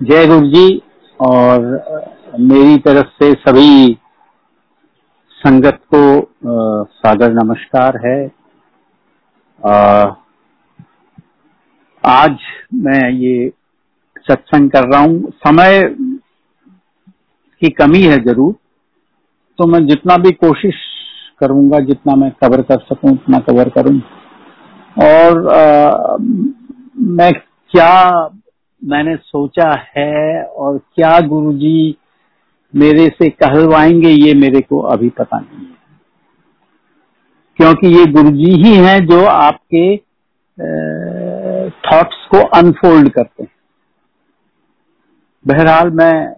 जय 0.00 0.26
गुरु 0.26 0.46
जी 0.46 0.82
और 1.20 1.62
मेरी 2.40 2.76
तरफ़ 2.78 3.06
से 3.20 3.32
सभी 3.34 3.94
संगत 5.40 5.78
को 5.94 6.00
सादर 6.96 7.32
नमस्कार 7.32 7.96
है। 8.04 8.18
आज 12.04 12.36
मैं 12.84 13.10
ये 13.12 13.48
सत्संग 14.26 14.70
कर 14.70 14.88
रहा 14.92 15.00
हूँ। 15.00 15.30
समय 15.46 15.82
की 17.62 17.70
कमी 17.72 18.02
है 18.02 18.22
ज़रूर 18.24 18.54
तो 19.58 19.66
मैं 19.66 19.84
जितना 19.86 20.16
भी 20.18 20.32
कोशिश 20.36 20.84
करूँगा 21.40 21.80
जितना 21.86 22.16
मैं 22.16 22.30
कवर 22.44 22.62
कर 22.62 22.84
सकूँ 22.84 23.12
उतना 23.12 23.38
कवर 23.50 23.68
करूँ। 23.78 24.00
और 24.96 25.46
आ, 25.48 26.16
मैं 27.16 27.32
क्या 27.32 27.94
मैंने 28.86 29.14
सोचा 29.16 29.70
है 29.96 30.42
और 30.42 30.78
क्या 30.78 31.18
गुरुजी 31.20 31.96
मेरे 32.74 33.06
से 33.08 33.28
कहलवाएँगे, 33.30 34.08
ये 34.08 34.34
मेरे 34.34 34.60
को 34.60 34.80
अभी 34.86 35.08
पता 35.08 35.38
नहीं 35.38 35.66
है। 35.66 35.74
क्योंकि 37.58 37.88
ये 37.88 38.04
गुरुजी 38.12 38.52
ही 38.62 38.74
हैं 38.76 38.98
जो 39.06 39.24
आपके 39.24 39.96
थॉट्स 41.86 42.26
को 42.30 42.42
अनफोल्ड 42.58 43.08
करते 43.08 43.42
हैं। 43.42 43.50
बहरहाल 45.46 45.90
मैं 45.90 46.34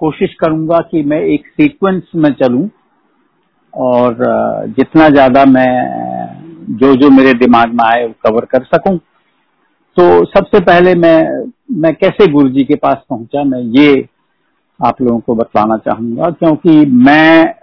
कोशिश 0.00 0.34
करूँगा 0.34 0.78
कि 0.90 1.02
मैं 1.02 1.20
एक 1.24 1.46
सीक्वेंस 1.46 2.02
में 2.16 2.32
चलूँ 2.34 2.68
और 3.74 4.16
जितना 4.68 5.08
ज़्यादा 5.08 5.44
मैं 5.44 6.76
जो 6.76 6.94
जो 6.96 7.10
मेरे 7.10 7.32
दिमाग 7.34 7.72
में 7.72 7.84
आए, 7.84 8.04
वो 8.06 8.12
कवर 8.26 8.44
कर 8.44 8.64
सकूँ। 8.64 8.98
तो 9.96 10.24
सबसे 10.26 10.60
पहले 10.60 10.94
मैं 10.94 11.18
मैं 11.80 11.92
कैसे 11.94 12.26
गुरु 12.32 12.48
जी 12.48 12.64
के 12.64 12.74
पास 12.74 12.96
पहुँचा, 13.10 13.42
मैं 13.44 13.60
ये 13.76 14.08
आप 14.80 15.00
लोगों 15.02 15.18
को 15.20 15.34
बतलाना 15.34 15.76
चाहूँगा, 15.78 16.30
क्योंकि 16.30 16.84
मैं 16.86 17.54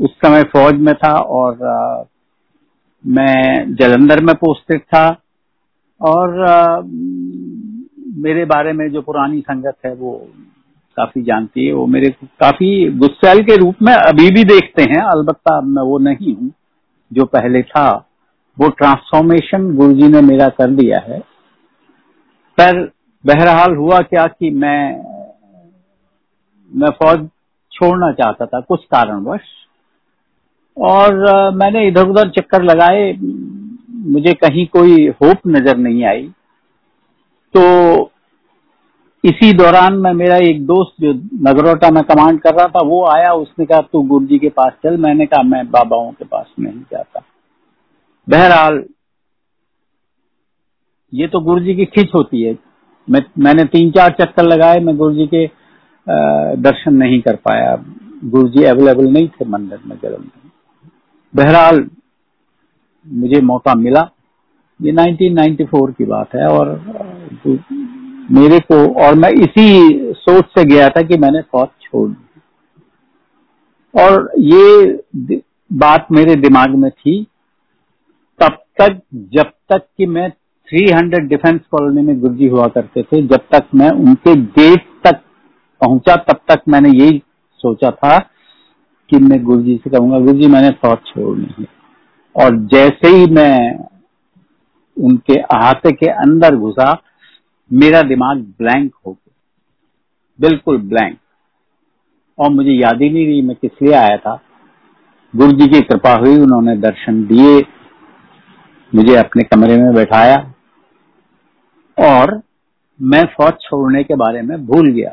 उस 0.00 0.10
समय 0.16 0.42
फौज 0.52 0.78
में 0.80 0.94
था 0.94 1.12
और 1.12 2.06
मैं 3.04 3.74
जलंधर 3.74 4.22
में 4.24 4.34
पोस्टेड 4.34 4.80
था 4.84 5.06
और 6.00 6.82
मेरे 8.18 8.44
बारे 8.44 8.72
में 8.72 8.88
जो 8.92 9.02
पुरानी 9.02 9.40
संगत 9.40 9.76
है 9.86 9.94
वो 9.94 10.14
काफ़ी 10.96 11.22
जानती 11.22 11.66
है, 11.66 11.72
वो 11.72 11.86
मेरे 11.86 12.10
को 12.10 12.26
काफ़ी 12.40 12.88
गुस्सेल 12.98 13.42
के 13.42 13.56
रूप 13.56 13.82
में 13.82 13.92
अभी 13.92 14.28
भी 14.30 14.44
देखते 14.44 14.82
हैं, 14.82 15.02
अलबत्ता 15.02 15.60
मैं 15.60 15.82
वो 15.82 15.98
नहीं 16.00 16.34
हूँ, 16.34 16.50
जो 17.10 17.24
पहले 17.26 17.62
था। 17.62 17.88
वो 18.58 18.68
ट्रांसफॉर्मेशन 18.68 19.74
गुरु 19.76 19.92
जी 19.92 20.08
ने 20.08 20.20
मेरा 20.20 20.48
कर 20.48 20.70
दिया 20.70 20.98
है। 20.98 21.18
पर 22.58 22.80
बहरहाल 23.24 23.76
हुआ 23.76 23.98
क्या 24.00 24.26
कि 24.26 24.50
मैं 24.50 25.02
मैं 26.72 26.90
फौज 26.90 27.28
छोड़ना 27.72 28.12
चाहता 28.12 28.46
था 28.46 28.60
कुछ 28.60 28.84
कारणवश। 28.84 29.40
और 30.76 31.14
मैंने 31.54 31.86
इधर 31.88 32.08
उधर 32.08 32.30
चक्कर 32.30 32.62
लगाए, 32.62 33.12
मुझे 34.06 34.32
कहीं 34.34 34.66
कोई 34.66 35.06
होप 35.08 35.40
नज़र 35.46 35.76
नहीं 35.76 36.04
आई। 36.04 36.22
तो 37.54 38.10
इसी 39.24 39.52
दौरान 39.52 39.94
मैं, 39.94 40.12
मेरा 40.12 40.36
एक 40.36 40.64
दोस्त 40.66 41.02
जो 41.02 41.12
नगरोटा 41.48 41.90
में 41.90 42.02
कमांड 42.04 42.40
कर 42.40 42.54
रहा 42.54 42.66
था, 42.66 42.84
वो 42.84 43.04
आया, 43.06 43.32
उसने 43.32 43.66
कहा, 43.66 43.80
तू 43.80 44.02
गुरु 44.02 44.26
जी 44.26 44.38
के 44.38 44.48
पास 44.48 44.72
चल। 44.84 44.96
मैंने 44.96 45.26
कहा, 45.26 45.42
मैं 45.42 45.70
बाबाओं 45.70 46.10
के 46.12 46.24
पास 46.24 46.46
नहीं 46.58 46.80
जाता। 46.92 47.22
बहरहाल, 48.28 48.82
ये 51.12 51.26
तो 51.28 51.40
गुरु 51.40 51.60
जी 51.60 51.74
की 51.74 51.84
खिंच 51.84 52.10
होती 52.14 52.42
है। 52.42 52.56
मैं, 53.08 53.20
मैंने 53.38 53.64
तीन 53.64 53.90
चार 53.90 54.14
चक्कर 54.20 54.44
लगाए, 54.44 54.78
मैं 54.80 54.96
गुरु 54.96 55.14
जी 55.14 55.26
के 55.26 55.46
दर्शन 56.58 56.94
नहीं 56.94 57.20
कर 57.20 57.36
पाया। 57.36 57.74
गुरु 58.24 58.48
जी 58.48 58.64
अवेलेबल 58.64 59.08
नहीं 59.08 59.28
थे 59.28 59.44
मंदिर 59.44 59.78
में 59.86 59.96
जल 60.02 60.16
में। 60.20 60.50
बहरहाल, 61.34 61.84
मुझे 63.06 63.40
मौका 63.40 63.74
मिला। 63.74 64.08
ये 64.80 64.92
1994 64.92 65.92
की 65.92 66.04
बात 66.04 66.34
है 66.34 66.46
और, 66.48 66.68
मेरे 68.30 68.58
को, 68.60 68.76
और 69.04 69.14
मैं 69.14 69.30
इसी 69.40 70.12
सोच 70.14 70.44
से 70.48 70.64
गया 70.64 70.88
था 70.88 71.02
कि 71.02 71.16
मैंने 71.18 71.40
फौज 71.42 71.68
छोड़ 71.82 72.08
दी। 72.10 72.40
और 73.94 74.30
ये 74.38 75.02
बात 75.70 76.06
मेरे 76.12 76.34
दिमाग 76.36 76.74
में 76.74 76.90
थी 76.90 77.26
तक, 78.80 79.00
जब 79.14 79.42
तक 79.42 79.86
कि 79.98 80.06
मैं 80.06 80.30
300 80.68 81.18
डिफेंस 81.18 81.60
कॉलोनी 81.70 82.02
में 82.02 82.20
गुरुजी 82.20 82.46
हुआ 82.46 82.66
करते 82.66 83.02
थे, 83.02 83.22
जब 83.22 83.40
तक 83.54 83.68
मैं 83.74 83.90
उनके 83.90 84.34
गेट 84.34 84.80
तक 85.06 85.20
पहुँचा, 85.82 86.16
तब 86.16 86.40
तक 86.48 86.62
मैंने 86.68 86.90
यही 86.90 87.22
सोचा 87.54 87.90
था 87.90 88.18
कि 89.10 89.18
मैं 89.18 89.42
गुरुजी 89.44 89.80
से 89.84 89.90
कहूँगा, 89.90 90.18
गुरुजी, 90.18 90.46
मैंने 90.46 90.70
फौज 90.70 90.98
छोड़नी 91.06 91.54
है। 91.58 91.66
और 92.36 92.56
जैसे 92.56 93.08
ही 93.08 93.26
मैं 93.26 93.78
उनके 94.96 95.34
अहाते 95.34 95.92
के 95.92 96.06
अंदर 96.06 96.56
घुसा, 96.56 97.02
मेरा 97.72 98.02
दिमाग 98.02 98.38
ब्लैंक 98.38 98.92
हो 99.06 99.12
गया। 99.12 99.34
बिल्कुल 100.40 100.78
ब्लैंक 100.78 101.18
और 102.38 102.50
मुझे 102.50 102.70
याद 102.70 103.02
ही 103.02 103.10
नहीं 103.10 103.26
रही 103.26 103.42
मैं 103.42 103.56
किस 103.56 103.70
लिए 103.82 103.92
आया 103.92 104.16
था। 104.16 104.40
गुरु 105.36 105.52
जी 105.52 105.68
की 105.68 105.80
कृपा 105.80 106.14
हुई, 106.14 106.38
उन्होंने 106.38 106.76
दर्शन 106.76 107.24
दिए। 107.26 107.60
मुझे 108.92 109.14
अपने 109.16 109.42
कमरे 109.42 109.76
में 109.76 109.92
बैठाया 109.94 110.36
और 111.98 112.40
मैं 113.00 113.24
फौज 113.34 113.52
छोड़ने 113.62 114.02
के 114.04 114.14
बारे 114.14 114.42
में 114.42 114.64
भूल 114.66 114.90
गया। 114.90 115.10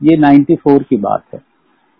ये 0.00 0.16
94 0.16 0.82
की 0.82 0.96
बात 0.96 1.24
है। 1.34 1.40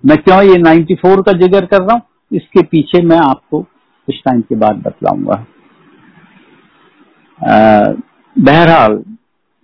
मैं 0.04 0.16
क्यों 0.18 0.42
ये 0.42 0.56
94 0.58 1.22
का 1.22 1.32
ज़िक्र 1.32 1.66
कर 1.66 1.82
रहा 1.82 1.94
हूँ? 1.94 2.02
इसके 2.32 2.62
पीछे 2.62 3.02
मैं 3.02 3.18
आपको 3.18 3.60
कुछ 3.62 4.20
टाइम 4.24 4.40
के 4.40 4.54
बाद 4.54 4.76
बतलाऊँगा। 4.76 5.44
बहरहाल, 8.36 9.02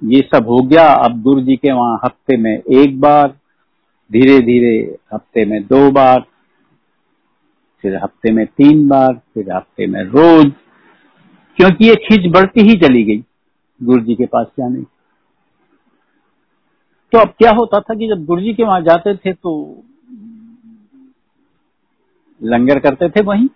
ये 0.03 0.21
सब 0.35 0.49
हो 0.49 0.61
गया। 0.63 0.87
अब 1.05 1.21
गुरु 1.23 1.41
जी 1.41 1.57
के 1.57 1.73
वहाँ 1.73 2.01
हफ़्ते 2.05 2.37
में 2.37 2.53
एक 2.53 3.01
बार 3.01 3.29
धीरे 4.11 4.39
धीरे 4.41 4.77
हफ़्ते 5.15 5.45
में 5.45 5.63
दो 5.63 5.91
बार, 5.91 6.25
फिर 7.85 7.97
हफ़्ते 7.97 8.33
में 8.33 8.47
तीन 8.47 8.87
बार, 8.89 9.15
फिर 9.35 9.53
हफ़्ते 9.53 9.87
में 9.87 10.03
रोज 10.03 10.53
क्योंकि 11.59 11.89
ये 11.89 11.95
खींच 11.95 12.33
बढ़ती 12.33 12.61
ही 12.61 12.79
चली 12.79 13.03
गई 13.05 13.25
गुरु 13.81 14.01
जी 14.01 14.15
के 14.15 14.27
पास 14.27 14.47
जाने 14.59 14.83
तो 17.13 17.19
अब 17.19 17.29
क्या 17.29 17.51
होता 17.51 17.81
था 17.81 17.95
कि 17.95 18.09
जब 18.09 18.25
गुरु 18.25 18.41
जी 18.41 18.55
के 18.55 18.65
वहाँ 18.65 18.81
जाते 18.81 19.15
थे 19.17 19.33
तो 19.33 19.83
लंगर 22.43 22.79
करते 22.79 23.09
थे 23.09 23.23
वहीं। 23.23 23.49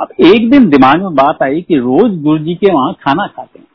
अब 0.00 0.12
एक 0.20 0.50
दिन 0.50 0.68
दिमाग 0.68 1.02
में 1.02 1.14
बात 1.14 1.42
आई 1.42 1.62
कि 1.62 1.78
रोज 1.78 2.20
गुरु 2.22 2.38
जी 2.38 2.54
के 2.54 2.72
वहाँ 2.72 2.92
खाना 3.00 3.26
खाते 3.26 3.58
हैं। 3.58 3.66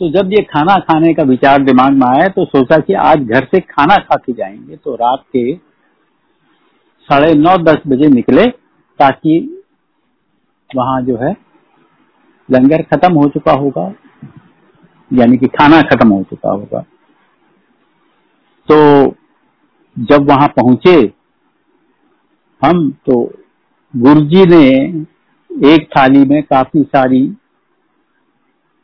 तो 0.00 0.08
जब 0.10 0.32
ये 0.32 0.42
खाना 0.42 0.78
खाने 0.78 1.14
का 1.14 1.22
विचार 1.22 1.62
दिमाग 1.62 1.92
में 1.92 2.06
आया 2.06 2.28
तो 2.28 2.44
सोचा 2.44 2.78
कि 2.78 2.94
आज 2.94 3.18
घर 3.18 3.44
से 3.44 3.60
खाना 3.60 3.96
खा 3.96 4.16
के 4.16 4.32
जाएँगे। 4.32 4.76
तो 4.76 4.94
रात 4.94 5.24
के 5.26 5.54
साढ़े 7.08 7.34
नौ 7.34 7.56
दस 7.56 7.78
बजे 7.86 8.08
निकले 8.08 8.46
ताकि 9.00 9.55
वहाँ 10.70 11.02
जो 11.02 11.16
है, 11.16 11.36
लंगर 12.48 12.82
खत्म 12.82 13.12
हो 13.14 13.28
चुका 13.28 13.52
होगा, 13.52 13.94
यानी 15.10 15.36
कि 15.36 15.46
खाना 15.46 15.80
खत्म 15.82 16.08
हो 16.08 16.22
चुका 16.22 16.50
होगा। 16.50 16.80
तो 18.68 18.76
जब 19.98 20.28
वहाँ 20.28 20.48
पहुँचे 20.48 21.12
हम 22.62 22.90
तो 23.06 23.32
गुरुजी 23.94 24.44
ने 24.46 24.64
एक 25.72 25.88
थाली 25.98 26.24
में 26.24 26.42
काफ़ी 26.42 26.82
सारी 26.82 27.26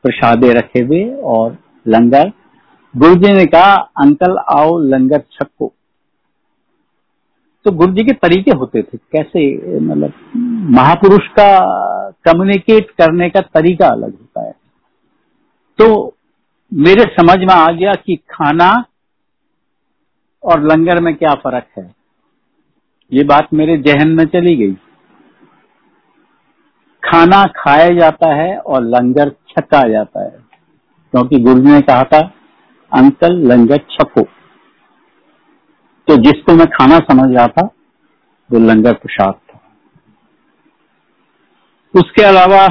प्रसादे 0.05 0.53
रखे 0.53 0.83
हुए 0.85 1.05
और 1.25 1.57
लंगर। 1.89 2.33
गुरुजी 2.95 3.33
ने 3.33 3.47
कहा, 3.47 3.75
अंकल, 3.75 4.37
आओ 4.37 4.79
लंगर 4.79 5.23
छको 5.33 5.73
तो 7.65 7.71
गुरु 7.71 7.93
जी 7.93 8.05
के 8.05 8.13
तरीके 8.13 8.51
होते 8.51 8.83
थे, 8.83 8.99
कैसे 8.99 9.57
मतलब 9.81 10.13
महापुरुष 10.71 11.29
का 11.29 11.61
कम्युनिकेट 12.11 12.91
करने 12.91 13.31
का 13.31 13.41
तरीका 13.41 13.89
अलग 13.89 14.11
होता 14.11 14.45
है। 14.45 14.53
तो 15.79 16.17
मेरे 16.75 17.03
समझ 17.03 17.39
में 17.39 17.55
आ 17.55 17.73
गया 17.73 17.93
कि 17.95 18.17
खाना 18.17 18.85
और 20.43 20.63
लंगर 20.63 21.01
में 21.01 21.15
क्या 21.15 21.35
फ़र्क 21.35 21.67
है। 21.79 21.95
ये 23.13 23.25
बात 23.25 23.49
मेरे 23.55 23.77
जहन 23.77 24.09
में 24.09 24.25
चली 24.25 24.57
गई। 24.57 24.73
खाना 27.05 27.45
खाया 27.45 27.89
जाता 27.89 28.35
है 28.35 28.59
और 28.59 28.83
लंगर 28.83 29.29
छका 29.29 29.89
जाता 29.89 30.25
है। 30.25 30.31
क्योंकि 31.11 31.37
गुरु 31.37 31.61
जी 31.61 31.73
ने 31.73 31.81
कहा 31.81 32.03
था, 32.03 32.21
अंकल 32.93 33.33
लंगर 33.33 33.77
छको। 33.77 34.27
तो 36.09 36.17
जिसको 36.17 36.53
मैं 36.53 36.67
खाना 36.67 36.99
समझ 36.99 37.37
रहा 37.37 37.47
था, 37.47 37.71
वो 38.53 38.59
लंगर 38.59 38.93
प्रसाद 38.93 39.35
था। 39.35 39.61
उसके 41.95 42.23
अलावा 42.23 42.69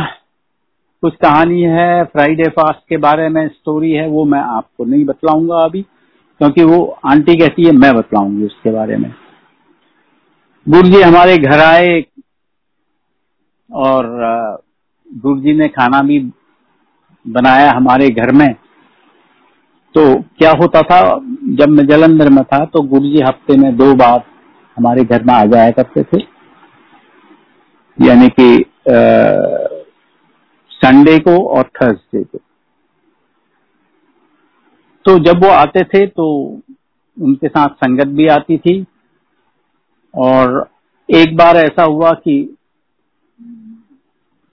कुछ 1.03 1.15
कहानी 1.15 1.61
है 1.61 2.03
फ्राइडे 2.03 2.43
फास्ट 2.43 2.79
के 2.89 2.97
बारे 2.97 3.29
में 3.29 3.47
स्टोरी 3.47 3.91
है, 3.91 4.07
वो 4.07 4.25
मैं 4.25 4.39
आपको 4.39 4.85
नहीं 4.85 5.05
बतलाऊँगा 5.05 5.63
अभी, 5.63 5.81
क्योंकि 6.41 6.63
वो 6.63 6.99
आंटी 7.05 7.35
कहती 7.35 7.65
है, 7.65 7.71
मैं 7.71 7.95
बतलाऊँगी 7.95 8.45
उसके 8.45 8.71
बारे 8.71 8.97
में। 8.97 9.13
गुरु 10.69 10.89
जी 10.89 11.01
हमारे 11.01 11.37
घर 11.37 11.59
आए, 11.59 12.05
और 13.71 14.05
गुरु 15.13 15.39
जी 15.39 15.53
ने 15.53 15.67
खाना 15.67 16.01
भी 16.01 16.19
बनाया 17.27 17.71
हमारे 17.71 18.09
घर 18.09 18.31
में। 18.31 18.53
तो 19.95 20.21
क्या 20.21 20.51
होता 20.51 20.81
था? 20.81 21.01
जब 21.41 21.69
मैं 21.69 21.85
जलंधर 21.87 22.29
में 22.29 22.43
था 22.43 22.63
तो 22.65 22.81
गुरु 22.89 23.09
जी 23.09 23.21
हफ़्ते 23.21 23.57
में 23.57 23.75
दो 23.77 23.93
बार 23.95 24.23
हमारे 24.77 25.03
घर 25.03 25.23
में 25.23 25.33
आ 25.33 25.43
जाया 25.45 25.71
करते 25.71 26.03
थे। 26.03 26.19
यानी 27.97 28.27
कि 28.29 28.65
संडे 30.71 31.17
को 31.19 31.37
और 31.47 31.63
थर्सडे 31.75 32.23
को। 32.23 32.37
तो 35.05 35.17
जब 35.19 35.43
वो 35.43 35.49
आते 35.49 35.83
थे 35.85 36.05
तो 36.07 36.27
उनके 37.17 37.47
साथ 37.47 37.75
संगत 37.75 38.07
भी 38.09 38.27
आती 38.29 38.57
थी। 38.57 38.85
और 40.13 40.69
एक 41.09 41.35
बार 41.37 41.57
ऐसा 41.57 41.83
हुआ 41.83 42.11
कि 42.13 42.39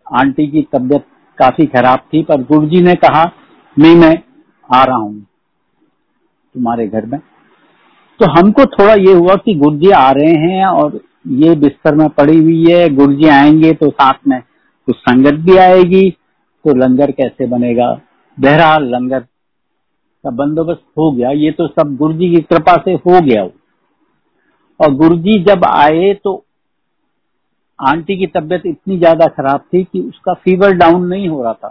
आंटी 0.07 0.47
की 0.47 0.63
तबीयत 0.73 1.05
काफ़ी 1.39 1.67
खराब 1.67 1.99
थी, 2.13 2.23
पर 2.23 2.43
गुरुजी 2.43 2.81
ने 2.83 2.95
कहा 2.97 3.25
मैं 3.77 3.95
मैं 3.97 4.15
आ 4.69 4.83
रहा 4.85 4.97
हूँ। 4.97 5.27
तुम्हारे 6.59 6.87
घर 6.89 7.07
में। 7.07 7.19
तो 8.21 8.31
हमको 8.31 8.65
थोड़ा 8.69 8.95
ये 8.95 9.13
हुआ 9.15 9.35
कि 9.37 9.55
गुरुजी 9.57 9.91
आ 9.93 10.11
रहे 10.13 10.33
हैं 10.43 10.67
और 10.67 11.01
ये 11.39 11.55
बिस्तर 11.57 11.95
में 11.95 12.09
पड़ी 12.11 12.37
हुई 12.39 12.65
है, 12.65 12.89
गुरुजी 12.91 13.29
आएँगे 13.31 13.73
तो 13.75 13.91
साथ 13.93 14.27
में 14.29 14.41
कुछ 14.89 14.97
संगत 14.99 15.35
भी 15.45 15.57
आएगी 15.59 16.11
तो 16.11 16.75
लंगर 16.77 17.11
कैसे 17.13 17.47
बनेगा? 17.49 17.91
बहरहाल 18.39 18.85
लंगर 18.87 19.21
का 19.21 20.31
बंदोबस्त 20.33 20.85
हो 20.99 21.11
गया, 21.13 21.31
ये 21.31 21.51
तो 21.51 21.67
सब 21.69 21.97
गुरुजी 21.97 22.31
की 22.31 22.41
कृपा 22.43 22.75
से 22.85 22.93
हो 22.97 23.21
गया। 23.23 23.43
और 24.81 24.95
गुरुजी 24.95 25.43
जब 25.45 25.65
आए 25.67 26.13
तो 26.15 26.35
आंटी 27.79 28.17
की 28.19 28.27
तबीयत 28.29 28.63
इतनी 28.67 28.99
ज़्यादा 28.99 29.27
खराब 29.29 29.61
थी 29.75 29.83
कि 29.85 30.01
उसका 30.01 30.33
फीवर 30.37 30.73
डाउन 30.75 31.07
नहीं 31.07 31.29
हो 31.29 31.43
रहा 31.43 31.53
था 31.55 31.69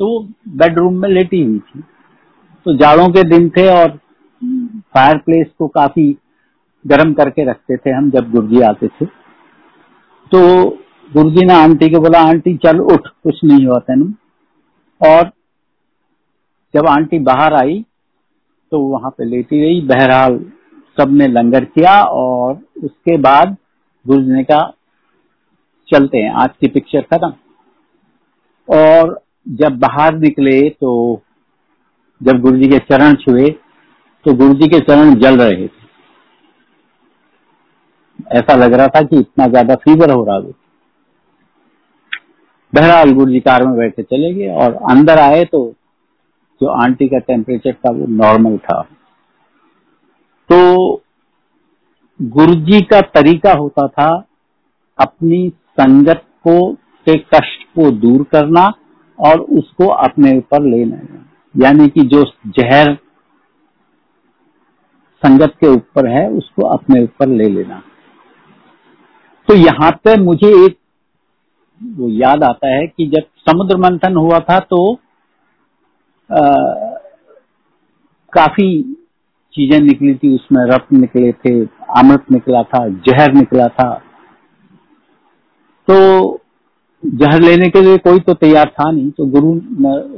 तो 0.00 0.20
बेडरूम 0.56 0.94
में 0.96 1.08
लेटी 1.08 1.42
हुई 1.42 1.58
थी। 1.58 1.82
तो 2.66 2.72
जाड़ों 2.76 3.06
के 3.08 3.22
दिन 3.28 3.48
थे 3.48 3.66
और 3.70 3.96
फायर 4.94 5.18
प्लेस 5.18 5.46
को 5.58 5.68
काफ़ी 5.68 6.04
गर्म 6.84 7.12
करके 7.12 7.44
रखते 7.44 7.76
थे 7.76 7.90
हम 7.90 8.10
जब 8.10 8.30
गुरुजी 8.30 8.60
आते 8.60 8.88
थे। 8.88 9.06
तो 9.06 10.40
गुरुजी 11.10 11.46
ने 11.46 11.54
आंटी 11.54 11.88
को 11.88 12.00
बोला, 12.00 12.20
आंटी, 12.20 12.56
चल 12.56 12.80
उठ, 12.80 13.06
कुछ 13.22 13.44
नहीं 13.44 13.66
हुआ 13.66 13.78
तेन। 13.80 14.02
और 15.00 15.30
जब 16.74 16.86
आंटी 16.86 17.18
बाहर 17.18 17.54
आई 17.54 17.84
तो 18.72 18.78
वहाँ 18.80 19.10
पे 19.10 19.24
लेटी 19.24 19.60
रही। 19.62 19.80
बहरहाल 19.86 20.38
सबने 20.96 21.26
लंगर 21.26 21.64
किया 21.64 22.02
और 22.02 22.54
उसके 22.84 23.16
बाद 23.18 23.56
गुरुजी 24.06 24.30
ने 24.30 24.44
कहा, 24.44 24.72
चलते 25.88 26.18
हैं, 26.18 26.30
आज 26.32 26.50
की 26.60 26.68
पिक्चर 26.68 27.00
खत्म। 27.12 27.32
और 28.68 29.20
जब 29.46 29.78
बाहर 29.78 30.14
निकले 30.18 30.60
तो 30.70 31.22
जब 32.20 32.40
गुरु 32.40 32.58
जी 32.58 32.68
के 32.68 32.78
चरण 32.86 33.14
छुए 33.16 33.48
तो 34.26 34.32
गुरु 34.34 34.54
जी 34.54 34.68
के 34.68 34.78
चरण 34.80 35.14
जल 35.16 35.40
रहे 35.40 35.66
थे। 35.66 35.78
ऐसा 38.38 38.54
लग 38.56 38.72
रहा 38.72 38.86
था 38.86 39.00
कि 39.02 39.18
इतना 39.18 39.46
ज़्यादा 39.46 39.74
फीवर 39.74 40.10
हो 40.10 40.24
रहा 40.24 40.38
बहरहाल 42.72 43.12
गुरु 43.12 43.30
जी 43.30 43.40
कार 43.40 43.66
में 43.66 43.76
बैठे 43.76 44.02
चले 44.02 44.32
गए 44.34 44.48
और 44.54 44.74
अंदर 44.90 45.18
आए 45.18 45.44
तो 45.44 45.62
जो 46.60 46.68
आंटी 46.82 47.06
का 47.08 47.18
टेम्परेचर 47.20 47.72
था 47.74 47.90
वो 47.92 48.06
नॉर्मल 48.16 48.56
था। 48.58 48.80
तो 50.50 51.02
गुरु 52.20 52.54
जी 52.62 52.80
का 52.82 53.00
तरीका 53.10 53.52
होता 53.52 53.86
था 53.88 54.08
अपनी 54.98 55.48
संगत 55.70 56.22
को 56.44 56.72
के 57.06 57.16
कष्ट 57.34 57.64
को 57.74 57.90
दूर 57.98 58.22
करना 58.32 58.64
और 59.18 59.40
उसको 59.40 59.86
अपने 59.98 60.36
ऊपर 60.38 60.62
लेना। 60.64 60.96
यानी 61.54 61.88
कि 61.88 62.00
जो 62.08 62.24
जहर 62.48 62.94
संगत 65.22 65.54
के 65.60 65.68
ऊपर 65.68 66.08
है 66.08 66.28
उसको 66.30 66.66
अपने 66.68 67.02
ऊपर 67.02 67.28
ले 67.28 67.48
लेना। 67.48 67.82
तो 69.48 69.54
यहाँ 69.54 69.90
पे 70.04 70.16
मुझे 70.20 70.48
एक 70.64 70.78
वो 71.80 72.08
याद 72.10 72.44
आता 72.44 72.68
है 72.68 72.86
कि 72.86 73.06
जब 73.08 73.26
समुद्र 73.40 73.76
मंथन 73.78 74.16
हुआ 74.16 74.38
था 74.40 74.58
तो 74.60 74.80
आ, 76.30 76.40
काफ़ी 78.32 78.70
चीज़ें 79.54 79.80
निकली 79.80 80.14
थी। 80.14 80.34
उसमें 80.34 80.64
रत्न 80.66 81.00
निकले 81.00 81.32
थे 81.34 81.52
अमृत 81.98 82.30
निकला 82.32 82.62
था 82.64 82.86
जहर 83.06 83.32
निकला 83.34 83.66
था। 83.68 83.92
तो 85.88 86.39
जहर 87.02 87.40
लेने 87.40 87.68
के 87.68 87.80
लिए 87.80 87.98
कोई 87.98 88.18
तो 88.20 88.34
तैयार 88.34 88.68
था 88.70 88.90
नहीं 88.90 89.10
तो 89.10 89.26
गुरु 89.26 89.54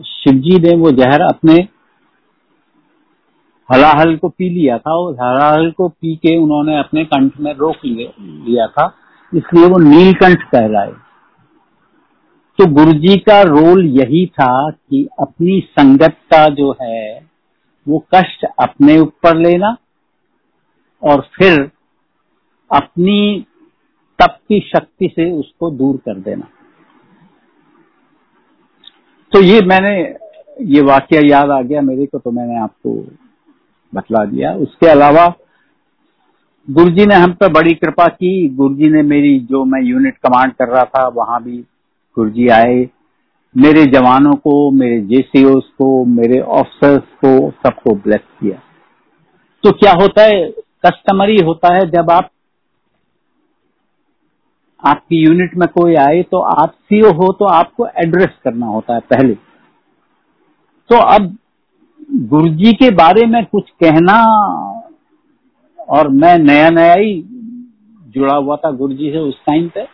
शिव 0.04 0.38
जी 0.38 0.58
ने 0.60 0.76
वो 0.76 0.90
जहर 0.92 1.22
अपने 1.22 1.54
हलाहल 3.68 4.16
को 4.16 4.28
पी 4.28 4.48
लिया 4.50 4.78
था 4.78 4.94
और 4.94 5.12
हलाहल 5.14 5.70
को 5.70 5.88
पी 5.88 6.14
के 6.16 6.36
उन्होंने 6.36 6.78
अपने 6.78 7.04
कंठ 7.04 7.38
में 7.40 7.52
रोक 7.54 7.84
लिया 7.84 8.66
था, 8.68 8.86
इसलिए 9.32 9.66
वो 9.66 9.78
नीलकंठ 9.80 10.42
कहलाए। 10.44 10.92
तो 12.58 12.66
गुरु 12.74 12.92
जी 12.94 13.16
का 13.18 13.40
रोल 13.42 13.86
यही 13.98 14.24
था 14.30 14.70
कि 14.70 15.06
अपनी 15.20 15.60
संगत 15.70 16.16
का 16.32 16.46
जो 16.50 16.70
है, 16.82 17.26
वो 17.86 18.04
कष्ट 18.14 18.44
अपने 18.60 18.98
ऊपर 18.98 19.36
लेना 19.38 19.76
और 21.02 21.26
फिर 21.34 21.60
अपनी 22.70 23.46
तप 24.18 24.38
की 24.48 24.60
शक्ति 24.68 25.08
से 25.16 25.30
उसको 25.30 25.70
दूर 25.70 25.96
कर 25.96 26.20
देना। 26.20 26.48
तो 29.32 29.42
ये 29.42 29.60
मैंने, 29.60 30.16
ये 30.60 30.80
वाक्य 30.80 31.28
याद 31.28 31.50
आ 31.50 31.62
गया 31.62 31.80
मेरे 31.80 32.06
को 32.06 32.18
तो 32.18 32.30
मैंने 32.30 32.58
आपको 32.58 33.04
बतला 33.94 34.24
दिया। 34.24 34.54
उसके 34.54 34.86
अलावा, 34.86 35.34
गुरुजी 36.70 37.06
ने 37.06 37.14
हम 37.14 37.32
पर 37.32 37.52
बड़ी 37.52 37.74
कृपा 37.74 38.06
की। 38.06 38.48
गुरुजी 38.48 38.90
ने 38.90 39.02
मेरी, 39.02 39.40
जो 39.40 39.64
मैं 39.64 39.82
यूनिट 39.82 40.16
कमांड 40.16 40.52
कर 40.52 40.68
रहा 40.68 40.84
था, 40.84 41.08
वहाँ 41.08 41.42
भी 41.42 41.56
गुरुजी 42.16 42.48
आए। 42.48 42.88
मेरे 43.56 43.84
जवानों 43.84 44.32
को, 44.32 44.70
मेरे 44.70 45.00
जेसीओ 45.00 45.60
को, 45.60 46.04
मेरे 46.04 46.40
ऑफिसर्स 46.40 47.02
को, 47.24 47.50
सबको 47.50 47.94
ब्लेस 47.94 48.20
किया। 48.40 48.56
तो 49.62 49.70
क्या 49.70 49.92
होता 49.92 50.22
है? 50.22 50.50
कस्टमरी 50.86 51.36
होता 51.36 51.74
है 51.74 51.90
जब 51.90 52.10
आप 52.10 52.30
आपकी 54.82 55.22
यूनिट 55.24 55.54
में 55.56 55.68
कोई 55.68 55.94
आए 55.94 56.22
तो 56.22 56.38
आप 56.52 56.70
सीओ 56.70 57.12
हो 57.12 57.32
तो 57.32 57.44
आपको 57.44 57.86
एड्रेस 57.86 58.30
करना 58.44 58.66
होता 58.66 58.94
है 58.94 59.00
पहले। 59.00 59.34
तो 60.90 61.00
अब 61.14 61.36
गुरुजी 62.28 62.72
के 62.72 62.90
बारे 62.90 63.26
में 63.26 63.44
कुछ 63.46 63.70
कहना 63.84 64.16
और 65.88 66.08
मैं 66.08 66.36
नया 66.38 66.70
नया 66.70 66.94
ही 66.94 67.14
जुड़ा 68.08 68.34
हुआ 68.36 68.56
था 68.56 68.70
गुरुजी 68.70 69.10
से 69.10 69.18
उस 69.18 69.38
टाइम 69.40 69.68
पे। 69.68 69.84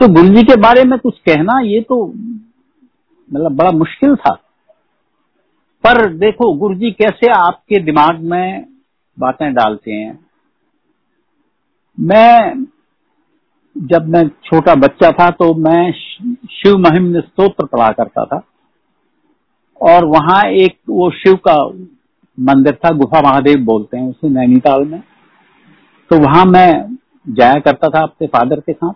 तो 0.00 0.08
गुरुजी 0.08 0.42
के 0.42 0.60
बारे 0.60 0.84
में 0.84 0.98
कुछ 0.98 1.18
कहना, 1.18 1.60
ये 1.60 1.80
तो 1.80 2.06
मतलब 2.06 3.56
बड़ा 3.56 3.70
मुश्किल 3.70 4.14
था। 4.16 4.34
पर 5.84 6.06
देखो, 6.14 6.52
गुरुजी 6.52 6.90
कैसे 6.90 7.30
आपके 7.32 7.78
दिमाग 7.78 8.20
में 8.20 8.66
बातें 9.18 9.52
डालते 9.54 9.92
हैं। 9.92 10.18
मैं 11.98 12.64
जब 13.76 14.06
मैं 14.08 14.22
छोटा 14.44 14.74
बच्चा 14.74 15.10
था 15.12 15.30
तो 15.30 15.52
मैं 15.54 15.92
शिव 15.92 16.76
महिम 16.78 17.20
स्त्रोत्र 17.20 17.66
पढ़ा 17.66 17.90
करता 17.92 18.24
था। 18.24 18.40
और 19.80 20.04
वहाँ 20.04 20.42
एक 20.44 20.76
वो 20.88 21.10
शिव 21.10 21.34
का 21.48 21.56
मंदिर 22.38 22.74
था 22.74 22.90
गुफा 22.90 23.20
महादेव 23.20 23.64
बोलते 23.64 23.96
हैं 23.96 24.08
उसे 24.10 24.28
नैनीताल 24.28 24.84
में। 24.84 25.00
तो 26.10 26.18
वहाँ 26.18 26.44
मैं 26.44 26.96
जाया 27.26 27.58
करता 27.60 27.88
था 27.88 28.02
अपने 28.02 28.26
फादर 28.26 28.60
के 28.60 28.72
साथ। 28.72 28.92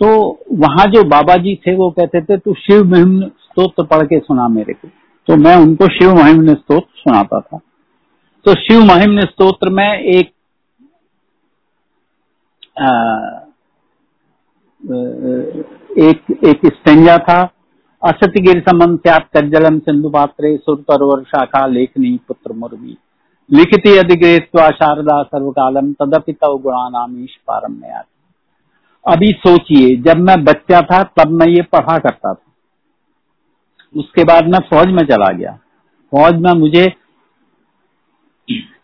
तो 0.00 0.08
वहाँ 0.52 0.86
जो 0.86 1.02
बाबा 1.04 1.36
जी 1.36 1.54
थे 1.66 1.74
वो 1.76 1.90
कहते 1.90 2.20
थे 2.20 2.36
तू 2.38 2.54
शिव 2.54 2.84
महिम 2.84 3.20
स्त्रोत्र 3.20 3.84
पढ़ 3.84 4.06
के 4.06 4.18
सुना 4.18 4.48
मेरे 4.48 4.74
को। 4.74 4.88
तो 5.28 5.36
मैं 5.36 5.56
उनको 5.56 5.88
शिव 5.88 6.14
महिम 6.14 6.54
स्त्रोत्र 6.54 7.00
सुनाता 7.00 7.40
था। 7.40 7.58
तो 8.46 8.54
शिव 8.54 8.84
महिम 8.84 9.20
स्त्रोत्र 9.20 9.70
में 9.70 9.98
एक 9.98 10.32
आ, 12.78 13.43
एक 14.84 16.32
एक 16.44 16.66
स्टेंजा 16.66 17.16
था। 17.18 17.40
असति 18.02 18.40
गिर 18.40 18.60
समम 18.60 18.96
स्यात 18.96 19.28
कज्जलम 19.36 19.78
सिंधु 19.78 20.08
पात्रे 20.10 20.56
सुरतरोवर 20.56 21.22
शाखा 21.22 21.66
लेखनी 21.66 22.18
पुत्र 22.28 22.52
मुर्वी। 22.52 22.96
लिखिति 23.50 23.96
अधिग्रहित्वा 23.98 24.68
शारदा 24.70 25.22
सर्वकालम, 25.22 25.92
तदपि 25.92 26.32
तव 26.32 26.58
गुणानामीश 26.58 27.36
पारम 27.46 27.72
में 27.72 27.90
अभी 29.04 29.30
सोचिए, 29.38 29.96
जब 29.96 30.16
मैं 30.16 30.44
बच्चा 30.44 30.80
था, 30.80 31.02
तब 31.02 31.30
मैं 31.30 31.46
ये 31.46 31.62
पढ़ा 31.62 31.98
करता 31.98 32.34
था। 32.34 32.52
उसके 33.94 34.24
बाद 34.24 34.48
मैं 34.48 34.58
फौज 34.70 34.86
में 34.86 35.02
चला 35.06 35.30
गया। 35.32 35.58
फौज 36.12 36.34
में 36.34 36.52
मुझे 36.52 36.84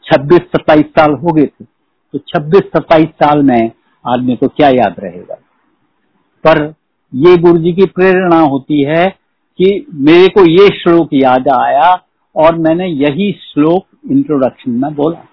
छब्बीस, 0.05 0.41
सत्ताईस 0.41 0.87
साल 0.99 1.15
हो 1.15 1.33
गए 1.33 1.47
थे। 1.47 1.65
तो 1.65 2.19
छब्बीस, 2.19 2.71
सत्ताईस 2.77 3.09
साल 3.23 3.43
में 3.43 3.71
आदमी 4.05 4.37
को 4.37 4.49
क्या 4.49 4.69
याद 4.69 4.95
रहेगा? 4.99 5.37
पर 6.45 6.63
ये 7.13 7.37
गुरु 7.37 7.59
जी 7.59 7.73
की 7.73 7.87
प्रेरणा 7.87 8.41
होती 8.43 8.83
है 8.85 9.07
कि 9.59 9.87
मेरे 10.01 10.29
को 10.29 10.45
ये 10.47 10.67
श्लोक 10.79 11.09
याद 11.15 11.49
आया 11.51 11.89
और 12.37 12.59
मैंने 12.59 12.87
यही 12.87 13.31
श्लोक 13.43 14.11
इंट्रोडक्शन 14.11 14.71
में 14.73 14.95
बोला। 14.95 15.25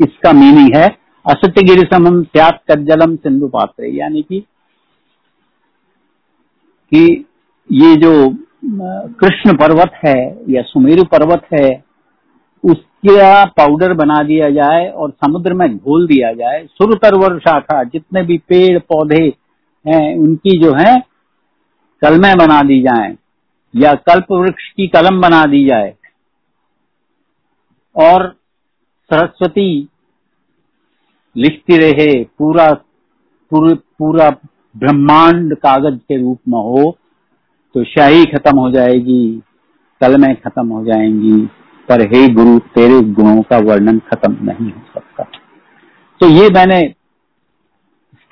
इसका 0.00 0.32
मीनिंग 0.32 0.74
है, 0.76 0.86
असत्य 1.24 1.62
गिरी 1.62 1.86
समम 1.92 2.22
त्याग 2.24 2.58
कज्जलम 2.70 3.16
सिंधु 3.16 3.48
पात्र। 3.48 3.84
यानी 3.86 4.22
कि 4.22 4.42
कि 6.92 7.04
ये 7.70 7.94
जो 7.96 8.12
कृष्ण 9.20 9.56
पर्वत 9.56 9.92
है 10.06 10.18
या 10.50 10.62
सुमेरु 10.62 11.04
पर्वत 11.04 11.42
है, 11.52 11.68
उसका 12.64 13.44
पाउडर 13.56 13.92
बना 13.94 14.22
दिया 14.22 14.48
जाए 14.50 14.88
और 14.88 15.10
समुद्र 15.10 15.54
में 15.54 15.76
घोल 15.76 16.06
दिया 16.06 16.32
जाए। 16.32 16.64
सुरतरवर 16.68 17.38
शाखा, 17.38 17.82
जितने 17.84 18.22
भी 18.22 18.38
पेड़ 18.48 18.78
पौधे 18.78 19.28
हैं 19.84 20.16
उनकी 20.18 20.58
जो 20.58 20.72
है 20.74 20.98
कलमें 22.02 22.36
बना 22.38 22.60
दी 22.62 22.80
जाए 22.82 23.16
या 23.74 23.94
कल्प 24.06 24.32
वृक्ष 24.32 24.68
की 24.70 24.86
कलम 24.88 25.20
बना 25.20 25.44
दी 25.46 25.64
जाए। 25.66 25.94
और 27.96 28.28
सरस्वती 29.10 29.88
लिखती 31.36 31.76
रहे 31.78 32.12
पूरा 32.38 32.72
पूरा, 33.52 33.74
पूरा 33.98 34.28
ब्रह्मांड 34.76 35.54
कागज़ 35.56 35.98
के 35.98 36.20
रूप 36.22 36.38
में 36.48 36.58
हो 36.58 36.90
तो 37.74 37.84
शाही 37.84 38.24
खत्म 38.24 38.58
हो 38.58 38.70
जाएगी 38.70 39.42
कलमें 40.00 40.34
खत्म 40.36 40.66
हो 40.68 40.84
जाएँगी 40.84 41.40
पर 41.88 42.00
हे 42.12 42.26
गुरु 42.28 42.58
तेरे 42.74 43.00
गुणों 43.12 43.42
का 43.42 43.58
वर्णन 43.64 43.98
खत्म 44.08 44.32
नहीं 44.42 44.70
हो 44.72 44.82
सकता। 44.94 45.24
तो 46.20 46.28
ये 46.28 46.48
मैंने 46.48 46.80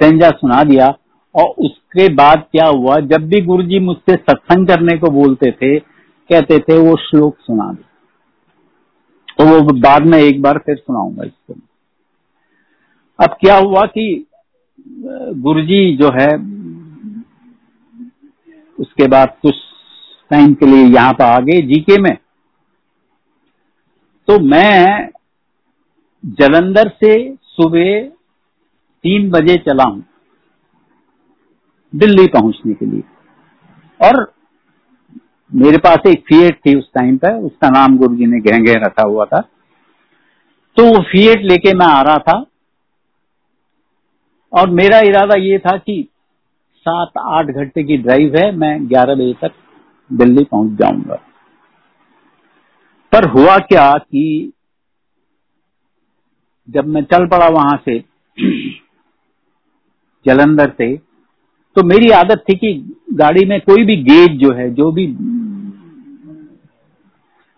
सुना 0.01 0.63
दिया 0.65 0.89
और 1.35 1.49
उसके 1.59 2.09
बाद 2.15 2.47
क्या 2.53 2.67
हुआ? 2.67 2.97
जब 3.03 3.29
भी 3.29 3.41
गुरु 3.41 3.63
जी 3.63 3.79
मुझसे 3.81 4.15
सत्संग 4.15 4.67
करने 4.69 4.97
को 4.99 5.11
बोलते 5.13 5.51
थे, 5.53 5.79
कहते 5.79 6.59
थे, 6.59 6.79
वो 6.79 6.97
श्लोक 6.99 7.37
सुना 7.41 7.73
दे। 7.73 7.83
तो 9.39 9.45
वो 9.47 9.73
बाद 9.81 10.07
में 10.07 10.19
एक 10.19 10.41
बार 10.43 10.59
फिर 10.59 10.77
सुनाऊँगा 10.77 11.25
इसको 11.25 11.55
अब 13.19 13.37
क्या 13.41 13.57
हुआ 13.57 13.85
कि 13.87 14.25
गुरु 15.37 15.61
जी 15.63 15.97
जो 15.97 16.11
है, 16.13 16.29
उसके 18.79 19.07
बाद 19.07 19.37
कुछ 19.43 19.55
टाइम 20.31 20.55
के 20.55 20.67
लिए 20.67 20.85
यहाँ 20.85 21.13
पर 21.13 21.25
आ 21.25 21.39
गए 21.41 21.61
जीके 21.67 22.01
में। 22.01 22.17
तो 24.29 24.39
मैं 24.41 25.09
जलंधर 26.25 26.89
से 26.97 27.13
सुबह 27.35 28.01
तीन 29.05 29.31
बजे 29.31 29.57
चला 29.59 29.85
हूँ। 29.85 30.05
दिल्ली 31.95 32.27
पहुँचने 32.27 32.75
के 32.75 32.87
लिए। 32.87 33.03
और 34.09 34.33
मेरे 35.55 35.79
पास 35.79 35.99
एक 36.07 36.21
फीएट 36.21 36.61
थी 36.67 36.79
उस 36.79 36.91
टाइम 36.95 37.17
पर 37.17 37.33
उसका 37.33 37.69
नाम 37.69 37.99
गुरु 37.99 38.17
जी 38.17 38.27
ने 38.27 38.41
गहगे 38.41 38.75
रखा 38.75 39.07
हुआ 39.07 39.25
था। 39.25 39.41
तो 40.77 40.85
वो 40.85 41.03
फीएट 41.03 41.39
लेके 41.43 41.75
मैं 41.75 41.87
आ 41.87 42.03
रहा 42.03 42.19
था। 42.19 42.47
और 44.53 44.71
मेरा 44.71 44.99
इरादा 44.99 45.39
ये 45.39 45.59
था 45.59 45.77
कि 45.77 46.09
सात 46.77 47.11
आठ 47.19 47.47
घंटे 47.47 47.85
की 47.85 47.97
ड्राइव 47.97 48.37
है, 48.37 48.57
मैं 48.57 48.89
ग्यारह 48.89 49.15
बजे 49.15 49.35
तक 49.35 49.53
दिल्ली 50.13 50.45
पहुँच 50.45 50.79
जाऊँगा। 50.79 51.15
पर 53.13 53.29
हुआ 53.29 53.59
क्या 53.59 53.99
कि 53.99 54.53
जब 56.71 56.87
मैं 56.87 57.03
चल 57.05 57.27
पड़ा 57.27 57.49
वहाँ 57.49 57.83
से, 57.89 58.05
जलंधर 60.27 60.71
से 60.71 61.08
तो 61.79 61.83
मेरी 61.83 62.11
आदत 62.11 62.43
थी 62.49 62.55
कि 62.55 62.73
गाड़ी 63.13 63.45
में 63.45 63.61
कोई 63.61 63.85
भी 63.85 63.97
गेज 63.97 64.39
जो 64.39 64.53
है, 64.53 64.69
जो 64.71 64.91
भी 64.93 65.05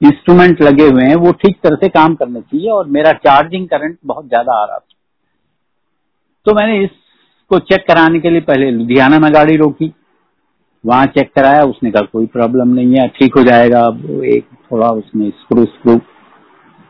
इंस्ट्रूमेंट 0.01 0.61
लगे 0.63 0.89
हुए 0.89 1.05
हैं, 1.05 1.15
वो 1.15 1.33
ठीक 1.33 1.57
तरह 1.63 1.77
से 1.77 1.89
काम 1.89 2.15
करने 2.15 2.41
चाहिए 2.41 2.69
और 2.71 2.89
मेरा 2.89 3.13
चार्जिंग 3.19 3.69
करंट 3.69 3.97
बहुत 4.07 4.27
ज़्यादा 4.29 4.53
आ 4.53 4.65
रहा 4.65 4.79
था। 4.79 4.97
तो 6.47 6.55
मैंने 6.55 6.83
इसको 6.85 7.59
चेक 7.59 7.87
कराने 7.89 8.21
के 8.21 8.31
लिए 8.31 8.41
पहले 8.41 8.71
लुधियाना 8.71 9.19
में 9.19 9.33
गाड़ी 9.35 9.57
रोकी। 9.57 9.93
वहाँ 10.85 11.07
चेक 11.07 11.33
कराया, 11.35 11.63
उसने 11.63 11.91
कहा, 11.91 12.03
कोई 12.03 12.27
प्रॉब्लम 12.27 12.75
नहीं 12.75 12.95
है, 12.95 13.09
ठीक 13.09 13.35
हो 13.37 13.43
जाएगा, 13.43 13.81
अब 13.81 14.23
एक 14.27 14.47
थोड़ा 14.73 14.89
उसने 14.89 15.31
स्क्रू 15.31 15.65
स्क्रू 15.65 15.97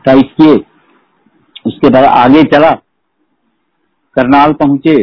टाइट 0.05 0.31
किए। 0.33 0.59
उसके 1.65 1.89
बाद 1.89 2.03
आगे 2.03 2.43
चला, 2.43 2.71
करनाल 4.15 4.53
पहुँचे, 4.53 4.95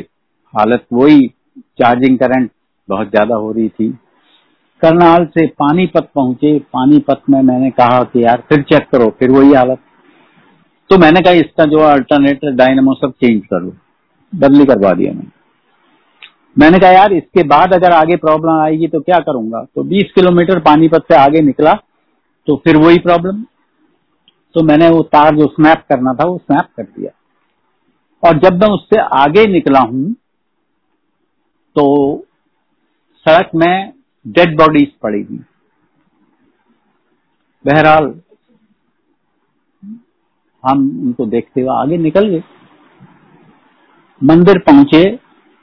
हालत 0.54 0.86
वही 0.92 1.30
चार्जिंग 1.78 2.18
करंट 2.18 2.50
बहुत 2.88 3.10
ज़्यादा 3.10 3.36
हो 3.36 3.50
रही 3.52 3.68
थी। 3.68 3.88
करनाल 4.82 5.24
से 5.26 5.46
पानीपत 5.56 6.08
पहुँचे। 6.14 6.58
पानीपत 6.74 7.22
में 7.30 7.40
मैंने 7.42 7.70
कहा 7.72 8.02
कि 8.04 8.24
यार 8.24 8.42
फिर 8.48 8.62
चेक 8.62 8.88
करो, 8.92 9.08
फिर 9.18 9.30
वही 9.30 9.52
हालत। 9.52 9.78
तो 10.90 10.98
मैंने 10.98 11.20
कहा, 11.20 11.32
इसका 11.34 11.64
जो 11.64 11.78
अल्टरनेटर 11.84 12.54
डायनेमो 12.54 12.94
सब 12.96 13.12
चेंज 13.14 13.42
कर 13.44 13.60
लो। 13.60 13.72
बदली 14.32 14.64
करवा 14.64 14.92
दिया 14.92 15.12
मैंने। 15.12 15.36
मैंने 16.56 16.78
कहा, 16.78 16.90
यार 16.90 17.12
इसके 17.12 17.42
बाद 17.46 17.74
अगर 17.74 17.92
आगे 17.92 18.16
प्रॉब्लम 18.18 18.60
आएगी 18.60 18.86
तो 18.88 19.00
क्या 19.00 19.18
करूँगा? 19.20 19.62
तो 19.64 19.82
20 19.84 20.12
किलोमीटर 20.14 20.58
पानीपत 20.60 21.04
से 21.08 21.16
आगे 21.16 21.40
निकला 21.42 21.74
तो 22.48 22.56
फिर 22.64 22.76
वही 22.76 22.98
प्रॉब्लम 22.98 23.42
तो 24.54 24.62
मैंने 24.62 24.88
वो 24.88 25.02
तार 25.04 25.36
जो 25.36 25.46
स्नैप 25.46 25.82
करना 25.88 26.12
था, 26.14 26.24
वो 26.24 26.38
स्नैप 26.38 26.68
कर 26.76 26.82
दिया। 26.84 27.10
और 28.22 28.38
जब 28.38 28.62
मैं 28.62 28.68
उससे 28.68 29.00
आगे 29.16 29.46
निकला 29.46 29.80
हूँ 29.80 30.14
तो 31.78 32.26
सड़क 33.26 33.50
में 33.54 33.92
डेड 34.26 34.56
बॉडीज 34.58 34.92
पड़ी 35.02 35.24
थी। 35.24 35.36
बहरहाल, 37.64 38.20
हम 40.64 40.78
उनको 41.02 41.26
देखते 41.26 41.60
हुए 41.60 41.70
आगे 41.70 41.96
निकल 41.96 42.28
गए। 42.28 42.42
मंदिर 44.20 44.58
पहुँचे। 44.58 45.18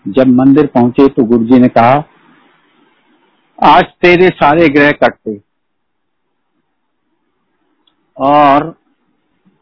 जब 0.05 0.27
मंदिर 0.27 0.65
पहुँचे 0.65 1.07
तो 1.07 1.24
गुरु 1.24 1.45
जी 1.45 1.60
ने 1.60 1.67
कहा, 1.67 2.03
आज 3.63 3.84
तेरे 4.01 4.27
सारे 4.27 4.67
ग्रह 4.69 4.91
कटते। 4.91 5.39
और 8.17 8.74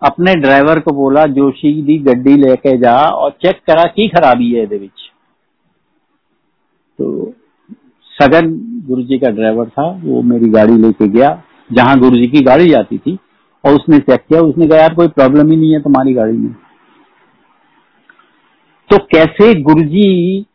अपने 0.02 0.36
ड्राइवर 0.36 0.80
को 0.80 0.92
बोला, 0.92 1.26
जोशी, 1.26 1.82
दी 1.82 1.98
गड्डी 2.00 2.36
लेके 2.38 2.78
जा 2.78 2.96
और 3.10 3.32
चेक 3.32 3.62
करा 3.68 3.84
की 3.84 4.08
खराबी 4.08 4.52
है 4.52 4.66
तो 7.04 7.34
सगन 8.14 8.50
गुरु 8.88 9.04
जी 9.04 9.18
का 9.20 9.30
ड्राइवर 9.30 9.70
था, 9.70 9.88
वो 10.04 10.22
मेरी 10.24 10.50
गाड़ी 10.50 10.78
लेके 10.78 11.08
गया, 11.08 11.30
जहाँ 11.72 11.98
गुरु 12.00 12.18
जी 12.18 12.28
की 12.28 12.42
गाड़ी 12.42 12.70
जाती 12.70 12.98
थी, 12.98 13.18
और 13.64 13.76
उसने 13.76 13.98
चेक 14.00 14.22
किया, 14.22 14.42
उसने 14.42 14.68
कहा, 14.68 14.78
यार, 14.78 14.94
कोई 14.94 15.08
प्रॉब्लम 15.10 15.52
ही 15.52 15.58
नहीं 15.58 15.72
है 15.74 15.82
तुम्हारी 15.82 16.14
गाड़ी 16.14 16.38
में. 16.38 16.54
तो 18.90 18.98
कैसे 19.12 19.54
गुरु 19.62 19.82
जी 19.84 20.46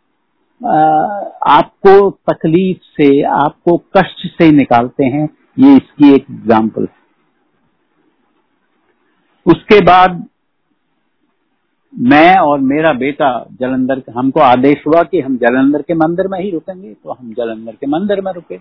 आपको 0.60 2.10
तकलीफ़ 2.30 2.78
से, 2.96 3.22
आपको 3.22 3.76
कष्ट 3.96 4.26
से 4.28 4.50
निकालते 4.52 5.04
हैं, 5.06 5.28
ये 5.58 5.76
इसकी 5.76 6.14
एक 6.14 6.26
एग्ज़ाम्पल 6.30 6.82
है। 6.82 6.96
उसके 9.46 9.80
बाद 9.84 10.24
मैं 11.98 12.36
और 12.36 12.60
मेरा 12.60 12.92
बेटा 12.92 13.28
जलंधर 13.60 14.02
हमको 14.12 14.40
आदेश 14.40 14.82
हुआ 14.86 15.02
कि 15.02 15.20
हम 15.20 15.36
जलंधर 15.36 15.82
के 15.82 15.94
मंदिर 15.94 16.28
में 16.28 16.38
ही 16.40 16.50
रुकेंगे 16.50 16.92
तो 16.94 17.12
हम 17.12 17.32
जलंधर 17.32 17.72
के 17.72 17.86
मंदिर 17.86 18.20
में 18.20 18.32
रुके। 18.32 18.58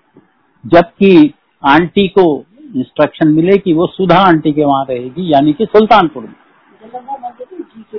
जबकि 0.63 1.33
आंटी 1.63 2.07
को 2.07 2.23
इंस्ट्रक्शन 2.75 3.27
मिले 3.27 3.57
कि 3.57 3.73
वो 3.73 3.87
सुधा 3.87 4.17
आंटी 4.19 4.51
के 4.53 4.63
वहाँ 4.63 4.85
रहेगी, 4.89 5.31
यानी 5.33 5.53
कि 5.53 5.65
सुल्तानपुर 5.65 6.23
में। 6.23 6.33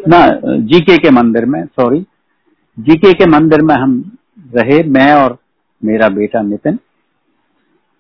ना, 0.09 0.57
जीके 0.59 0.97
के 0.97 1.11
मंदिर 1.11 1.45
में 1.45 1.65
सॉरी 1.67 2.01
जीके 2.79 3.13
के 3.13 3.27
मंदिर 3.27 3.63
में 3.63 3.75
हम 3.75 4.01
रहे, 4.55 4.83
मैं 4.83 5.13
और 5.15 5.37
मेरा 5.83 6.09
बेटा 6.09 6.43
नितिन। 6.43 6.77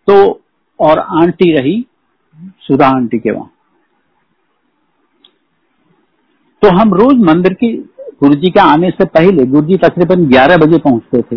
तो 0.08 0.40
और 0.80 0.98
आंटी 0.98 1.52
रही 1.52 1.84
सुधा 2.60 2.86
आंटी 2.86 3.18
के 3.18 3.30
वहाँ। 3.30 3.50
तो 6.62 6.68
हम 6.70 6.94
रोज 6.94 7.20
मंदिर 7.26 7.54
की, 7.54 7.72
गुरु 8.22 8.34
जी 8.34 8.50
के 8.50 8.60
आने 8.60 8.90
से 8.90 9.04
पहले, 9.06 9.44
गुरु 9.46 9.66
जी 9.66 9.76
तकरीबन 9.78 10.26
11 10.28 10.56
बजे 10.56 10.78
पहुँचते 10.78 11.22
थे 11.22 11.36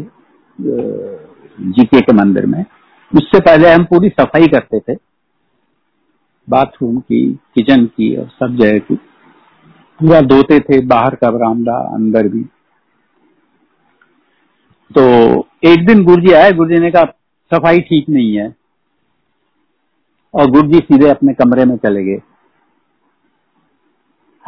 जीके 1.72 2.00
के 2.00 2.13
मंदिर 2.16 2.46
में। 2.46 2.63
उससे 3.12 3.40
पहले 3.40 3.70
हम 3.70 3.84
पूरी 3.84 4.10
सफ़ाई 4.10 4.48
करते 4.48 4.80
थे, 4.80 4.96
बाथरूम 6.48 7.00
की, 7.00 7.22
किचन 7.56 7.86
की 7.88 8.16
और 8.16 8.28
सब 8.30 8.56
जगह 8.56 8.80
की। 8.80 8.96
पूरा 10.00 10.22
धोते 10.22 10.60
थे, 10.60 10.80
बाहर 10.86 11.16
का 11.16 11.32
बरामदा, 11.32 11.78
अंदर 11.96 12.28
भी। 12.28 12.44
तो 14.92 15.04
एक 15.66 15.86
दिन 15.88 16.04
गुरुजी 16.04 16.34
आए 16.34 16.51
गुरुजी 16.51 16.80
ने 16.80 16.92
कहा, 16.92 17.04
सफ़ाई 17.51 17.80
ठीक 17.80 18.10
नहीं 18.10 18.36
है। 18.36 18.54
और 20.34 20.50
गुरुजी 20.51 20.80
सीधे 20.80 21.10
अपने 21.10 21.34
कमरे 21.34 21.66
में 21.66 21.75
चले 21.78 22.04
गए। 22.04 22.22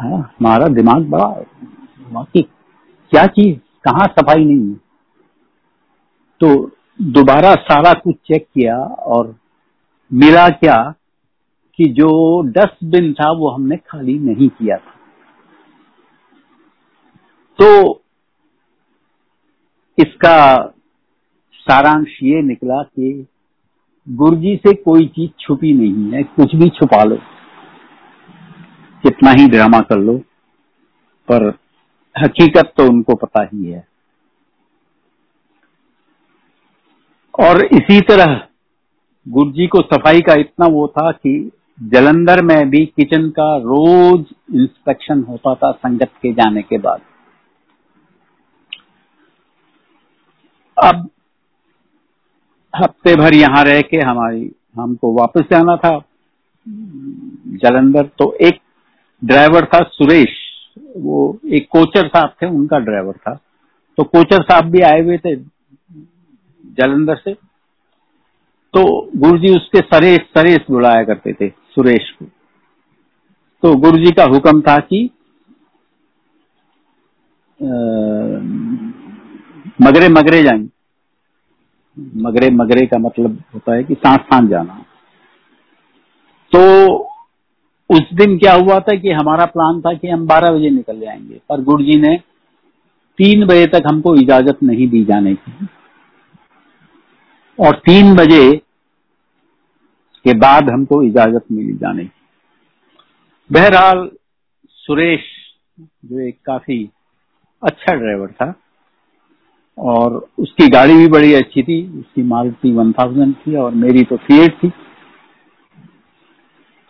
हाँ 0.04 0.34
हमारा 0.40 0.66
दिमाग 0.66 1.02
बड़ा 1.10 1.24
बाकी 2.12 2.42
क्या 3.10 3.26
चीज़? 3.26 3.58
कहाँ 3.58 4.06
सफ़ाई 4.06 4.44
नहीं 4.44 4.68
है? 4.68 4.74
तो 6.40 6.70
दोबारा 7.02 7.54
सारा 7.54 7.92
कुछ 7.92 8.14
चेक 8.14 8.46
किया 8.54 8.78
और 8.84 9.36
मिला 10.12 10.48
क्या 10.48 10.94
कि 11.76 11.84
जो 11.84 12.40
डस्टबिन 12.42 13.12
था 13.12 13.32
वो 13.32 13.50
हमने 13.50 13.76
खाली 13.76 14.18
नहीं 14.18 14.48
किया 14.48 14.76
था। 14.76 14.94
तो 17.58 18.00
इसका 19.98 20.66
सारांश 21.52 22.18
ये 22.22 22.42
निकला 22.42 22.82
कि 22.82 23.26
गुरुजी 24.10 24.56
से 24.56 24.72
कोई 24.74 25.06
चीज़ 25.06 25.30
छुपी 25.40 25.72
नहीं 25.72 26.12
है, 26.12 26.22
कुछ 26.22 26.54
भी 26.54 26.68
छुपा 26.68 27.04
लो। 27.04 27.18
कितना 29.04 29.30
ही 29.30 29.48
ड्रामा 29.48 29.80
कर 29.80 29.98
लो, 29.98 30.16
पर 31.28 31.48
हकीकत 32.14 32.72
तो 32.76 32.86
उनको 32.88 33.14
पता 33.16 33.42
ही 33.44 33.64
है। 33.64 33.86
और 37.34 37.64
इसी 37.66 38.00
तरह 38.00 38.34
गुरुजी 39.26 39.66
को 39.66 39.80
सफ़ाई 39.84 40.20
का 40.20 40.34
इतना 40.40 40.66
वो 40.66 40.86
था 40.88 41.10
कि 41.12 41.50
जलंधर 41.78 42.42
में 42.42 42.70
भी 42.70 42.84
किचन 42.86 43.28
का 43.30 43.56
रोज 43.58 44.24
इंस्पेक्शन 44.54 45.22
होता 45.22 45.54
था 45.54 45.70
संगत 45.72 46.10
के 46.22 46.32
जाने 46.32 46.62
के 46.62 46.78
बाद। 46.78 47.00
अब 50.76 51.08
हफ़्ते 52.74 53.14
भर 53.16 53.34
यहाँ 53.34 53.64
रह 53.64 53.80
के 53.82 54.00
हमारी, 54.00 54.50
हमको 54.76 55.12
वापस 55.14 55.42
जाना 55.50 55.76
था। 55.76 55.98
जलंधर 57.56 58.06
तो 58.18 58.32
एक 58.40 58.60
ड्राइवर 59.22 59.64
था 59.64 59.78
सुरेश, 59.92 60.34
वो 60.96 61.38
एक 61.46 61.66
कोचर 61.70 62.08
साहब 62.08 62.34
थे, 62.42 62.46
उनका 62.46 62.78
ड्राइवर 62.78 63.12
था। 63.12 63.34
तो 63.98 64.04
कोचर 64.04 64.42
साहब 64.42 64.64
भी 64.64 64.80
आए 64.80 65.00
हुए 65.00 65.18
थे 65.18 65.36
जलंधर 66.74 67.16
से। 67.16 67.34
तो 68.74 68.84
गुरुजी 69.16 69.56
उसके 69.56 69.78
सरेश 69.78 70.18
सरेश 70.38 70.66
बुलाया 70.70 71.04
करते 71.04 71.32
थे, 71.32 71.48
सुरेश 71.48 72.10
को। 72.10 72.24
तो 73.62 73.74
गुरुजी 73.76 74.10
का 74.10 74.24
हुक्म 74.24 74.60
था 74.60 74.78
कि 74.78 75.10
मगरे 79.82 80.08
मगरे 80.08 80.42
जाएँगे 80.42 80.68
मगरे 82.22 82.50
मगरे 82.50 82.86
का 82.86 82.98
मतलब 82.98 83.42
होता 83.54 83.74
है 83.74 83.84
कि 83.84 83.94
सांस 83.94 84.20
सांस 84.20 84.48
जाना। 84.50 84.74
तो 86.52 86.62
उस 87.94 88.12
दिन 88.14 88.38
क्या 88.38 88.54
हुआ 88.54 88.80
था 88.80 88.96
कि 88.96 89.10
हमारा 89.10 89.44
प्लान 89.44 89.80
था 89.80 89.94
कि 89.94 90.08
हम 90.08 90.26
12 90.26 90.50
बजे 90.50 90.70
निकल 90.70 91.00
जाएँगे, 91.00 91.40
पर 91.48 91.62
गुरु 91.62 91.84
जी 91.84 91.98
ने 92.00 92.16
तीन 93.18 93.46
बजे 93.46 93.66
तक 93.66 93.82
हमको 93.86 94.14
इजाज़त 94.14 94.62
नहीं 94.62 94.88
दी 94.88 95.04
जाने 95.04 95.34
की। 95.34 95.66
और 97.60 97.74
तीन 97.76 98.14
बजे 98.14 98.56
के 100.24 100.34
बाद 100.34 100.70
हमको 100.70 101.02
इजाज़त 101.02 101.44
मिली 101.52 101.72
जाने 101.72 102.04
की। 102.04 102.20
बहरहाल, 103.52 104.10
सुरेश, 104.68 105.20
जो 105.80 106.20
एक 106.20 106.38
काफ़ी 106.46 106.90
अच्छा 107.62 107.94
ड्राइवर 107.94 108.28
था, 108.28 108.54
और 109.78 110.28
उसकी 110.38 110.68
गाड़ी 110.68 110.94
भी 110.94 111.08
बड़ी 111.08 111.34
अच्छी 111.34 111.62
थी, 111.62 112.00
उसकी 112.00 112.22
मारुति 112.22 112.72
वन 112.72 112.92
थाउज़ेंड 112.92 113.34
थी, 113.34 113.54
और 113.54 113.74
मेरी 113.74 114.04
तो 114.04 114.16
फीएट 114.16 114.52
थी। 114.64 114.68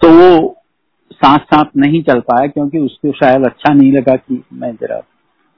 तो 0.01 0.11
वो 0.11 0.61
सांस 1.15 1.41
सांस 1.41 1.67
नहीं 1.77 2.03
चल 2.03 2.21
पाया 2.21 2.47
क्योंकि 2.47 2.79
उसको 2.79 3.13
शायद 3.13 3.47
अच्छा 3.47 3.73
नहीं 3.75 3.93
लगा 3.93 4.17
कि 4.17 4.43
मैं 4.53 4.75
जरा 4.75 5.01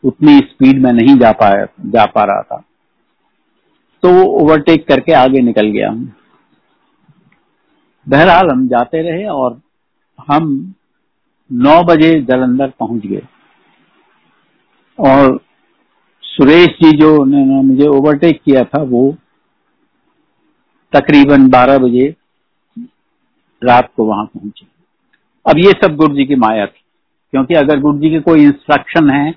उतनी 0.04 0.38
स्पीड 0.38 0.82
में 0.82 0.92
नहीं 0.92 1.16
जा 1.18 1.32
पाया, 1.32 1.66
जा 1.86 2.04
पा 2.06 2.24
रहा 2.24 2.42
था। 2.42 2.62
तो 4.02 4.12
वो 4.12 4.22
ओवरटेक 4.40 4.86
करके 4.88 5.12
आगे 5.12 5.40
निकल 5.40 5.66
गया 5.66 5.90
बहरहाल 8.06 8.50
हम 8.50 8.66
जाते 8.68 9.02
रहे 9.02 9.24
और 9.26 9.60
हम 10.28 10.74
नौ 11.50 11.82
बजे 11.84 12.12
जलंधर 12.22 12.72
पहुँच 12.80 13.06
गए। 13.06 13.22
और 14.98 15.38
सुरेश 16.24 16.68
जी 16.82 16.90
जो 16.98 17.14
उन्होंने 17.22 17.62
मुझे 17.62 17.86
ओवरटेक 17.88 18.40
किया 18.44 18.64
था 18.64 18.82
वो 18.82 19.02
तकरीबन 20.92 21.48
12 21.50 21.78
बजे 21.78 22.14
रात 23.62 23.90
को 23.96 24.04
वहाँ 24.04 24.24
पहुँचे। 24.24 24.75
अब 25.46 25.58
ये 25.58 25.72
सब 25.84 25.96
गुरु 25.96 26.14
जी 26.14 26.24
की 26.24 26.34
माया 26.34 26.66
थी 26.66 26.82
क्योंकि 27.32 27.54
अगर 27.54 27.80
गुरु 27.80 27.98
जी 27.98 28.10
के 28.10 28.20
कोई 28.20 28.44
इंस्ट्रक्शन 28.44 29.10
है 29.10 29.30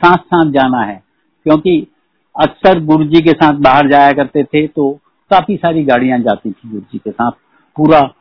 साथ 0.00 0.16
साथ 0.16 0.50
जाना 0.52 0.80
है 0.80 1.02
क्योंकि 1.46 1.86
अक्सर 2.34 2.80
गुरु 2.84 3.04
जी 3.04 3.20
के 3.20 3.32
साथ 3.32 3.58
बाहर 3.60 3.88
जाया 3.88 4.12
करते 4.12 4.42
थे 4.44 4.66
तो 4.66 4.90
काफ़ी 5.30 5.56
सारी 5.56 5.84
गाड़ियाँ 5.84 6.18
जाती 6.18 6.50
थी 6.50 6.68
गुरु 6.68 6.82
जी 6.82 6.98
के 6.98 7.10
साथ 7.10 7.30
पूरा 7.76 7.98
आ, 7.98 8.12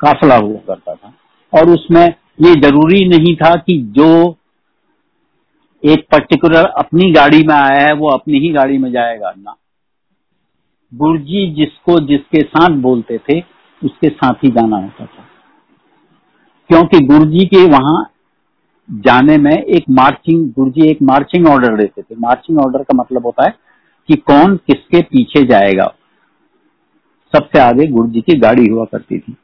काफला 0.00 0.36
हुआ 0.36 0.58
करता 0.66 0.94
था। 0.94 1.12
और 1.52 1.68
उसमें 1.70 2.04
ये 2.40 2.54
ज़रूरी 2.60 3.04
नहीं 3.08 3.34
था 3.36 3.54
कि 3.56 3.78
जो 3.96 4.36
एक 5.82 6.06
पर्टिकुलर 6.12 6.64
अपनी 6.78 7.10
गाड़ी 7.12 7.42
में 7.46 7.54
आया 7.54 7.86
है 7.86 7.92
वो 7.92 8.08
अपनी 8.08 8.38
ही 8.38 8.50
गाड़ी 8.52 8.78
में 8.78 8.90
जाएगा 8.92 9.32
ना। 9.38 9.54
गुरुजी 10.92 11.46
जिसको 11.54 11.98
जिसके 12.06 12.42
साथ 12.42 12.76
बोलते 12.80 13.18
थे 13.18 13.40
उसके 13.82 14.08
साथ 14.08 14.44
ही 14.44 14.50
जाना 14.50 14.76
होता 14.76 15.06
था। 15.06 15.27
क्योंकि 16.70 16.98
गुरुजी 17.06 17.44
के 17.46 17.64
वहाँ 17.68 18.02
जाने 18.88 19.36
में 19.38 19.52
एक 19.52 19.84
मार्चिंग 19.92 20.46
गुरुजी 20.52 20.88
एक 20.90 21.02
मार्चिंग 21.02 21.46
ऑर्डर 21.48 21.76
देते 21.76 22.02
थे। 22.02 22.14
मार्चिंग 22.18 22.58
ऑर्डर 22.58 22.82
का 22.82 22.96
मतलब 22.96 23.26
होता 23.26 23.44
है 23.44 23.54
कि 24.08 24.16
कौन 24.22 24.56
किसके 24.66 25.02
पीछे 25.04 25.44
जाएगा। 25.46 25.92
सबसे 27.34 27.60
आगे 27.60 27.86
गुरु 27.88 28.08
जी 28.08 28.20
की 28.20 28.38
गाड़ी 28.40 28.66
हुआ 28.66 28.84
करती 28.84 29.18
थी। 29.18 29.36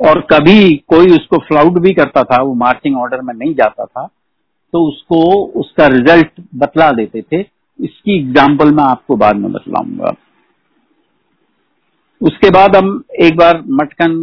और 0.00 0.20
कभी 0.32 0.74
कोई 0.88 1.10
उसको 1.10 1.38
फ्लाउड 1.38 1.78
भी 1.80 1.92
करता 1.94 2.22
था, 2.22 2.42
वो 2.42 2.54
मार्चिंग 2.56 2.96
ऑर्डर 2.98 3.20
में 3.20 3.34
नहीं 3.34 3.54
जाता 3.54 3.84
था 3.84 4.06
तो 4.72 4.86
उसको 4.88 5.20
उसका 5.56 5.86
रिज़ल्ट 5.88 6.40
बतला 6.56 6.90
देते 6.92 7.22
थे। 7.22 7.40
इसकी 7.78 8.16
एग्ज़ाम्पल 8.18 8.72
मैं 8.72 8.84
आपको 8.84 9.16
बाद 9.16 9.36
में 9.36 9.52
बतलाऊँगा। 9.52 10.14
उसके 12.20 12.50
बाद 12.50 12.76
हम 12.76 13.02
एक 13.22 13.36
बार 13.36 13.62
मटकन 13.72 14.16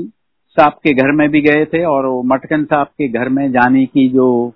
साहब 0.58 0.74
के 0.84 0.94
घर 0.94 1.12
में 1.12 1.30
भी 1.30 1.42
गए 1.42 1.66
थे 1.66 1.84
और 1.86 2.06
वो 2.06 2.22
मटकन 2.24 2.64
साहब 2.64 2.88
के 2.88 3.08
घर 3.08 3.30
में 3.30 3.52
जाने 3.52 3.86
की 3.86 4.08
जो 4.10 4.54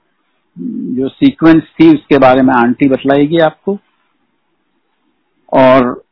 जो 0.58 1.08
सीक्वेंस 1.10 1.64
थी, 1.80 1.88
उसके 1.94 2.18
बारे 2.18 2.42
में 2.42 2.54
आंटी 2.54 2.88
बतलाएगी 2.90 3.40
आपको। 3.40 3.78
और 5.52 6.04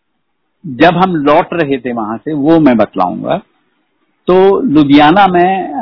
जब 0.66 0.96
हम 0.96 1.16
लौट 1.16 1.54
रहे 1.54 1.78
थे 1.78 1.94
वहाँ 1.94 2.18
से, 2.18 2.34
वो 2.34 2.60
मैं 2.60 2.76
बतलाऊँगा। 2.78 3.38
तो 4.28 4.60
लुधियाना 4.62 5.26
में 5.28 5.74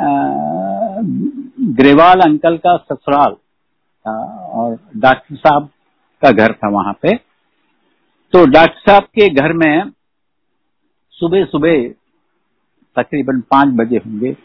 ग्रेवाल 1.76 2.20
अंकल 2.20 2.56
का 2.56 2.76
ससुराल 2.76 3.36
और 4.06 4.78
डॉक्टर 4.96 5.36
साहब 5.36 5.68
का 6.22 6.30
घर 6.32 6.52
था 6.52 6.68
वहाँ 6.68 6.92
पे। 7.02 7.16
तो 8.32 8.44
डॉक्टर 8.46 8.90
साहब 8.90 9.02
के 9.02 9.28
घर 9.34 9.52
में 9.52 9.90
सुबह 11.14 11.44
सुबह 11.44 11.88
तकरीबन 12.96 13.40
पाँच 13.50 13.74
बजे 13.76 13.96
होंगे 13.96 14.36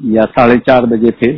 या 0.00 0.24
साढ़े 0.24 0.56
चार 0.58 0.86
बजे 0.86 1.10
थे 1.10 1.36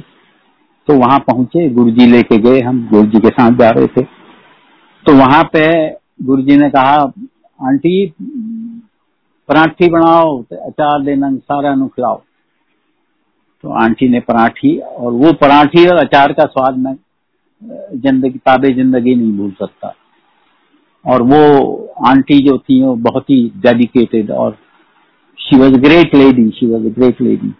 तो 0.89 0.95
वहाँ 0.97 1.19
पहुँचे, 1.19 1.69
गुरुजी 1.71 2.07
लेके 2.07 2.37
गए, 2.39 2.61
हम 2.61 2.87
गुरु 2.89 3.07
जी 3.07 3.19
के 3.21 3.29
साथ 3.29 3.51
जा 3.51 3.69
रहे 3.71 3.87
थे। 3.87 4.03
तो 5.07 5.15
वहाँ 5.15 5.43
पे 5.45 5.67
गुरु 6.23 6.43
जी 6.43 6.57
ने 6.57 6.69
कहा, 6.71 6.95
आंटी, 7.61 8.07
पराठी 9.49 9.89
बनाओ, 9.91 10.43
अचार 10.43 11.03
देना 11.03 11.31
सारा 11.35 11.75
नु 11.75 11.87
खिलाओ। 11.89 12.17
तो 13.65 13.73
आंटी 13.75 14.09
ने 14.09 14.21
पराठी, 14.21 14.77
और 14.79 15.13
वो 15.13 15.33
पराठी 15.33 15.87
और 15.89 15.97
अचार 15.97 16.33
का 16.33 16.45
स्वाद 16.47 16.79
मैं, 16.79 16.95
ज़िंदगी 17.97 18.39
ताबे 18.39 18.73
ज़िंदगी 18.75 19.15
नहीं 19.15 19.37
भूल 19.39 19.51
सकता। 19.53 19.95
और 21.05 21.23
वो 21.23 21.95
आंटी 22.07 22.39
जो 22.39 22.59
थी, 22.59 22.83
वो 22.83 22.95
बहुत 22.97 23.31
ही 23.31 23.43
डेडिकेटेड 23.57 24.31
और 24.31 24.57
she 25.39 25.59
was 25.59 25.73
great 25.73 26.15
lady 26.15 26.51
she 26.51 26.67
was 26.67 26.87
a 26.87 26.95
great 26.95 27.21
lady 27.21 27.55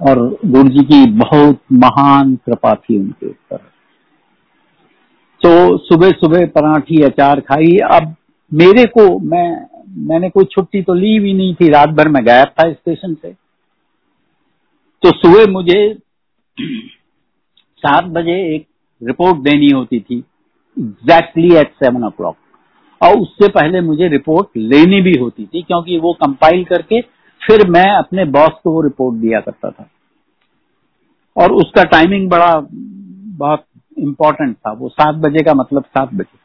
और 0.00 0.38
गुरु 0.46 0.68
जी 0.68 0.84
की 0.84 1.10
बहुत 1.10 1.60
महान 1.72 2.36
कृपा 2.36 2.74
थी 2.74 2.98
उनके 2.98 3.26
ऊपर। 3.26 3.56
तो 5.42 5.78
सुबह 5.78 6.10
सुबह 6.10 6.46
पराठी, 6.46 7.02
अचार 7.02 7.40
खाई। 7.40 7.76
अब 7.90 8.14
मेरे 8.54 8.84
को, 8.84 9.18
मैं, 9.18 9.66
मैंने 9.88 10.30
कोई 10.30 10.44
छुट्टी 10.44 10.82
तो 10.82 10.94
ली 10.94 11.20
भी 11.20 11.34
नहीं 11.34 11.54
थी। 11.54 11.68
रात 11.68 11.88
भर 11.88 12.08
में 12.08 12.26
गायब 12.26 12.48
था 12.48 12.72
स्टेशन 12.72 13.14
से। 13.14 13.32
तो 15.02 15.10
सुबह 15.10 15.52
मुझे 15.52 15.98
सात 17.78 18.04
बजे 18.04 18.56
एक 18.56 18.66
रिपोर्ट 19.02 19.36
देनी 19.36 19.70
होती 19.70 20.00
थी। 20.00 20.24
Exactly 20.78 21.54
at 21.54 21.72
seven 21.72 22.04
O 22.04 22.10
clock 22.10 22.36
और 23.00 23.18
उससे 23.18 23.48
पहले 23.48 23.80
मुझे 23.80 24.08
रिपोर्ट 24.08 24.48
लेनी 24.56 25.00
भी 25.00 25.12
होती 25.18 25.46
थी, 25.46 25.62
क्योंकि 25.62 25.98
वो 25.98 26.12
कंपाइल 26.12 26.64
करके 26.64 27.00
फिर 27.40 27.66
मैं 27.70 27.88
अपने 27.90 28.24
बॉस 28.24 28.60
को 28.64 28.72
वो 28.72 28.80
रिपोर्ट 28.80 29.16
दिया 29.16 29.40
करता 29.40 29.70
था। 29.70 29.88
और 31.36 31.52
उसका 31.52 31.82
टाइमिंग 31.84 32.28
बड़ा, 32.30 32.54
बहुत 33.38 33.64
इम्पोर्टेंट 33.98 34.56
था। 34.56 34.72
वो 34.72 34.88
सात 34.88 35.14
बजे 35.14 35.42
का 35.44 35.54
मतलब 35.54 35.84
सात 35.84 36.14
बजे। 36.14 36.38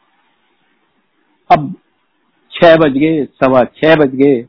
अब 1.50 1.74
छह 2.52 2.76
बज 2.76 2.92
गए, 2.92 3.24
सवा 3.24 3.62
छह 3.76 3.94
बज 3.96 4.14
गए। 4.14 4.44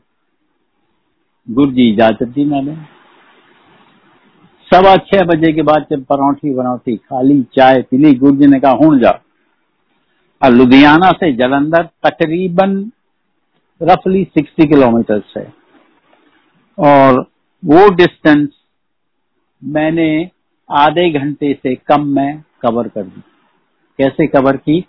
गुरु 1.48 1.70
जी 1.70 1.88
इजाज़त 1.90 2.22
दी 2.22 2.44
मैंने। 2.44 2.76
सवा 4.70 4.96
छह 4.96 5.24
बजे 5.24 5.52
के 5.52 5.62
बाद 5.62 5.86
जब 5.90 6.04
परौठी 6.04 6.54
बनौठी 6.54 6.96
खाली, 6.96 7.42
चाय 7.42 7.82
पीली 7.82 8.12
गुरु 8.14 8.36
जी 8.36 8.46
ने 8.46 8.60
कहा, 8.60 8.72
हूँ 8.72 8.98
जा। 8.98 9.10
और 10.42 10.50
लुधियाना 10.50 11.10
से 11.10 11.32
जलंधर 11.32 11.88
तकरीबन 12.06 12.92
रफली 13.80 14.24
सिक्सटी 14.24 14.68
किलोमीटर 14.68 15.22
है। 15.36 15.52
और 16.78 17.20
वो 17.64 17.88
डिस्टेंस 17.94 18.48
मैंने 19.64 20.30
आधे 20.70 21.10
घंटे 21.10 21.52
से 21.54 21.74
कम 21.74 22.06
में 22.06 22.42
कवर 22.62 22.88
कर 22.88 23.02
दी। 23.02 23.20
कैसे 23.98 24.26
कवर 24.26 24.56
की? 24.56 24.84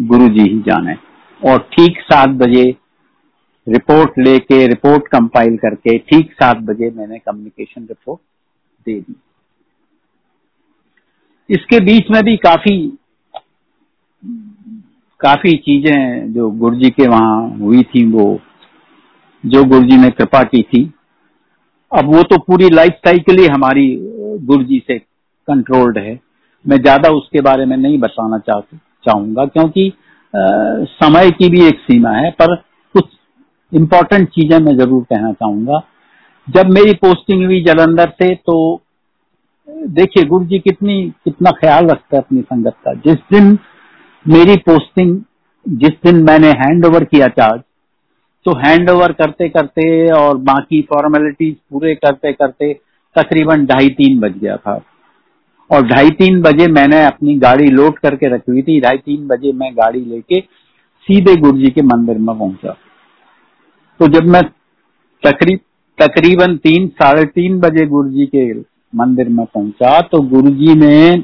गुरु 0.00 0.28
जी 0.28 0.42
ही 0.42 0.60
जाने। 0.60 0.94
और 1.42 1.58
ठीक 1.72 2.00
सात 2.00 2.28
बजे 2.28 2.64
रिपोर्ट 3.66 4.18
लेके 4.18 4.66
रिपोर्ट 4.66 5.08
कंपाइल 5.08 5.56
करके 5.56 5.98
ठीक 5.98 6.32
सात 6.32 6.56
बजे 6.56 6.90
मैंने 6.90 7.18
कम्युनिकेशन 7.18 7.82
रिपोर्ट 7.82 8.20
दे 8.86 9.00
दी। 9.00 9.14
इसके 11.50 11.80
बीच 11.80 12.10
में 12.10 12.22
भी 12.24 12.36
काफ़ी 12.36 12.98
काफ़ी 15.20 15.56
चीज़ें 15.58 16.32
जो 16.34 16.50
गुरु 16.52 16.76
जी 16.76 16.90
के 16.90 17.06
वहाँ 17.08 17.58
हुई 17.58 17.82
थी 17.84 18.04
वो 18.12 18.24
जो 19.44 19.64
गुरु 19.64 19.84
जी 19.84 19.96
ने 19.96 20.10
कृपा 20.10 20.42
की 20.44 20.62
थी। 20.64 20.82
अब 21.92 22.14
वो 22.14 22.22
तो 22.24 22.38
पूरी 22.40 22.68
लाइफ 22.70 23.00
साइकिल 23.06 23.38
ही 23.38 23.46
हमारी 23.46 23.86
गुरु 24.42 24.64
जी 24.64 24.82
से 24.86 24.98
कंट्रोल्ड 24.98 25.98
है। 25.98 26.18
मैं 26.64 26.76
ज़्यादा 26.78 27.10
उसके 27.12 27.40
बारे 27.40 27.64
में 27.64 27.76
नहीं 27.76 27.98
बताना 27.98 28.38
चाहूँगा 28.38 29.44
क्योंकि 29.46 29.88
आ, 29.88 30.40
समय 30.94 31.30
की 31.32 31.48
भी 31.50 31.66
एक 31.66 31.78
सीमा 31.80 32.10
है 32.12 32.30
पर 32.32 32.54
कुछ 32.94 33.04
इम्पोर्टेंट 33.72 34.28
चीज़ें 34.30 34.58
मैं 34.58 34.76
ज़रूर 34.76 35.02
कहना 35.04 35.32
चाहूँगा। 35.32 35.80
जब 36.48 36.70
मेरी 36.70 36.92
पोस्टिंग 36.96 37.44
हुई 37.44 37.60
जलंधर 37.64 38.10
से 38.18 38.34
तो 38.36 38.58
देखिए 39.68 40.24
गुरु 40.24 40.44
जी 40.44 40.58
कितनी 40.58 41.02
कितना 41.24 41.50
ख्याल 41.60 41.86
रखते 41.86 42.16
हैं 42.16 42.22
अपनी 42.24 42.40
संगत 42.42 42.76
का। 42.84 42.92
जिस 42.96 43.18
दिन 43.32 43.58
मेरी 44.24 44.56
पोस्टिंग 44.66 45.16
जिस 45.66 45.92
दिन 46.04 46.22
मैंने 46.24 46.48
हैंड 46.58 46.84
ओवर 46.86 47.04
किया 47.04 47.26
चार्ज 47.28 47.60
तो 48.46 48.52
हैंड 48.58 48.90
ओवर 48.90 49.12
करते 49.12 49.48
करते 49.48 49.84
और 50.12 50.36
बाकी 50.44 50.80
फॉर्मेलिटीज 50.90 51.54
पूरे 51.70 51.94
करते 51.94 52.32
करते 52.32 52.72
तकरीबन 53.16 53.64
ढाई 53.66 53.88
तीन 53.90 54.18
बज 54.20 54.36
गया 54.38 54.56
था। 54.56 54.80
और 55.70 55.86
ढाई 55.86 56.10
तीन 56.18 56.40
बजे 56.42 56.66
मैंने 56.72 57.04
अपनी 57.04 57.36
गाड़ी 57.38 57.66
लोड 57.68 57.98
करके 57.98 58.28
रखी 58.34 58.52
हुई 58.52 58.62
थी। 58.62 58.80
ढाई 58.80 58.98
तीन 58.98 59.26
बजे 59.28 59.52
मैं 59.54 59.72
गाड़ी 59.72 60.04
लेके 60.04 60.40
सीधे 61.08 61.34
गुरु 61.36 61.58
जी 61.58 61.70
के 61.70 61.82
मंदिर 61.84 62.18
में 62.18 62.36
पहुँचा। 62.38 62.76
तो 64.00 64.08
जब 64.08 64.26
मैं 64.26 64.42
तकरीब 65.22 65.60
तकरीबन 65.98 66.56
तीन, 66.56 66.88
साढ़े 66.88 67.24
तीन 67.24 67.58
बजे 67.60 67.86
गुरु 67.86 68.10
जी 68.10 68.26
के 68.26 68.52
मंदिर 68.94 69.28
में 69.28 69.44
पहुँचा 69.46 70.00
तो 70.02 70.20
गुरु 70.28 70.50
जी 70.54 70.74
ने 70.76 71.16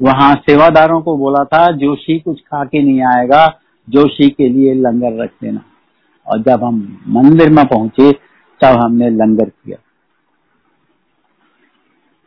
वहाँ 0.00 0.34
सेवादारों 0.40 1.00
को 1.02 1.16
बोला 1.16 1.44
था, 1.44 1.70
जोशी 1.72 2.18
कुछ 2.18 2.40
खा 2.40 2.64
के 2.64 2.82
नहीं 2.82 3.02
आएगा, 3.06 3.46
जोशी 3.88 4.28
के 4.30 4.48
लिए 4.48 4.74
लंगर 4.74 5.22
रख 5.22 5.30
देना। 5.42 5.62
और 6.26 6.42
जब 6.42 6.64
हम 6.64 6.76
मंदिर 7.08 7.50
में 7.50 7.64
पहुँचे, 7.66 8.12
तब 8.60 8.78
हमने 8.82 9.10
लंगर 9.10 9.48
किया। 9.48 9.78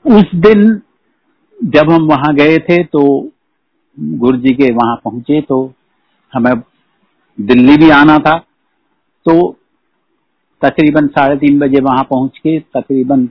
उस 0.05 0.35
दिन 0.35 0.81
जब 1.59 1.89
हम 1.91 2.05
वहाँ 2.07 2.33
गए 2.35 2.57
थे 2.59 2.83
तो 2.83 3.01
गुरु 3.97 4.37
जी 4.37 4.53
के 4.53 4.71
वहाँ 4.73 4.95
पहुँचे 4.95 5.41
तो 5.41 5.57
हमें 6.33 6.53
दिल्ली 7.37 7.75
भी 7.77 7.89
आना 7.89 8.17
था। 8.17 8.37
तो 9.25 9.33
तकरीबन 10.61 11.07
साढ़े 11.07 11.35
तीन 11.35 11.59
बजे 11.59 11.81
वहाँ 11.81 12.03
पहुँच 12.03 12.37
के 12.37 12.59
तकरीबन 12.59 13.25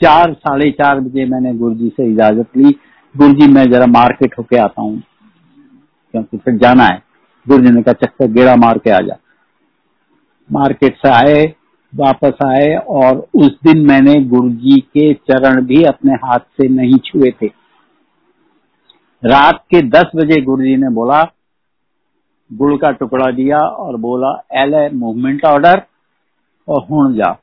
चार, 0.00 0.32
साढ़े 0.32 0.70
चार 0.70 1.00
बजे 1.00 1.24
मैंने 1.24 1.54
गुरु 1.54 1.74
जी 1.74 1.88
से 1.88 2.10
इजाज़त 2.12 2.56
ली। 2.56 2.74
गुरु 3.14 3.32
जी, 3.32 3.46
मैं 3.46 3.64
जरा 3.70 3.86
मार्केट 3.86 4.34
होके 4.38 4.56
आता 4.56 4.82
हूँ, 4.82 5.00
क्योंकि 6.14 6.36
फिर 6.36 6.56
जाना 6.56 6.84
है। 6.84 7.02
गुरु 7.46 7.62
जी 7.62 7.70
ने 7.70 7.82
कहा, 7.82 7.92
चक्कर 7.92 8.26
गेड़ा 8.26 8.54
मार 8.56 8.78
के 8.78 8.90
आ 8.90 8.98
जा। 8.98 9.16
मार्केट 10.50 10.96
से 10.96 11.08
आए, 11.08 11.42
वापस 11.92 12.44
आए, 12.44 12.74
और 12.76 13.26
उस 13.34 13.58
दिन 13.64 13.84
मैंने 13.86 14.14
गुरु 14.24 14.50
जी 14.50 14.80
के 14.80 15.12
चरण 15.14 15.64
भी 15.64 15.82
अपने 15.84 16.14
हाथ 16.24 16.38
से 16.38 16.68
नहीं 16.68 16.98
छुए 17.04 17.30
थे। 17.42 17.46
रात 19.22 19.64
के 19.70 19.82
दस 19.88 20.10
बजे 20.16 20.40
गुरु 20.42 20.62
जी 20.62 20.76
ने 20.76 20.90
बोला, 20.90 21.22
गुड़ 22.50 22.74
का 22.76 22.90
टुकड़ा 22.92 23.30
दिया 23.32 23.58
और 23.58 23.96
बोला, 23.96 24.32
एल 24.54 24.74
ए, 24.74 24.88
मूवमेंट 24.90 25.44
ऑर्डर, 25.44 25.82
और 26.68 26.86
हूँ 26.90 27.12
जा 27.16 27.36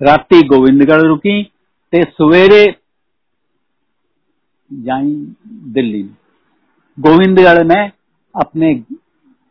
राती 0.00 0.46
गोविंदगढ़ 0.48 1.02
रुकी, 1.02 1.42
ते 1.92 2.02
सवेरे 2.04 2.64
जाई 4.70 5.14
दिल्ली। 5.72 6.02
गोविंदगढ़ 6.98 7.62
में 7.66 7.90
अपने 8.34 8.74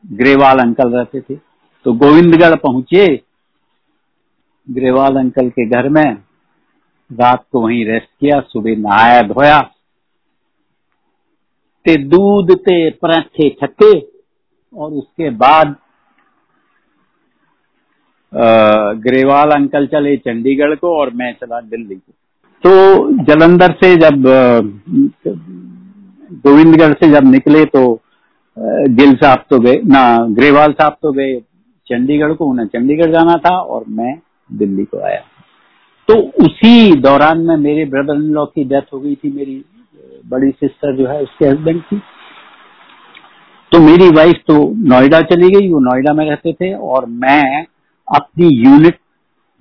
ग्रेवाल 0.06 0.60
अंकल 0.60 0.90
रहते 0.90 1.22
थे। 1.22 1.36
तो 1.86 1.94
गोविंदगढ़ 1.96 2.56
पहुँचे, 2.58 3.06
ग्रेवाल 4.68 5.18
अंकल 5.18 5.50
के 5.50 5.66
घर 5.70 5.90
में 5.90 6.18
रात 7.10 7.46
को 7.52 7.62
वहीं 7.62 7.86
रेस्ट 7.86 8.10
किया, 8.20 8.40
सुबह 8.42 8.76
नहाया 8.78 9.22
धोया। 9.24 9.60
ते 11.86 11.96
दूध, 11.98 12.56
ते 12.56 12.90
पराठे 12.92 13.50
छक्के 13.62 14.00
और 14.74 14.92
उसके 14.94 15.30
बाद 15.38 15.76
ग्रेवाल 18.98 19.52
अंकल 19.52 19.86
चले 19.88 20.16
चंडीगढ़ 20.18 20.76
को 20.76 20.96
और 20.96 21.10
मैं 21.14 21.32
चला 21.34 21.60
दिल्ली 21.62 21.96
को। 21.96 22.14
तो 22.64 22.72
जलंधर 23.24 23.72
से 23.74 23.96
जब 23.96 24.24
गोविंदगढ़ 26.44 26.94
से 26.94 27.10
जब 27.12 27.32
निकले 27.32 27.64
तो 27.66 27.82
गिल 28.58 29.16
साहब 29.16 29.44
तो 29.50 29.60
गए, 29.60 29.82
ना, 29.86 30.18
ग्रेवाल 30.30 30.72
साहब 30.72 30.96
तो 31.02 31.12
गए, 31.12 31.40
चंडीगढ़ 31.88 32.34
को, 32.34 32.46
उन्हें 32.46 32.66
चंडीगढ़ 32.68 33.12
जाना 33.12 33.36
था 33.46 33.56
और 33.56 33.84
मैं 33.90 34.14
दिल्ली 34.50 34.86
को 34.86 35.00
आया। 35.00 35.20
तो 36.08 36.16
उसी 36.46 36.96
दौरान 37.02 37.42
में 37.42 37.56
मेरे 37.58 37.86
ब्रदर 37.86 38.16
इन 38.16 38.30
लॉ 38.34 38.46
की 38.46 38.64
डेथ 38.64 38.94
हो 38.94 39.00
गई 39.00 39.16
थी, 39.16 39.32
मेरी 39.32 39.64
बड़ी 40.26 40.50
सिस्टर 40.52 40.96
जो 40.96 41.08
है, 41.08 41.22
उसके 41.24 41.46
हस्बैंड 41.46 41.82
की। 41.84 42.02
तो 43.72 43.80
मेरी 43.82 44.10
वाइफ 44.12 44.42
तो 44.48 44.58
नोएडा 44.90 45.22
चली 45.24 45.50
गई, 45.50 45.70
वो 45.70 45.80
नोएडा 45.82 46.14
में 46.14 46.26
रहते 46.26 46.54
थे 46.54 46.74
और 46.74 47.06
मैं 47.06 47.66
अपनी 48.08 48.48
यूनिट 48.56 49.00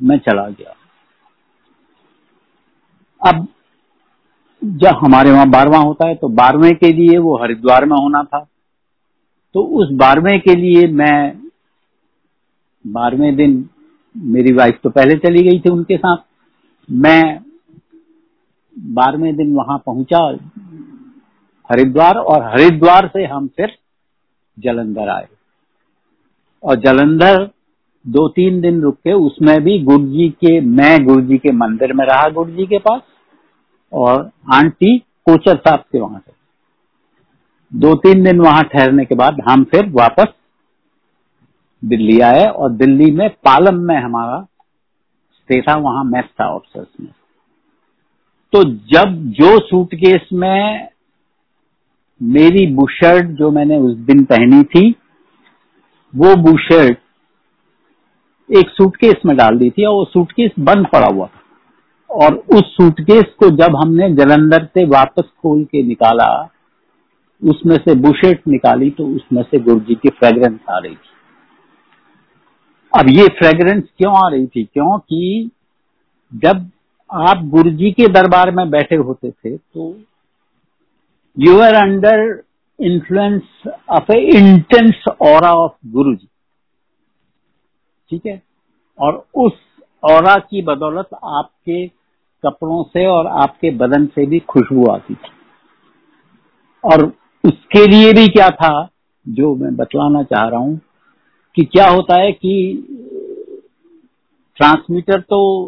में 0.00 0.18
चला 0.18 0.48
गया। 0.48 0.74
अब 3.20 3.46
जब 4.62 4.96
हमारे 4.96 5.30
वहाँ 5.30 5.48
बारवा 5.50 5.78
होता 5.78 6.06
है 6.08 6.14
तो 6.14 6.28
बारहवें 6.28 6.74
के 6.76 6.92
लिए 6.92 7.18
वो 7.18 7.36
हरिद्वार 7.36 7.84
में 7.84 7.96
होना 7.96 8.22
था। 8.24 8.40
तो 9.54 9.62
उस 9.78 9.90
बारहवें 9.92 10.40
के 10.40 10.54
लिए 10.54 10.86
मैं 10.92 11.42
बारहवें 12.84 13.36
दिन, 13.36 13.68
मेरी 14.14 14.52
वाइफ 14.52 14.78
तो 14.82 14.90
पहले 14.90 15.14
चली 15.18 15.42
गई 15.42 15.60
थी 15.60 15.70
उनके 15.70 15.96
साथ। 15.96 16.16
मैं 16.88 17.40
बारहवें 18.76 19.36
दिन 19.36 19.54
वहाँ 19.54 19.78
पहुँचा 19.86 20.18
हरिद्वार, 21.70 22.16
और 22.16 22.42
हरिद्वार 22.44 23.06
से 23.08 23.24
हम 23.24 23.46
फिर 23.56 23.76
जलंधर 24.56 25.08
आए। 25.08 25.26
और 26.62 26.76
जलंधर 26.76 27.44
दो 28.06 28.26
तीन 28.28 28.60
दिन 28.60 28.80
रुक 28.80 28.94
के 28.94 29.12
उसमें 29.12 29.58
भी 29.60 29.78
गुरु 29.82 30.06
जी 30.06 30.28
के, 30.30 30.60
मैं 30.60 31.04
गुरु 31.04 31.20
जी 31.20 31.38
के 31.38 31.52
मंदिर 31.52 31.92
में 31.92 32.04
रहा 32.06 32.28
गुरु 32.28 32.50
जी 32.50 32.66
के 32.66 32.78
पास, 32.78 33.00
और 33.92 34.30
आंटी 34.54 34.98
कोचर 34.98 35.56
साहब 35.56 35.84
के 35.92 36.00
वहाँ 36.00 36.18
से। 36.18 36.32
दो 37.72 37.94
तीन 37.94 38.22
दिन 38.24 38.40
वहाँ 38.40 38.62
ठहरने 38.62 39.04
के 39.04 39.14
बाद 39.14 39.40
हम 39.48 39.64
फिर 39.64 39.88
वापस 39.90 40.34
दिल्ली 41.82 42.20
आए, 42.20 42.44
और 42.46 42.72
दिल्ली 42.72 43.10
में 43.10 43.28
पालम 43.44 43.80
में 43.80 43.96
हमारा 43.96 44.40
स्टे 45.32 45.60
था, 45.60 45.76
वहाँ 45.76 46.04
मैथ 46.04 46.28
था 46.40 46.48
ऑफिसर्स 46.48 46.88
में। 47.00 47.10
तो 48.52 48.62
जब 48.92 49.16
जो 49.32 49.58
सूटकेस 49.60 50.28
में 50.32 50.88
मेरी 52.20 52.66
बुशर्ट 52.66 53.26
जो 53.28 53.50
मैंने 53.50 53.78
उस 53.78 53.96
दिन 53.96 54.24
पहनी 54.24 54.62
थी, 54.64 54.90
वो 56.14 56.34
बुशर्ट 56.42 56.98
एक 58.50 58.68
सूटकेस 58.70 59.14
में 59.26 59.36
डाल 59.36 59.56
दी 59.58 59.70
थी 59.70 59.84
और 59.84 59.94
वो 59.94 60.04
सूटकेस 60.04 60.50
बंद 60.58 60.86
पड़ा 60.86 61.06
हुआ 61.06 61.28
और 62.10 62.34
उस 62.34 62.74
सूटकेस 62.76 63.24
को 63.38 63.48
जब 63.56 63.76
हमने 63.76 64.08
जलंधर 64.14 64.64
से 64.64 64.84
वापस 64.84 65.24
खोल 65.42 65.64
के 65.64 65.82
निकाला, 65.82 66.28
उसमें 67.42 67.76
से 67.76 67.94
बुशेट 67.94 68.46
निकाली 68.48 68.90
तो 68.90 69.06
उसमें 69.06 69.42
से 69.42 69.58
गुरु 69.58 69.80
जी 69.80 69.94
की 69.94 70.08
फ्रेग्रेंस 70.08 70.58
आ 70.70 70.78
रही 70.78 70.94
थी। 70.94 71.14
अब 72.92 73.08
ये 73.10 73.26
फ्रेग्रेंस 73.38 73.82
क्यों 73.98 74.14
आ 74.16 74.28
रही 74.28 74.46
थी? 74.46 74.64
क्योंकि 74.64 75.50
जब 76.34 76.70
आप 77.10 77.42
गुरु 77.44 77.70
जी 77.70 77.90
के 77.92 78.06
दरबार 78.08 78.50
में 78.50 78.70
बैठे 78.70 78.96
होते 78.96 79.30
थे 79.30 79.56
तो 79.56 79.90
you 81.38 81.58
are 81.60 81.74
under 81.74 82.42
influence 82.80 83.42
of 83.90 84.12
a 84.12 84.20
intense 84.36 85.04
aura 85.22 85.44
of 85.44 85.72
Guru 85.86 86.14
ji 86.14 86.28
ठीक 88.10 88.26
है? 88.26 88.42
और 88.98 89.26
उस 89.34 89.52
और 90.04 90.40
की 90.40 90.62
बदौलत 90.62 91.08
आपके 91.24 91.86
कपड़ों 92.44 92.82
से 92.82 93.06
और 93.06 93.26
आपके 93.26 93.70
बदन 93.70 94.06
से 94.06 94.26
भी 94.26 94.38
खुशबू 94.38 94.86
आती 94.86 95.14
थी। 95.14 95.30
और 96.84 97.04
उसके 97.44 97.86
लिए 97.86 98.12
भी 98.12 98.28
क्या 98.28 98.50
था, 98.50 98.88
जो 99.28 99.54
मैं 99.54 99.76
बतलाना 99.76 100.22
चाह 100.22 100.48
रहा 100.48 100.60
हूँ, 100.60 100.80
कि 101.56 101.64
क्या 101.64 101.88
होता 101.88 102.20
है 102.20 102.32
कि 102.32 102.54
ट्रांसमीटर 104.56 105.20
तो 105.20 105.64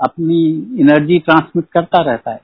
अपनी 0.00 0.48
एनर्जी 0.80 1.18
ट्रांसमिट 1.18 1.64
करता 1.72 2.02
रहता 2.02 2.30
है। 2.30 2.40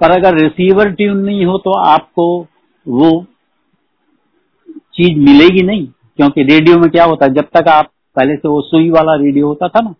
पर 0.00 0.10
अगर 0.10 0.34
रिसीवर 0.34 0.90
ट्यून 0.90 1.16
नहीं 1.16 1.44
हो 1.46 1.58
तो 1.58 1.78
आपको 1.78 2.46
वो 2.88 3.24
चीज़ 4.94 5.18
मिलेगी 5.18 5.66
नहीं। 5.66 5.88
क्योंकि 6.18 6.42
रेडियो 6.42 6.78
में 6.78 6.90
क्या 6.90 7.04
होता 7.04 7.26
है, 7.26 7.32
जब 7.34 7.48
तक 7.54 7.68
आप 7.68 7.90
पहले 8.16 8.34
से 8.36 8.48
वो 8.48 8.60
सुई 8.60 8.90
वाला 8.90 9.14
रेडियो 9.14 9.46
होता 9.46 9.68
था 9.68 9.80
ना, 9.80 9.94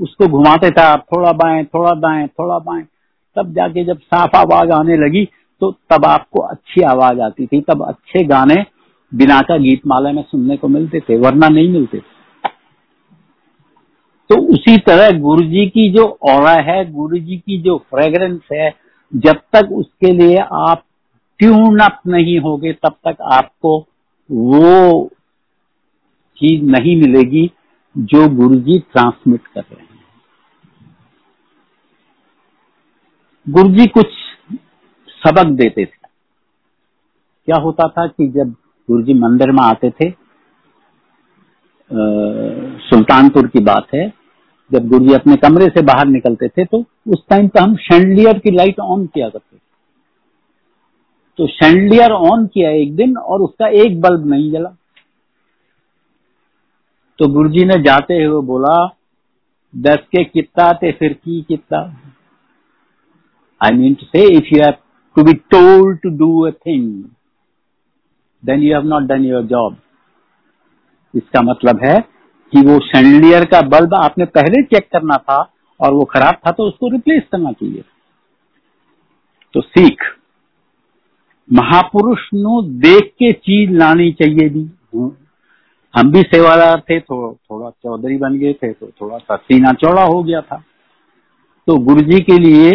उसको 0.00 0.26
घुमाते 0.28 0.70
थे 0.70 0.82
आप, 0.82 1.06
थोड़ा 1.12 1.32
बाएँ, 1.32 1.64
थोड़ा 1.64 1.94
दाएँ, 1.94 2.26
थोड़ा 2.28 2.58
बाएँ, 2.58 2.84
तब 3.36 3.52
जाके 3.54 3.84
जब 3.84 3.98
साफ़ 3.98 4.36
आवाज़ 4.36 4.70
आने 4.70 4.96
लगी 4.96 5.28
तो 5.62 5.70
तब 5.90 6.04
आपको 6.04 6.40
अच्छी 6.40 6.82
आवाज़ 6.82 7.20
आती 7.20 7.46
थी, 7.46 7.60
तब 7.60 7.84
अच्छे 7.86 8.24
गाने 8.24 8.54
बिना 9.12 9.40
का 9.40 9.56
गीत 9.56 9.86
माला 9.86 10.12
में 10.12 10.22
सुनने 10.22 10.56
को 10.56 10.68
मिलते 10.68 11.00
थे, 11.00 11.16
वरना 11.16 11.48
नहीं 11.48 11.68
मिलते 11.68 11.98
थे। 11.98 12.12
तो 14.30 14.40
उसी 14.52 14.76
तरह 14.78 15.18
गुरु 15.18 15.42
जी 15.42 15.66
की 15.66 15.90
जो 15.92 16.06
और 16.22 16.46
है 16.60 16.92
गुरु 16.92 17.18
जी 17.18 17.36
की 17.36 17.60
जो 17.62 17.76
फ्रेग्रेंस 17.90 18.40
है, 18.52 18.70
जब 19.12 19.40
तक 19.52 19.72
उसके 19.72 20.12
लिए 20.12 20.36
आप 20.52 20.82
ट्यून 21.40 21.78
अप 21.78 22.00
नहीं 22.06 22.38
होगे, 22.40 22.72
तब 22.72 22.94
तक 23.06 23.16
आपको 23.22 23.78
वो 24.30 25.10
चीज़ 26.38 26.62
नहीं 26.70 26.96
मिलेगी 27.00 27.50
जो 27.96 28.28
गुरु 28.36 28.60
जी 28.60 28.78
ट्रांसमिट 28.82 29.46
कर 29.46 29.60
रहे 29.62 29.80
हैं। 29.80 29.88
गुरु 33.46 33.68
जी 33.70 33.86
कुछ 33.88 34.06
सबक 35.20 35.50
देते 35.52 35.84
थे। 35.84 36.02
क्या 37.48 37.56
होता 37.56 37.88
था 37.88 38.06
कि 38.06 38.26
जब 38.30 38.50
गुरु 38.88 39.02
जी 39.02 39.14
मंदिर 39.14 39.50
में 39.52 39.62
आते 39.62 39.90
थे 39.90 40.10
सुल्तानपुर 42.80 43.46
की 43.46 43.60
बात 43.64 43.86
है, 43.94 44.08
जब 44.70 44.86
गुरु 44.88 45.06
जी 45.06 45.14
अपने 45.14 45.36
कमरे 45.38 45.66
से 45.66 45.82
बाहर 45.82 46.06
निकलते 46.08 46.48
थे 46.48 46.64
तो 46.64 46.78
उस 47.06 47.22
टाइम 47.30 47.48
पे 47.48 47.60
हम 47.60 47.74
शेंडलियर 47.78 48.38
की 48.38 48.50
लाइट 48.50 48.80
ऑन 48.80 49.06
किया 49.06 49.28
करते 49.28 49.56
थे। 49.56 49.60
तो 51.38 51.46
शेंडलियर 51.48 52.12
ऑन 52.12 52.46
किया 52.46 52.70
एक 52.72 52.94
दिन 52.96 53.16
और 53.16 53.42
उसका 53.42 53.68
एक 53.82 54.00
बल्ब 54.00 54.26
नहीं 54.30 54.50
जला। 54.52 54.74
तो 57.18 57.26
गुरु 57.32 57.48
जी 57.48 57.64
ने 57.64 57.76
जाते 57.82 58.22
हुए 58.22 58.42
बोला, 58.46 58.74
दस 59.74 60.06
के 60.10 60.24
कितना 60.24 60.72
थे, 60.72 60.92
फिर 60.92 61.12
की 61.12 61.40
कितना? 61.42 61.78
I 63.60 63.76
mean 63.76 63.94
to 63.94 64.06
say 64.06 64.24
if 64.36 64.54
you 64.54 64.62
have 64.62 64.74
to 65.16 65.22
be 65.22 65.32
told 65.50 65.98
to 66.00 66.10
do 66.18 66.28
a 66.40 66.50
thing 66.66 66.88
then 68.42 68.62
you 68.62 68.74
have 68.74 68.86
not 68.88 69.02
done 69.08 69.24
your 69.24 69.42
job 69.46 69.76
इसका 71.14 71.42
मतलब 71.42 71.84
है 71.84 71.98
कि 72.52 72.60
वो 72.66 72.78
शेंडलियर 72.86 73.44
का 73.44 73.60
बल्ब 73.68 73.94
आपने 73.94 74.24
पहले 74.36 74.62
चेक 74.64 74.88
करना 74.92 75.16
था 75.28 75.38
और 75.80 75.94
वो 75.94 76.04
खराब 76.04 76.34
था 76.46 76.50
तो 76.50 76.66
उसको 76.68 76.88
रिप्लेस 76.88 77.22
करना 77.32 77.52
चाहिए 77.52 77.84
तो 79.54 79.60
सीख, 79.60 80.04
महापुरुष 81.50 82.28
नु 82.34 82.60
देख 82.80 83.12
के 83.18 83.32
चीज़ 83.32 83.70
लानी 83.78 84.10
चाहिए 84.12 84.48
भी 84.48 84.64
हम 85.94 86.10
भी 86.12 86.20
सेवादार 86.24 86.80
थे 86.80 86.98
तो 87.00 87.16
थोड़ा 87.50 87.70
चौधरी 87.70 88.16
बन 88.18 88.38
गए 88.38 88.52
थे 88.52 88.72
तो 88.72 88.86
थोड़ा 89.00 89.18
सा 89.18 89.36
सीना 89.36 89.72
चौड़ा 89.72 90.02
हो 90.04 90.22
गया 90.22 90.40
था। 90.40 90.56
तो 91.68 91.76
गुरु 91.78 92.00
जी 92.02 92.20
के 92.20 92.38
लिए, 92.38 92.70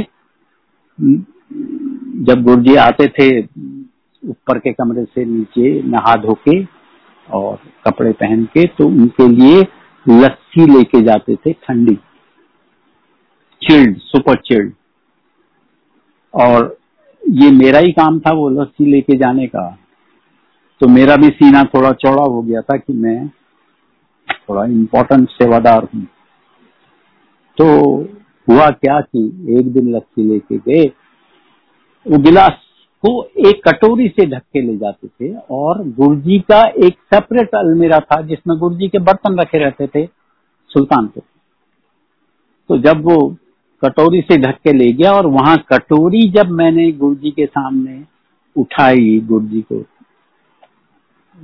जब 2.26 2.44
गुरु 2.44 2.62
जी 2.62 2.76
आते 2.78 3.08
थे, 3.10 3.28
ऊपर 4.24 4.60
के 4.60 4.72
कमरे 4.74 5.04
से 5.06 5.26
नीचे 5.26 5.82
नहा 5.84 6.16
धो 6.16 6.34
के 6.48 6.64
और 7.28 7.60
कपड़े 7.86 8.12
पहन 8.14 8.46
के 8.54 8.66
तो 8.78 8.88
उनके 8.88 9.28
लिए 9.28 9.62
लस्सी 10.06 10.66
लेके 10.68 11.02
जाते 11.02 11.36
थे 11.36 11.54
ठंडी। 11.54 11.96
Chilled, 13.62 13.98
super 13.98 14.36
chilled. 14.46 14.74
और 16.34 16.78
ये 17.22 17.52
मेरा 17.52 17.80
ही 17.80 17.92
काम 17.92 18.20
था 18.20 18.32
वो 18.34 18.50
लस्सी 18.52 18.92
लेके 18.92 19.18
जाने 19.18 19.48
का। 19.48 19.68
तो 20.82 20.88
मेरा 20.88 21.16
भी 21.16 21.28
सीना 21.28 21.64
थोड़ा 21.64 21.92
चौड़ा 21.92 22.24
हो 22.24 22.42
गया 22.42 22.62
था 22.62 22.78
कि 22.78 22.94
मैं 22.94 23.30
थोड़ा 24.50 24.66
इम्पोर्टेंट 24.66 25.30
सेवादार 25.30 25.88
हूँ। 25.96 26.08
तो 27.58 27.98
हुआ 28.50 28.70
क्या 28.70 29.02
कि 29.02 29.26
एक 29.60 29.74
दिन 29.74 29.96
लस्सी 29.96 30.24
लेके 30.24 30.58
गए। 30.58 30.92
वो 32.08 32.18
गिलास 32.18 32.52
को 33.04 33.24
एक 33.24 33.62
कटोरी 33.68 34.08
से 34.08 34.26
ढक 34.26 34.42
के 34.54 34.62
ले 34.62 34.78
जाते 34.78 35.08
थे 35.08 35.36
और 35.52 35.84
गुरुजी 35.90 36.40
का 36.40 36.62
एक 36.86 36.94
सेपरेट 37.14 37.56
अलमीरा 37.56 38.00
था 38.00 38.22
जिसमें 38.22 38.58
गुरुजी 38.58 38.88
के 38.88 39.00
बर्तन 39.00 39.40
रखे 39.40 39.58
रहते 39.58 39.88
थे, 39.88 40.06
सुल्तान 40.06 41.08
सुल्तानपुर 41.08 41.24
तो 42.70 42.78
जब 42.78 43.06
वो 43.06 43.36
कटोरी 43.84 44.22
से 44.22 44.38
ढक 44.38 44.56
के 44.56 44.74
ले 44.74 44.92
गया 44.92 45.12
और 45.12 45.26
वहाँ 45.26 45.58
कटोरी 45.58 46.30
जब 46.32 46.50
मैंने 46.50 46.92
गुरुजी 46.92 47.32
के 47.32 47.46
सामने 47.46 48.04
उठाई 48.56 49.20
गुरुजी 49.20 49.62
को 49.62 49.86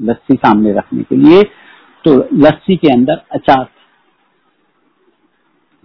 लस्सी 0.02 0.36
सामने 0.36 0.74
रखने 0.74 1.04
के 1.04 1.16
लिए 1.16 1.44
तो 2.06 2.16
लस्सी 2.34 2.76
के 2.76 2.94
अंदर 2.94 3.22
अचार 3.32 3.68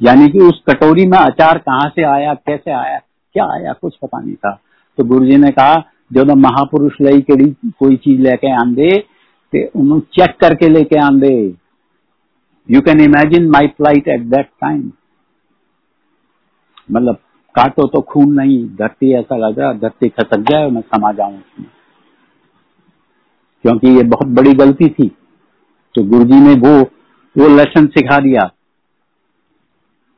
यानी 0.01 0.29
कि 0.29 0.39
उस 0.39 0.63
कटोरी 0.71 1.07
में 1.07 1.19
अचार 1.19 1.59
कहाँ 1.59 1.89
से 1.89 2.03
आया, 2.03 2.35
कैसे 2.35 2.71
आया, 2.71 2.99
क्या 3.35 3.45
आया, 3.45 3.73
कुछ 3.73 3.97
पता 4.03 4.21
नहीं 4.21 4.35
था। 4.35 4.61
तो 4.99 5.05
गुरु 5.05 5.27
जी 5.27 5.37
ने 5.37 5.51
कहा, 5.51 5.75
जो 6.13 6.25
ना 6.25 6.35
महापुरुष 6.35 6.93
लई 7.01 7.21
के 7.21 7.51
कोई 7.71 7.97
चीज़ 7.97 8.21
लेके 8.21 8.53
आंदे, 8.53 8.91
ते 9.53 9.65
उन्होंने 9.67 10.01
चेक 10.01 10.37
करके 10.41 10.69
लेके 10.69 10.99
आंदे। 10.99 11.57
You 12.69 12.81
can 12.81 13.01
imagine 13.01 13.51
my 13.51 13.67
flight 13.67 14.09
at 14.09 14.21
that 14.21 14.47
time 14.47 14.91
मतलब 16.93 17.15
काटो 17.55 17.87
तो 17.87 18.01
खून 18.01 18.33
नहीं, 18.33 18.67
धरती 18.77 19.13
ऐसा 19.15 19.37
लग 19.37 19.59
रहा, 19.59 19.73
धरती 19.73 20.09
खसक 20.09 20.51
जाए 20.51 20.71
मैं 20.71 20.81
समा 20.81 21.13
जाऊँ 21.13 21.37
उसमें। 21.37 21.69
क्योंकि 23.65 23.89
ये 23.89 24.03
बहुत 24.07 24.29
बड़ी 24.29 24.53
गलती 24.55 24.89
थी। 24.89 25.09
तो 25.95 26.05
गुरुजी 26.05 26.41
ने 26.41 26.55
वो 26.61 26.81
वो 27.37 27.49
लेसन 27.49 27.87
सिखा 27.89 28.19
दिया 28.19 28.51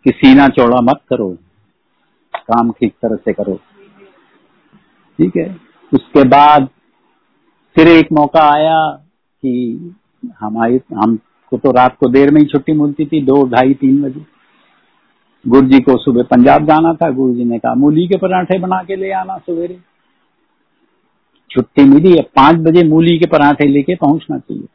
कि 0.07 0.11
सीना 0.11 0.47
चौड़ा 0.49 0.81
मत 0.83 1.01
करो, 1.09 1.29
काम 2.35 2.71
ठीक 2.71 2.95
तरह 3.03 3.17
से 3.17 3.33
करो। 3.33 3.55
ठीक 5.19 5.37
है? 5.37 5.57
उसके 5.93 6.25
बाद 6.29 6.69
फिर 7.77 7.89
एक 7.89 8.13
मौका 8.13 8.49
आया 8.53 8.79
कि 9.43 9.95
हमारी 10.41 10.81
हमको 10.95 11.59
तो 11.59 11.71
रात 11.71 11.97
को 12.01 12.09
देर 12.09 12.31
में 12.31 12.41
ही 12.41 12.47
छुट्टी 12.47 12.73
मिलती 12.73 13.07
थी, 13.07 13.21
दो, 13.23 13.45
ढाई, 13.49 13.75
तीन 13.75 14.03
बजे। 14.03 14.25
गुरु 15.45 15.67
जी 15.67 15.79
को 15.81 15.97
सुबह 15.99 16.23
पंजाब 16.31 16.67
जाना 16.67 16.93
था 16.95 17.11
गुरु 17.11 17.35
जी 17.35 17.45
ने 17.45 17.59
कहा, 17.59 17.75
मूली 17.75 18.07
के 18.09 18.19
पराठे 18.19 18.59
बना 18.59 18.83
के 18.83 18.97
ले 18.97 19.11
आना 19.13 19.37
सवेरे। 19.39 19.79
छुट्टी 21.53 21.85
मिली 21.85 22.11
है 22.11 22.23
पाँच 22.37 22.57
बजे 22.57 22.83
मूली 22.89 23.19
के 23.19 23.27
पराठे 23.27 23.67
लेके 23.69 23.95
पहुँचना 23.95 24.39
चाहिए। 24.39 24.67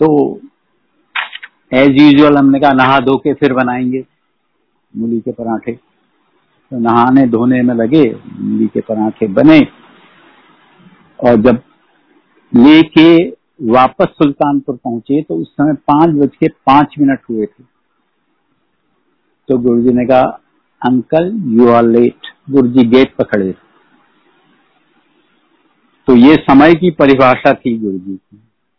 तो 0.00 0.40
एज 1.74 2.00
यूजल 2.00 2.36
हमने 2.36 2.60
कहा, 2.60 2.72
नहा 2.72 2.98
धो 3.00 3.16
के 3.16 3.34
फिर 3.34 3.52
बनाएँगे 3.52 4.04
मूली 4.94 5.20
के 5.20 5.32
पराठे। 5.32 5.72
तो 5.72 6.78
नहाने 6.78 7.26
धोने 7.26 7.62
में 7.62 7.74
लगे, 7.74 8.04
मूली 8.38 8.66
के 8.66 8.80
पराठे 8.80 9.26
बने। 9.28 9.60
और 11.18 11.36
जब 11.36 11.62
लेके 12.52 13.28
वापस 13.72 14.06
सुल्तानपुर 14.12 14.76
पहुँचे 14.76 15.22
तो 15.22 15.34
उस 15.34 15.52
समय 15.52 15.74
पाँच 15.90 16.10
बज 16.10 16.36
के 16.36 16.48
पाँच 16.48 16.94
मिनट 16.98 17.20
हुए 17.30 17.46
थे। 17.46 17.64
तो 19.48 19.58
गुरु 19.58 19.82
जी 19.82 19.92
ने 19.92 20.06
कहा, 20.06 20.22
uncle 20.82 21.30
you 21.52 21.68
are 21.68 21.82
late 21.82 22.32
Guru 22.50 22.68
ji 22.68 22.84
gate 22.88 23.14
पर 23.16 23.24
खड़े 23.24 23.54
तो 26.08 26.16
ये 26.16 26.34
समय 26.42 26.74
की 26.74 26.90
परिभाषा 26.90 27.52
थी 27.52 27.76
गुरु 27.78 27.98
जी 27.98 28.14
की। 28.14 28.36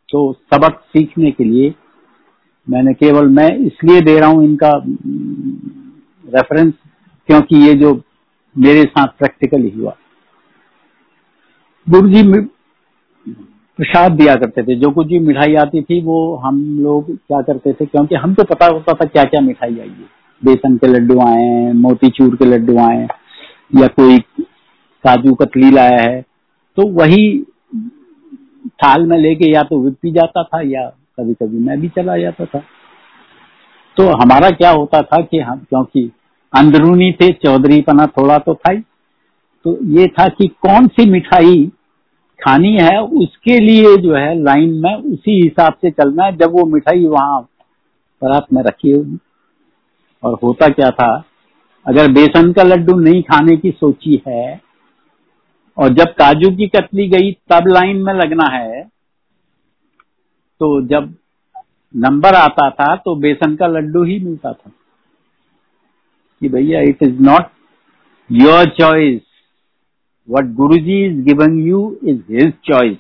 तो 0.10 0.32
सबक 0.34 0.80
सीखने 0.88 1.32
के 1.32 1.44
लिए 1.44 1.74
मैंने 2.68 2.94
केवल, 2.94 3.28
मैं 3.28 3.50
इसलिए 3.58 4.02
दे 4.02 4.20
रहा 4.20 4.30
हूँ 4.30 4.44
इनका 4.44 4.72
रेफरेंस 6.26 6.74
क्योंकि 7.30 7.58
ये 7.58 7.74
जो 7.74 7.94
मेरे 8.56 8.84
साथ 8.84 9.08
प्रैक्टिकली 9.20 9.70
हुआ। 9.70 9.96
गुरु 11.88 12.10
जी 12.10 12.24
प्रसाद 13.80 14.12
दिया 14.12 14.36
करते 14.36 14.64
थे। 14.64 14.76
जो 14.76 14.90
कुछ 14.92 15.08
भी 15.08 15.20
मिठाई 15.20 15.56
आती 15.56 15.82
थी, 15.82 16.02
वो 16.02 16.36
हम 16.36 16.60
लोग 16.80 17.10
क्या 17.12 17.42
करते 17.42 17.74
थे, 17.74 17.86
क्योंकि 17.86 18.16
हमको 18.16 18.44
पता 18.44 18.66
होता 18.66 18.94
था 18.94 19.06
क्या 19.06 19.24
क्या 19.24 19.42
मिठाई 19.42 19.80
आई 19.80 19.88
है। 19.90 20.12
बेसन 20.42 20.76
के 20.78 20.88
लड्डू 20.88 21.20
आए 21.20 21.72
मोतीचूर 21.74 22.36
के 22.36 22.46
लड्डू 22.46 22.78
आए 22.80 23.08
या 23.76 23.88
कोई 23.90 24.20
काजू 25.04 25.34
कतली 25.34 25.72
लाया 25.72 26.02
है। 26.02 26.22
तो 26.78 26.88
वही 26.88 27.46
थाल 28.84 29.06
में 29.06 29.18
लेके 29.18 29.52
या 29.52 29.62
तो 29.64 29.80
विपी 29.80 30.12
जाता 30.12 30.44
था 30.44 30.62
या 30.62 30.88
कभी 31.20 31.34
कभी 31.34 31.58
मैं 31.58 31.82
भी 31.82 31.90
चला 31.90 32.18
जाता 32.18 32.46
था। 32.46 32.60
तो 33.98 34.08
हमारा 34.24 34.50
क्या 34.50 34.70
होता 34.70 35.02
था 35.02 35.22
कि 35.22 35.40
हम, 35.40 35.60
क्योंकि 35.60 36.12
अंदरूनी 36.54 37.12
थे 37.12 37.32
चौधरी 37.34 37.82
पना 37.82 38.06
थोड़ा 38.06 38.38
तो 38.38 38.54
था 38.54 38.72
ही। 38.72 38.80
तो 39.66 39.78
ये 39.84 40.08
था 40.08 40.28
कि 40.28 40.48
कौन 40.48 40.88
सी 40.88 41.10
मिठाई 41.10 41.72
खानी 42.40 42.74
है, 42.74 43.02
उसके 43.02 43.60
लिए 43.60 43.98
जो 43.98 44.16
है 44.16 44.44
लाइन 44.44 44.74
में 44.74 44.96
उसी 44.96 45.44
हिसाब 45.44 45.74
से 45.74 45.92
चलना 45.92 46.26
है, 46.26 46.36
जब 46.38 46.52
वो 46.52 46.66
मिठाई 46.66 47.06
वहाँ 47.06 47.42
परात 48.22 48.48
में 48.54 48.64
रखी 48.64 48.92
होगी। 48.92 49.18
और 50.24 50.38
होता 50.44 50.68
क्या 50.68 50.90
था, 50.90 51.24
अगर 51.86 52.12
बेसन 52.12 52.52
का 52.54 52.64
लड्डू 52.64 53.00
नहीं 53.00 53.22
खाने 53.24 53.58
की 53.58 53.72
सोची 53.72 54.22
है 54.28 54.62
और 55.78 55.94
जब 55.94 56.14
काजू 56.14 56.50
की 56.56 56.68
कतली 56.68 57.08
गई 57.10 57.32
तब 57.52 57.68
लाइन 57.68 57.98
में 57.98 58.14
लगना 58.14 58.50
है 58.52 58.84
तो 60.62 60.70
जब 60.88 61.14
नंबर 61.94 62.36
आता 62.36 62.70
था 62.70 62.96
तो 62.96 63.16
बेसन 63.16 63.56
का 63.56 63.68
लड्डू 63.68 64.04
ही 64.04 64.20
मिलता 64.20 64.54
था। 64.54 64.72
कि 66.42 66.50
भैया 66.50 66.82
it 66.82 67.04
is 67.04 67.20
not 67.22 67.50
your 68.30 68.70
choice 68.80 69.22
what 70.30 70.54
Guru 70.56 70.78
ji 70.78 71.06
is 71.06 71.22
giving 71.26 71.68
you 71.68 71.82
is 72.04 72.22
his 72.32 72.54
choice 72.66 72.98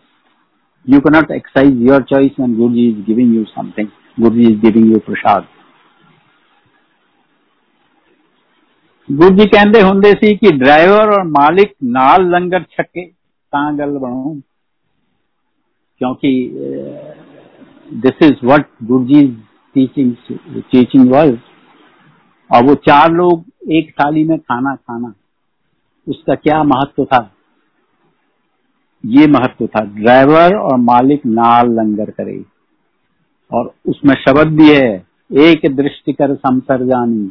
you 0.87 0.99
cannot 0.99 1.31
exercise 1.31 1.81
your 1.81 2.03
choice 2.03 2.31
when 2.39 2.55
Guru 2.57 2.75
is 2.75 3.01
giving 3.05 3.35
you 3.35 3.43
something 3.43 3.87
Guru 4.19 4.35
ji 4.35 4.53
is 4.53 4.59
giving 4.61 4.91
you 4.91 4.99
prasad 4.99 5.47
ਗੁਰੂ 9.08 9.34
ਜੀ 9.36 9.46
ਕਹਿੰਦੇ 9.46 9.82
ਹੁੰਦੇ 9.82 10.10
ਸੀ 10.12 10.34
ਕਿ 10.36 10.50
driver 10.56 11.12
ਔਰ 11.12 11.22
ਮਾਲਿਕ 11.28 11.74
ਨਾਲ 11.90 12.28
ਲੰਗਰ 12.30 12.64
ਛਕੇ 12.70 13.10
ਤਾਂ 13.52 13.72
ਗੱਲ 13.72 13.98
ਬਣੂ 13.98 14.40
क्योंकि 16.00 16.30
this 18.02 18.20
is 18.22 18.42
what 18.44 18.66
Guru 18.84 19.04
ji 19.04 19.20
teaching 19.74 20.12
teaching 20.72 21.10
was 21.10 21.32
और 22.50 22.64
वो 22.64 22.74
चार 22.82 23.10
लोग 23.12 23.72
एक 23.72 23.90
थाली 23.92 24.22
में 24.24 24.38
खाना 24.40 24.74
खाना 24.76 25.12
उसका 26.06 26.34
क्या 26.36 26.62
महत्व 26.64 27.04
था 27.04 27.20
ये 29.04 29.26
महत्व 29.28 29.66
था 29.66 29.84
ड्राइवर 29.96 30.56
और 30.58 30.76
मालिक 30.82 31.26
नाल 31.32 31.74
लंगर 31.74 32.10
करे 32.12 32.38
और 33.50 33.72
उसमें 33.86 34.14
शब्द 34.18 34.56
भी 34.56 34.70
है 34.70 34.88
एक 35.42 35.68
दृष्टि 35.76 36.12
कर 36.12 36.34
समसर 36.36 36.86
जानी 36.86 37.30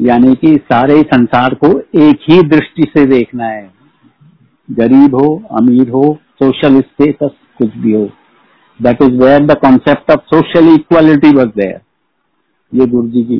यानी 0.00 0.34
कि 0.34 0.54
सारे 0.64 1.00
संसार 1.04 1.54
को 1.54 1.68
एक 2.00 2.24
ही 2.30 2.40
दृष्टि 2.48 2.86
से 2.88 3.04
देखना 3.06 3.44
है 3.44 3.70
गरीब 4.68 5.14
हो 5.14 5.34
अमीर 5.52 5.90
हो 5.90 6.02
सोशल 6.38 6.80
स्टेटस 6.80 7.30
कुछ 7.58 7.76
भी 7.76 7.92
हो 7.92 8.04
that 8.80 9.02
is 9.02 9.20
where 9.22 9.46
the 9.46 9.56
concept 9.58 10.10
of 10.10 10.24
social 10.34 10.72
equality 10.74 11.34
was 11.36 11.48
there 11.56 11.80
ये 12.72 12.86
गुरु 12.86 13.08
जी 13.08 13.22
की 13.24 13.38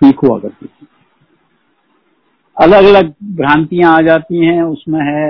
ठीक 0.00 0.20
हुआ 0.24 0.38
करती 0.38 0.66
थी 0.66 0.86
अलग 2.56 2.84
अलग 2.84 3.12
भ्रांतियां 3.36 3.92
आ 3.92 4.00
जाती 4.00 4.46
हैं 4.46 4.62
उसमें 4.62 5.00
है 5.00 5.26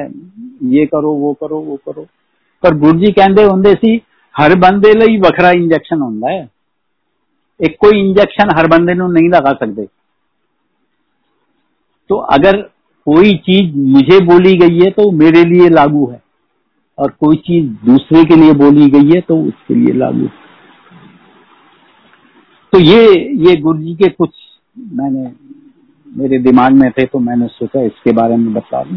ये 0.71 0.85
करो 0.87 1.13
वो 1.15 1.33
करो 1.33 1.59
वो 1.61 1.77
करो 1.87 2.07
पर 2.63 2.79
गुरु 2.79 2.99
जी 2.99 3.13
कहते 3.13 3.43
होंगे 3.43 3.75
सी 3.75 4.01
हर 4.35 4.55
बंदे 4.57 4.93
ਲਈ 4.95 5.17
ਵੱਖਰਾ 5.17 5.51
ਇੰਜੈਕਸ਼ਨ 5.53 6.03
ਹੁੰਦਾ 6.03 6.31
ਹੈ 6.31 6.49
ਇੱਕੋ 7.61 7.91
ਇੰਜੈਕਸ਼ਨ 7.91 8.51
ਹਰ 8.51 8.67
ਬੰਦੇ 8.67 8.95
ਨੂੰ 8.95 9.13
ਨਹੀਂ 9.13 9.31
ਲਗਾ 9.31 9.53
ਸਕਦੇ 9.53 9.87
तो 12.10 12.16
अगर 12.34 12.62
कोई 13.08 13.34
चीज़ 13.46 13.76
मुझे 13.78 14.20
बोली 14.26 14.56
गई 14.58 14.80
है 14.80 14.90
तो 14.92 15.10
मेरे 15.14 15.44
लिए 15.46 15.70
लागू 15.70 16.06
है। 16.08 16.22
और 16.98 17.12
कोई 17.20 17.36
चीज़ 17.38 17.66
दूसरे 17.86 18.24
के 18.24 18.36
लिए 18.36 18.54
बोली 18.56 18.90
गई 18.90 19.10
है 19.10 19.22
तो 19.22 19.38
उसके 19.42 19.76
लिए 19.76 19.94
लागू 19.94 20.20
है। 20.20 20.42
तो 22.74 22.80
ये 22.80 23.02
ये 23.46 23.56
गुरु 23.62 23.80
जी 23.80 23.94
के 23.96 24.10
कुछ 24.10 24.30
मैंने, 24.94 25.32
मेरे 26.08 26.38
दिमाग 26.42 26.72
में 26.74 26.90
थे 26.92 27.06
तो 27.06 27.20
मैंने 27.20 27.48
सोचा 27.48 27.82
इसके 27.82 28.12
बारे 28.12 28.36
में 28.38 28.54
बता 28.54 28.84
दू। 28.84 28.96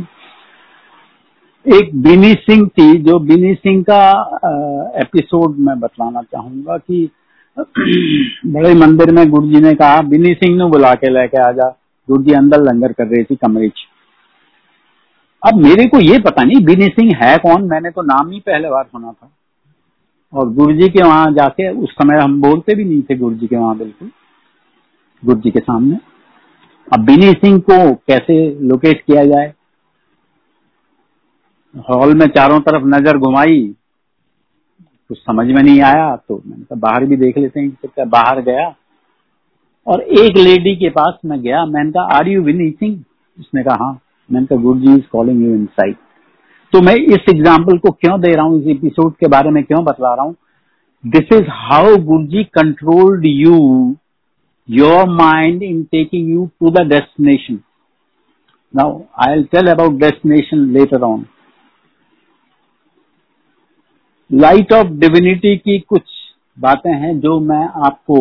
एक 1.66 1.90
बिनी 2.02 2.32
सिंह 2.34 2.66
थी, 2.68 2.96
जो 2.98 3.18
बिनी 3.20 3.54
सिंह 3.54 3.82
का 3.90 4.00
एपिसोड 5.00 5.56
मैं 5.58 5.78
बतलाना 5.80 6.22
चाहूँगा 6.22 6.76
कि 6.78 7.08
बड़े 8.46 8.74
मंदिर 8.76 9.10
में 9.10 9.28
गुरु 9.30 9.48
जी 9.48 9.60
ने 9.60 9.74
कहा, 9.74 10.00
बिनी 10.02 10.32
सिंह 10.34 10.56
ने 10.58 10.64
बुला 10.70 10.94
के 10.94 11.10
लेके 11.10 11.42
आ 11.42 11.50
जा। 11.52 11.68
जी 12.08 12.32
अंदर 12.34 12.62
लंगर 12.62 12.92
कर 12.92 13.06
रही 13.06 13.24
थी 13.24 13.36
कमरे 13.36 13.68
च 13.68 13.86
अब 15.42 15.56
मेरे 15.56 15.84
को 15.86 15.98
ये 16.00 16.18
पता 16.20 16.42
नहीं, 16.42 16.64
बिनी 16.64 16.86
सिंह 16.88 17.16
है 17.16 17.36
कौन? 17.38 17.64
मैंने 17.70 17.90
तो 17.90 18.02
नाम 18.04 18.30
ही 18.30 18.38
पहले 18.40 18.68
बार 18.70 18.84
सुना 18.84 19.12
था। 19.12 19.30
और 20.32 20.48
गुरु 20.54 20.72
जी 20.74 20.88
के 20.88 21.02
वहाँ 21.02 21.32
जाके, 21.32 21.68
उस 21.72 21.90
समय 21.92 22.18
हम 22.18 22.40
बोलते 22.42 22.74
भी 22.74 22.84
नहीं 22.84 23.02
थे 23.02 23.16
गुरु 23.18 23.34
जी 23.34 23.46
के 23.46 23.56
वहाँ 23.56 23.76
बिल्कुल 23.78 24.10
गुरु 25.22 25.40
जी 25.40 25.50
के 25.50 25.60
सामने। 25.60 25.98
अब 26.88 27.04
बिनी 27.06 27.30
सिंह 27.34 27.58
को 27.60 27.94
कैसे 28.08 28.38
लोकेट 28.62 29.02
किया 29.02 29.24
जाए? 29.24 29.52
हॉल 31.84 32.14
में 32.14 32.26
चारों 32.28 32.60
तरफ़ 32.60 32.84
नज़र 32.86 33.18
घुमाई, 33.18 33.62
कुछ 35.10 35.18
समझ 35.18 35.46
में 35.46 35.62
नहीं 35.62 35.80
आया 35.82 36.14
तो 36.18 36.42
मैंने 36.46 36.62
कहा 36.64 36.78
बाहर 36.80 37.04
भी 37.04 37.16
देख 37.16 37.38
लेते 37.38 37.60
हैं 37.60 38.08
बाहर 38.08 38.40
गया। 38.42 38.68
और 39.86 40.00
एक 40.02 40.36
लेडी 40.36 40.74
के 40.76 40.88
पास 40.90 41.18
मैं 41.24 41.40
गया, 41.42 41.64
मैंने 41.66 41.90
कहा 41.90 42.16
आर 42.16 42.28
यू 42.28 42.42
विन 42.42 42.60
ईटिंग 42.62 42.98
उसने 43.38 43.62
कहा 43.62 43.84
हाँ. 43.84 44.00
मैंने 44.28 44.46
कहा 44.46 44.62
Guru 44.62 44.78
ji 44.80 44.94
is 44.94 45.02
calling 45.12 45.42
you 45.44 45.54
inside 45.72 45.96
तो 46.72 46.80
मैं 46.82 46.94
इस 46.94 47.28
एग्ज़ाम्पल 47.30 47.78
को 47.78 47.90
क्यों 47.92 48.20
दे 48.20 48.34
रहा 48.34 48.44
हूँ, 48.44 48.60
इस 48.60 48.66
एपिसोड 48.68 49.14
के 49.14 49.28
बारे 49.28 49.50
में 49.50 49.62
क्यों 49.64 49.84
बतला 49.84 50.14
रहा 50.14 50.24
हूँ? 50.24 50.34
This 51.04 51.32
is 51.32 51.46
how 51.50 51.96
Guru 52.04 52.26
ji 52.26 52.42
controlled 52.54 53.26
you 53.26 53.56
your 54.68 55.08
mind 55.10 55.62
in 55.62 55.82
taking 55.82 56.30
you 56.30 56.46
to 56.60 56.70
the 56.70 56.86
destination 56.88 57.60
now 58.74 58.98
I 59.26 59.42
tell 59.52 59.70
about 59.72 60.00
destination 60.00 60.64
later 60.72 61.02
on 61.02 61.24
light 64.30 64.72
of 64.72 64.88
divinity 65.00 65.56
की 65.56 65.78
कुछ 65.88 66.02
बातें 66.58 66.92
हैं 66.94 67.18
जो 67.20 67.38
मैं 67.40 67.64
आपको 67.86 68.18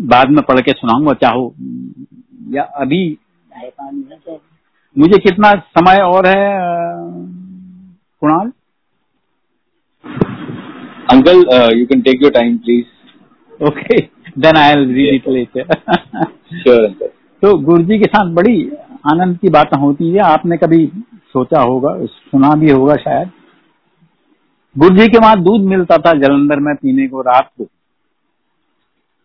बाद 0.00 0.30
में 0.30 0.42
पढ़ 0.48 0.60
के 0.60 0.72
सुनाऊँगा 0.72 1.12
चाहो। 1.22 1.52
या 2.50 2.62
अभी? 2.62 3.18
मुझे 4.96 5.18
कितना 5.18 5.50
समय 5.70 6.02
और 6.04 6.26
है 6.26 6.44
Kunal? 8.22 8.52
Uncle 11.12 11.36
you 11.78 11.86
can 11.86 12.00
take 12.00 12.22
your 12.22 12.32
time 12.32 12.56
please 12.58 13.64
okay 13.64 14.00
then 14.38 14.56
I 14.56 14.74
will 14.74 14.94
read 14.94 15.14
it 15.14 15.28
later 15.28 15.74
sure 16.52 16.84
uncle 16.84 17.06
तो 17.42 17.56
गुरु 17.58 17.82
जी 17.84 17.98
के 17.98 18.04
साथ 18.06 18.32
बड़ी 18.34 18.54
आनंद 19.12 19.36
की 19.38 19.48
बातें 19.48 19.78
होती 19.80 20.10
है। 20.10 20.18
आपने 20.22 20.56
कभी 20.56 20.86
सोचा 21.32 21.60
होगा 21.62 21.94
सुना 22.06 22.54
भी 22.54 22.70
होगा 22.70 22.94
शायद। 22.94 23.30
गुरु 24.76 24.96
जी 24.96 25.06
के 25.06 25.18
वहाँ 25.18 25.42
दूध 25.42 25.66
मिलता 25.68 25.96
था 25.98 26.12
जलंधर 26.18 26.60
में 26.60 26.74
पीने 26.74 27.06
को 27.08 27.20
रात 27.22 27.50
को। 27.58 27.64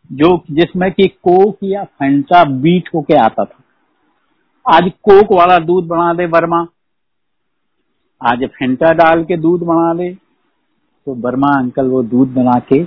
जो 0.10 0.28
जिसमें 0.52 0.91
कि 0.91 1.08
कोक 1.24 1.58
या 1.63 1.84
फेंटा 1.84 2.44
बीट 2.46 2.89
होके 2.96 3.15
आता 3.15 3.46
था। 3.46 4.75
आज 4.75 4.92
कोक 5.04 5.32
वाला 5.34 5.58
दूध 5.62 5.88
बना 5.88 6.13
दे 6.13 6.25
वर्मा 6.27 6.65
आज 8.21 8.44
फेंटा 8.50 8.92
डाल 8.94 9.23
के 9.23 9.38
दूध 9.38 9.63
बना 9.63 9.94
दे 9.94 10.13
तो 10.13 11.13
वर्मा 11.21 11.48
अंकल 11.58 11.88
वो 11.88 12.02
दूध 12.06 12.34
बना 12.34 12.60
के 12.67 12.84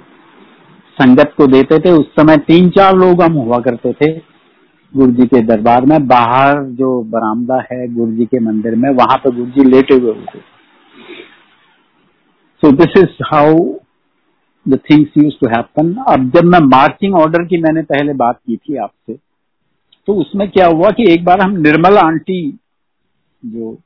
संगत 0.97 1.35
को 1.37 1.47
देते 1.47 1.79
थे। 1.79 1.91
उस 1.93 2.07
समय 2.13 2.37
तीन 2.47 2.71
चार 2.71 2.97
लोग 2.97 3.23
हम 3.23 3.33
हुआ 3.35 3.59
करते 3.61 3.93
थे 3.93 4.13
गुरु 4.95 5.13
जी 5.13 5.27
के 5.27 5.43
दरबार 5.45 5.85
में। 5.87 6.07
बाहर 6.07 6.63
जो 6.75 6.91
बरामदा 7.07 7.61
है 7.73 7.87
गुरु 7.95 8.13
जी 8.13 8.25
के 8.27 8.41
मंदिर 8.41 8.75
में, 8.75 8.89
वहाँ 8.91 9.17
पर 9.17 9.35
गुरु 9.37 9.47
जी 9.49 9.65
लेटे 9.65 9.95
हुए 9.95 10.13
होते 10.13 10.39
so 12.63 12.71
this 12.75 12.97
is 12.99 13.23
how 13.25 13.59
the 14.69 14.79
things 14.91 15.17
used 15.19 15.35
to 15.41 15.49
happen 15.49 15.95
अब 16.09 16.31
जब 16.31 16.45
मैं 16.45 16.59
मार्चिंग 16.67 17.15
ऑर्डर 17.15 17.45
की 17.45 17.61
मैंने 17.63 17.83
पहले 17.85 18.13
बात 18.15 18.39
की 18.47 18.57
थी 18.57 18.77
आपसे 18.77 19.19
तो 20.09 20.15
उसमें 20.15 20.51
क्या 20.51 20.67
हुआ 20.67 20.91
कि 20.91 21.13
एक 21.13 21.25
बार 21.25 21.41
हम 21.41 21.57
निर्मल 21.59 21.97
आंटी 21.99 22.41
जो 23.43 23.77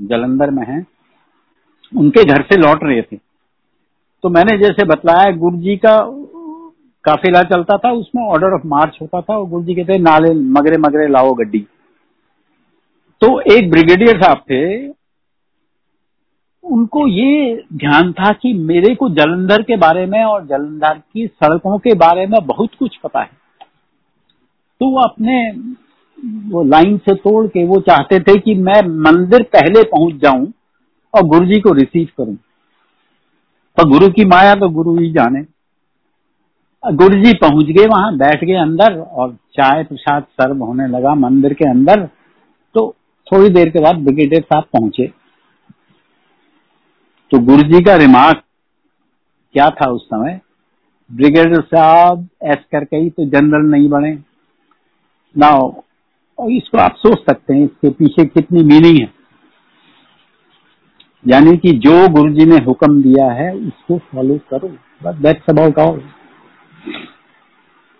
जलंधर 0.00 0.50
में 0.50 0.62
है, 0.66 0.84
उनके 1.92 2.24
घर 2.24 2.42
से 2.42 2.56
लौट 2.56 2.84
रहे 2.84 3.02
थे। 3.02 3.16
तो 4.24 4.28
मैंने 4.28 4.56
जैसे 4.58 4.84
बतलाया 4.84 5.30
गुरु 5.36 5.56
जी 5.56 5.76
का 5.76 5.96
काफिला 7.04 7.42
चलता 7.42 7.76
था, 7.76 7.90
उसमें 7.92 8.22
ऑर्डर 8.24 8.54
ऑफ़ 8.54 8.66
मार्च 8.66 8.98
होता 9.02 9.20
था, 9.20 9.36
और 9.36 9.48
गुरु 9.48 9.62
जी 9.64 9.74
कहते 9.74 9.98
नाले 9.98 10.32
मगरे 10.50 10.78
मगरे 10.78 11.06
लाओ 11.08 11.32
गड्डी। 11.34 11.66
तो 13.22 13.40
एक 13.54 13.70
ब्रिगेडियर 13.70 14.22
साहब 14.22 14.38
थे 14.40 14.88
उनको 16.70 17.06
ये 17.08 17.64
ध्यान 17.74 18.12
था 18.12 18.32
कि 18.32 18.52
मेरे 18.52 18.94
को 18.94 19.08
जलंधर 19.08 19.62
के 19.62 19.76
बारे 19.76 20.06
में 20.06 20.22
और 20.24 20.46
जलंधर 20.46 20.98
की 21.12 21.26
सड़कों 21.26 21.78
के 21.78 21.94
बारे 21.94 22.26
में 22.26 22.46
बहुत 22.46 22.74
कुछ 22.78 22.96
पता 22.96 23.20
है। 23.20 23.30
तो 24.80 24.90
वो 24.90 25.00
अपने, 25.00 25.50
वो 26.50 26.62
लाइन 26.64 26.96
से 26.98 27.14
तोड़ 27.14 27.46
के 27.46 27.64
वो 27.64 27.80
चाहते 27.80 28.20
थे 28.20 28.38
कि 28.38 28.54
मैं 28.54 28.80
मंदिर 29.02 29.42
पहले 29.42 29.82
पहुँच 29.82 30.14
जाऊँ 30.14 30.52
और 31.14 31.22
गुरु 31.22 31.46
जी 31.46 31.60
को 31.60 31.72
रिसीव 31.72 32.08
करूँ। 32.18 32.36
तो 33.78 33.88
गुरु 33.90 34.08
की 34.08 34.24
माया 34.24 34.54
तो 34.54 34.68
गुरु 34.68 34.98
ही 34.98 35.10
जाने। 35.12 35.42
गुरु 36.84 37.24
जी 37.24 37.32
पहुँच 37.34 37.64
गए 37.64 37.86
वहाँ, 37.86 38.16
बैठ 38.16 38.44
गए 38.44 38.54
अंदर 38.54 38.98
और 38.98 39.32
चाय 39.32 39.84
प्रसाद 39.84 40.22
सर्व 40.22 40.64
होने 40.64 40.86
लगा 40.86 41.14
मंदिर 41.14 41.54
के 41.54 41.70
अंदर। 41.70 42.06
तो 42.74 42.94
थोड़ी 43.26 43.48
देर 43.48 43.70
के 43.70 43.80
बाद 43.80 43.96
ब्रिगेडियर 43.96 44.42
साहब 44.42 44.64
पहुँचे। 44.72 45.19
तो 47.32 47.38
गुरु 47.38 47.62
जी 47.62 47.82
का 47.84 47.94
रिमार्क 47.96 48.42
क्या 49.54 49.68
था 49.70 49.90
उस 49.90 50.06
समय? 50.06 50.40
ब्रिगेडियर 51.10 51.60
साहब, 51.60 52.28
ऐस 52.42 52.58
करके 52.72 52.96
ही 52.96 53.10
तो 53.10 53.24
जनरल 53.24 53.70
नहीं 53.70 53.88
बने। 53.88 54.12
ना 55.36 55.48
और 56.38 56.50
इसको 56.52 56.78
आप 56.78 56.96
सोच 56.96 57.18
सकते 57.18 57.54
हैं, 57.54 57.64
इसके 57.64 57.90
पीछे 57.90 58.24
कितनी 58.24 58.62
मीनिंग 58.62 59.00
है। 59.00 59.12
यानी 61.24 61.56
कि 61.56 61.72
जो 61.78 62.08
गुरु 62.08 62.32
जी 62.34 62.44
ने 62.46 62.56
हुक्म 62.64 63.02
दिया 63.02 63.30
है 63.32 63.52
उसको 63.56 63.98
फॉलो 63.98 64.38
करो। 64.50 64.68
बस 65.02 65.14
दैट्स 65.14 65.50
अबाउट 65.50 65.78
ऑल 65.78 66.02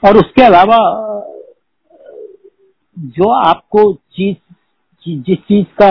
और 0.03 0.17
उसके 0.17 0.43
अलावा, 0.43 0.79
जो 2.97 3.31
आपको 3.31 3.93
चीज़, 3.95 4.37
जिस 5.07 5.39
चीज़ 5.39 5.67
का 5.83 5.91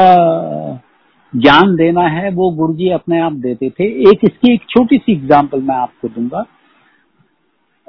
ज्ञान 1.35 1.75
देना 1.75 2.01
है, 2.01 2.31
वो 2.31 2.51
गुरु 2.51 2.73
जी 2.73 2.89
अपने 2.89 3.19
आप 3.19 3.33
देते 3.33 3.69
थे। 3.69 4.11
एक 4.11 4.19
इसकी 4.23 4.53
एक 4.53 4.61
छोटी 4.69 4.97
सी 4.97 5.11
एग्ज़ाम्पल 5.11 5.61
मैं 5.61 5.75
आपको 5.75 6.07
दूँगा। 6.07 6.45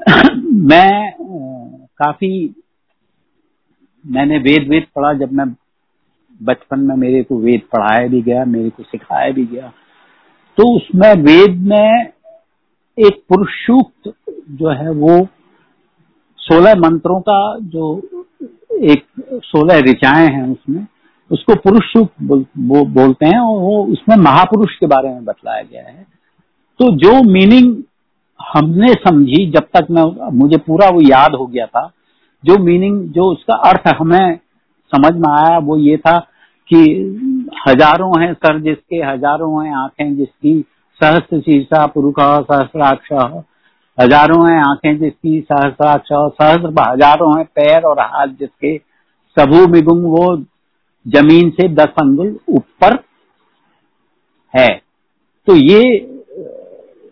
मैं 0.44 1.14
काफ़ी, 1.98 2.54
मैंने 4.06 4.38
वेद 4.38 4.68
वेद 4.68 4.86
पढ़ा 4.96 5.12
जब 5.12 5.32
मैं 5.32 5.46
बचपन 6.42 6.80
में 6.80 6.96
मेरे 6.96 7.22
को 7.22 7.38
वेद 7.38 7.60
पढ़ाया 7.60 8.06
भी 8.08 8.22
गया, 8.22 8.44
मेरे 8.44 8.70
को 8.70 8.82
सिखाया 8.82 9.32
भी 9.32 9.44
गया। 9.44 9.72
तो 10.58 10.76
उसमें 10.76 11.12
वेद 11.14 11.58
में 11.58 12.12
एक 12.98 13.22
पुरुष 13.28 13.48
सूक्त 13.66 14.14
जो 14.50 14.68
है 14.68 14.90
वो 14.90 15.28
सोलह 16.38 16.74
मंत्रों 16.74 17.20
का 17.20 17.58
जो 17.58 17.98
एक 18.82 19.04
सोलह 19.44 19.78
ऋचाएँ 19.78 20.28
हैं 20.28 20.52
उसमें 20.52 20.86
उसको 21.30 21.54
पुरुष 21.54 21.92
बो, 21.96 22.84
बोलते 22.84 23.26
हैं 23.26 23.40
और 23.40 23.60
वो 23.60 23.84
उसमें 23.84 24.16
महापुरुष 24.16 24.74
के 24.76 24.86
बारे 24.86 25.08
में 25.08 25.24
बतलाया 25.24 25.62
गया 25.62 25.82
है। 25.82 26.06
तो 26.80 26.90
जो 26.96 27.12
मीनिंग 27.30 27.74
हमने 28.40 28.92
समझी 29.00 29.44
जब 29.50 29.66
तक 29.76 29.86
मैं 29.90 30.30
मुझे 30.38 30.56
पूरा 30.58 30.88
वो 30.88 31.00
याद 31.00 31.34
हो 31.34 31.46
गया 31.46 31.66
था 31.66 31.90
जो 32.44 32.56
मीनिंग 32.64 33.02
जो 33.12 33.24
उसका 33.32 33.56
अर्थ 33.68 33.88
हमें 33.98 34.38
समझ 34.92 35.12
में 35.14 35.30
आया 35.30 35.58
वो 35.58 35.76
ये 35.78 35.96
था 35.96 36.18
कि 36.70 36.80
हज़ारों 37.68 38.10
हैं 38.20 38.32
सर 38.34 38.60
जिसके 38.60 38.96
हज़ारों 38.96 39.64
हैं 39.64 39.74
आँखें 39.76 40.16
जिसकी 40.16 40.60
सहस्त्र 41.00 41.40
शीर्षा 41.40 41.86
पुरुष 41.86 42.14
सहस्राक्ष 42.18 43.12
हज़ारों 43.98 44.40
हैं 44.50 44.58
आँखें 44.60 44.98
जिसकी 44.98 45.40
सहस्राक्ष 45.40 46.08
सहस्र 46.12 46.72
हज़ारों 46.80 47.36
हैं 47.36 47.44
पैर 47.54 47.82
और 47.82 48.00
हाथ 48.00 48.26
जिसके 48.40 48.76
सबू 49.36 49.66
बिगुंग 49.66 50.04
वो 50.04 50.36
ज़मीन 51.06 51.50
से 51.50 51.68
दस 51.74 51.94
अंगुल 51.98 52.38
ऊपर 52.48 52.98
है। 54.54 54.68
तो 55.48 55.54
ये 55.56 55.82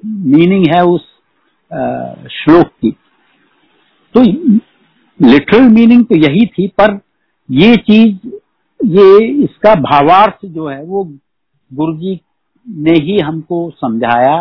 मीनिंग 0.04 0.66
है 0.68 0.82
उस 0.84 1.06
श्लोक 2.32 2.66
की। 2.82 2.90
तो 4.14 4.22
लिटरल 5.20 5.68
मीनिंग 5.70 6.04
तो 6.06 6.16
यही 6.16 6.44
थी, 6.48 6.66
पर 6.70 6.98
ये 7.48 7.76
चीज़, 7.78 8.28
ये 8.80 9.26
इसका 9.44 9.74
भावार्थ 9.82 10.46
जो 10.46 10.68
है, 10.68 10.82
वो 10.82 11.04
गुरु 11.70 11.96
जी 11.96 12.20
ने 12.66 12.92
ही 13.00 13.18
हमको 13.18 13.58
समझाया 13.72 14.36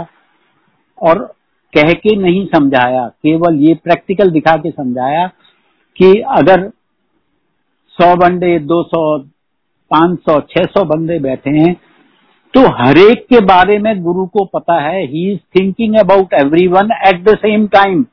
और 1.02 1.24
कह 1.74 1.92
के 1.94 2.16
नहीं 2.16 2.46
समझाया, 2.46 3.08
केवल 3.08 3.60
ये 3.60 3.74
प्रैक्टिकल 3.76 4.30
दिखा 4.32 4.56
के 4.58 4.72
समझाया 4.72 5.26
कि 6.00 6.12
अगर 6.32 6.70
सौ 8.00 8.16
बंदे 8.18 8.58
दो 8.62 8.82
सौ 8.84 9.02
पाँच 9.92 10.20
सौ 10.30 10.40
छह 10.52 10.66
सौ 10.74 10.84
बंदे 10.94 11.20
बैठे 11.20 11.58
हैं 11.58 11.74
तो 12.54 12.62
हरेक 12.82 13.26
के 13.30 13.40
बारे 13.46 13.78
में 13.80 13.94
गुरु 14.04 14.26
को 14.38 14.46
पता 14.54 14.80
है 14.82 15.06
ही 15.06 15.32
is 15.32 15.40
thinking 15.58 15.96
about 16.00 16.34
every 16.42 16.68
one 16.78 16.92
at 17.08 17.24
the 17.24 17.36
same 17.38 17.68
time 17.76 18.06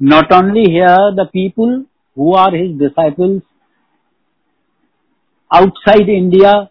not 0.00 0.32
only 0.32 0.64
here 0.72 1.14
the 1.22 1.28
people 1.32 1.84
who 2.16 2.34
are 2.36 2.54
his 2.54 2.78
disciples 2.78 3.40
outside 5.50 6.08
India, 6.08 6.70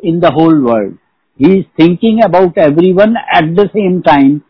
in 0.00 0.20
the 0.20 0.30
whole 0.30 0.60
world. 0.60 0.98
He 1.40 1.58
is 1.58 1.66
thinking 1.76 2.22
about 2.22 2.58
everyone 2.58 3.16
at 3.32 3.54
the 3.54 3.68
same 3.74 4.02
time. 4.02 4.44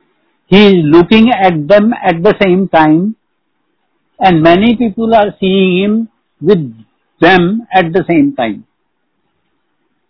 He 0.51 0.67
is 0.67 0.85
looking 0.85 1.31
at 1.31 1.69
them 1.69 1.93
at 1.95 2.23
the 2.23 2.35
same 2.43 2.69
time. 2.69 3.17
And 4.21 4.43
many 4.43 4.77
people 4.77 5.15
are 5.15 5.35
seeing 5.41 5.83
him 5.83 6.09
with 6.41 6.75
them 7.24 7.48
at 7.74 7.92
the 7.94 8.04
same 8.04 8.30
time. 8.36 8.60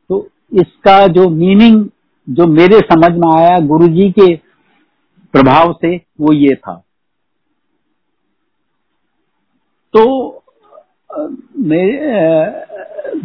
तो 0.09 0.27
इसका 0.51 0.97
जो 1.15 1.29
meaning 1.29 1.85
जो 2.27 2.45
मेरे 2.47 2.79
समझ 2.91 3.11
में 3.13 3.27
आया 3.29 3.57
गुरुजी 3.67 4.09
के 4.11 4.33
प्रभाव 5.33 5.73
से 5.81 5.95
वो 6.21 6.33
ये 6.33 6.55
था 6.55 6.81
तो 9.93 10.05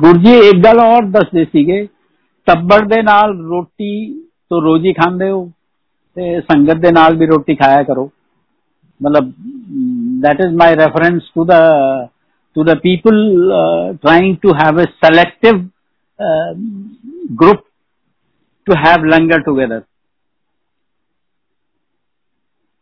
ਗੁਰੂ 0.01 0.19
ਜੀ 0.19 0.33
ਇੱਕ 0.49 0.62
ਗੱਲ 0.65 0.79
ਹੋਰ 0.81 1.05
ਦੱਸਦੇ 1.11 1.45
ਸੀਗੇ 1.45 1.87
ਟੱਬਰ 2.47 2.85
ਦੇ 2.85 3.01
ਨਾਲ 3.03 3.37
ਰੋਟੀ 3.49 3.91
ਤੋਂ 4.51 4.61
ਰੋਜੀ 4.62 4.93
ਖਾਂਦੇ 4.93 5.31
ਹੋ 5.31 5.45
ਤੇ 6.17 6.41
ਸੰਗਤ 6.41 6.77
ਦੇ 6.77 6.91
ਨਾਲ 6.93 7.17
ਵੀ 7.17 7.27
ਰੋਟੀ 7.27 7.55
ਖਾਇਆ 7.55 7.83
ਕਰੋ 7.83 8.11
ਮਤਲਬ 9.01 9.33
that 10.25 10.39
is 10.41 10.53
my 10.57 10.69
reference 10.75 11.25
to 11.37 11.45
the 11.45 11.61
to 12.60 12.66
the 12.66 12.76
people 12.76 13.20
uh, 13.53 13.93
trying 14.05 14.38
to 14.38 14.53
have 14.53 14.78
a 14.78 14.88
selective 15.03 15.60
uh, 16.20 16.53
group 17.36 17.62
to 18.68 18.76
have 18.76 19.05
langar 19.12 19.39
together 19.45 19.88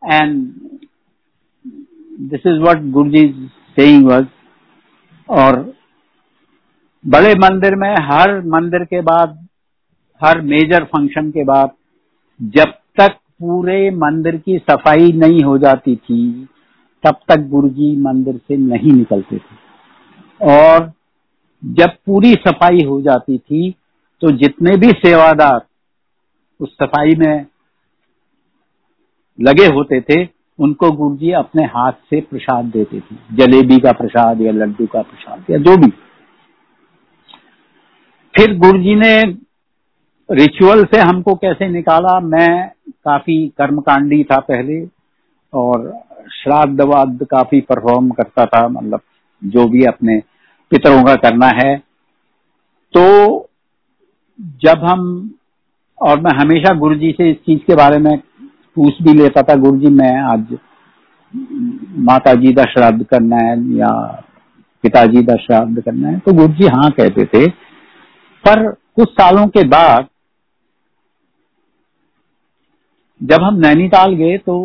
and 0.02 0.80
this 2.32 2.40
is 2.44 2.58
what 2.58 2.82
guruji's 2.96 3.36
saying 3.76 4.04
was 4.04 4.26
और 5.28 5.56
बड़े 7.04 7.34
मंदिर 7.34 7.74
में 7.76 7.90
हर 8.02 8.30
मंदिर 8.46 8.84
के 8.84 9.00
बाद 9.02 9.38
हर 10.20 10.40
मेजर 10.42 10.84
फ़ंक्शन 10.84 11.30
के 11.30 11.44
बाद 11.44 11.70
जब 12.40 12.72
तक 13.00 13.18
पूरे 13.40 13.78
मंदिर 13.98 14.36
की 14.38 14.58
सफ़ाई 14.70 15.12
नहीं 15.12 15.42
हो 15.44 15.56
जाती 15.58 15.96
थी 15.96 16.20
तब 17.04 17.20
तक 17.28 17.48
गुरुजी 17.50 17.94
मंदिर 18.02 18.36
से 18.38 18.56
नहीं 18.56 18.92
निकलते 18.92 19.36
थे 19.36 19.67
और 20.40 20.92
जब 21.62 21.96
पूरी 22.06 22.32
सफ़ाई 22.46 22.82
हो 22.84 23.00
जाती 23.02 23.38
थी 23.38 23.70
तो 24.22 24.30
जितने 24.36 24.76
भी 24.76 24.90
सेवादार 24.98 25.60
उस 26.60 26.74
सफ़ाई 26.74 27.14
में 27.14 27.46
लगे 29.38 29.66
होते 29.66 30.00
थे, 30.00 30.24
उनको 30.58 30.90
गुरु 30.92 31.16
जी 31.16 31.32
अपने 31.32 31.64
हाथ 31.64 31.92
से 32.10 32.20
प्रसाद 32.20 32.64
देते 32.64 33.00
थे। 33.00 33.16
जलेबी 33.36 33.78
का 33.78 33.92
प्रसाद 33.92 34.40
या 34.40 34.52
लड्डू 34.52 34.86
का 34.86 35.02
प्रसाद 35.02 35.50
या 35.50 35.58
जो 35.58 35.76
भी। 35.76 35.90
फिर 38.34 38.56
गुरु 38.58 38.78
जी 38.78 38.94
ने 38.94 39.20
रिचुअल 40.28 40.84
से 40.84 41.00
हमको 41.00 41.34
कैसे 41.34 41.68
निकाला, 41.68 42.18
मैं 42.20 42.70
काफ़ी 42.88 43.36
कर्मकांडी 43.48 44.22
था 44.24 44.38
पहले 44.40 44.82
और 45.52 45.92
श्राद्ध 46.32 46.80
वाद 46.80 47.26
काफ़ी 47.30 47.60
परफॉर्म 47.60 48.10
करता 48.10 48.44
था 48.46 48.66
मतलब 48.68 49.00
जो 49.42 49.66
भी 49.68 49.84
अपने 49.84 50.18
पितरों 50.70 51.02
का 51.04 51.14
करना 51.16 51.46
है। 51.54 51.76
तो 52.94 53.04
जब 54.62 54.84
हम, 54.84 55.34
और 55.98 56.20
मैं 56.20 56.32
हमेशा 56.38 56.74
गुरु 56.74 56.94
जी 56.94 57.10
से 57.12 57.30
इस 57.30 57.36
चीज़ 57.36 57.60
के 57.60 57.74
बारे 57.74 57.98
में 57.98 58.16
पूछ 58.76 59.02
भी 59.02 59.12
लेता 59.14 59.42
था 59.42 59.54
गुरु 59.54 59.78
जी 59.78 59.90
मैं 59.94 60.16
आज 60.24 60.56
माता 62.04 62.34
जी 62.34 62.52
का 62.52 62.62
श्राद्ध 62.64 63.04
करना 63.04 63.36
है 63.36 63.56
या 63.76 63.90
पिताजी 64.84 65.22
का 65.22 65.36
श्राद्ध 65.36 65.82
करना 65.82 66.08
है 66.08 66.18
तो 66.18 66.32
गुरु 66.32 66.52
जी 66.52 66.66
हाँ 66.66 66.90
कहते 66.90 67.24
थे। 67.24 67.48
पर 68.44 68.68
कुछ 68.70 69.08
सालों 69.10 69.46
के 69.46 69.66
बाद 69.68 70.08
जब 73.20 73.42
हम 73.42 73.54
नैनीताल 73.56 74.14
गए 74.14 74.36
तो 74.38 74.56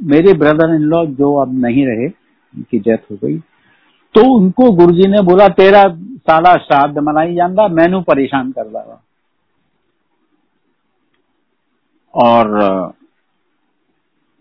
मेरे 0.00 0.32
ब्रदर 0.32 0.74
इन 0.74 0.82
लॉ 0.82 1.04
जो 1.06 1.34
अब 1.36 1.52
नहीं 1.64 1.84
रहे, 1.86 2.06
उनकी 2.08 2.78
डेथ 2.78 3.10
हो 3.10 3.16
गई। 3.16 3.36
तो 4.14 4.22
उनको 4.36 4.70
गुरु 4.76 4.92
जी 4.94 5.06
ने 5.08 5.20
बोला, 5.22 5.48
तेरा 5.48 5.82
साला 6.28 6.56
श्राद्ध 6.64 6.98
मनाई 6.98 7.34
जाता 7.34 7.66
मैनू 7.68 8.00
परेशान 8.08 8.50
कर 8.52 8.68
दावा 8.68 9.00
और 12.14 12.92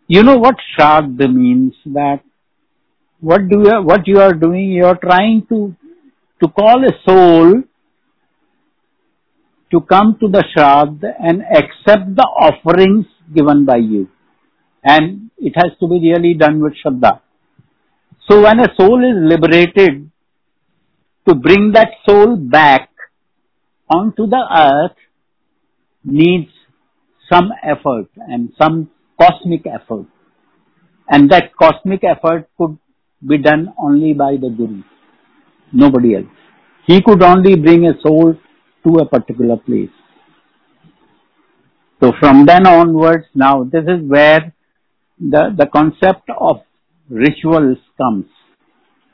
you 0.09 0.21
know 0.23 0.35
what 0.39 0.61
shraddh 0.61 1.21
means 1.29 1.83
that 1.87 2.19
what 3.23 3.41
do 3.51 3.59
what 3.91 4.09
you 4.09 4.19
are 4.19 4.31
doing 4.37 4.73
you 4.77 4.85
are 4.87 4.95
trying 5.05 5.41
to 5.49 5.65
to 6.41 6.47
call 6.61 6.85
a 6.85 6.89
soul 7.09 7.61
to 9.71 9.79
come 9.93 10.13
to 10.21 10.27
the 10.27 10.41
shraddh 10.47 11.05
and 11.05 11.41
accept 11.57 12.07
the 12.19 12.25
offerings 12.43 13.05
given 13.33 13.65
by 13.65 13.83
you 13.95 14.05
and 14.85 15.19
it 15.45 15.57
has 15.57 15.73
to 15.79 15.87
be 15.87 15.99
really 15.99 16.33
done 16.37 16.61
with 16.63 16.73
shraddha 16.77 17.19
so 18.29 18.41
when 18.41 18.59
a 18.59 18.69
soul 18.77 18.99
is 19.03 19.17
liberated 19.17 20.09
to 21.27 21.35
bring 21.35 21.71
that 21.73 21.89
soul 22.07 22.35
back 22.35 22.89
onto 23.89 24.27
the 24.27 24.43
earth 24.55 24.97
needs 26.03 26.51
some 27.31 27.51
effort 27.63 28.07
and 28.17 28.51
some 28.57 28.89
cosmic 29.19 29.65
effort. 29.67 30.05
And 31.09 31.29
that 31.31 31.55
cosmic 31.55 32.03
effort 32.03 32.49
could 32.57 32.77
be 33.27 33.37
done 33.37 33.73
only 33.77 34.13
by 34.13 34.31
the 34.33 34.49
Guru, 34.49 34.81
nobody 35.71 36.15
else. 36.15 36.25
He 36.87 37.01
could 37.01 37.21
only 37.21 37.55
bring 37.55 37.85
a 37.85 37.93
soul 38.01 38.35
to 38.85 38.95
a 38.97 39.05
particular 39.07 39.57
place. 39.57 39.89
So 42.01 42.13
from 42.19 42.45
then 42.45 42.65
onwards, 42.65 43.25
now 43.35 43.63
this 43.63 43.83
is 43.83 44.01
where 44.07 44.53
the, 45.19 45.53
the 45.55 45.67
concept 45.67 46.29
of 46.39 46.61
rituals 47.11 47.77
comes, 48.01 48.25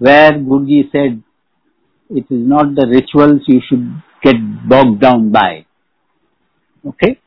where 0.02 0.34
Guruji 0.34 0.92
said, 0.92 1.22
it 2.10 2.26
is 2.30 2.48
not 2.48 2.76
the 2.76 2.88
rituals 2.88 3.42
you 3.48 3.60
should 3.68 4.02
get 4.24 4.36
bogged 4.70 5.02
down 5.02 5.32
by. 5.32 5.66
Okay? 6.86 7.20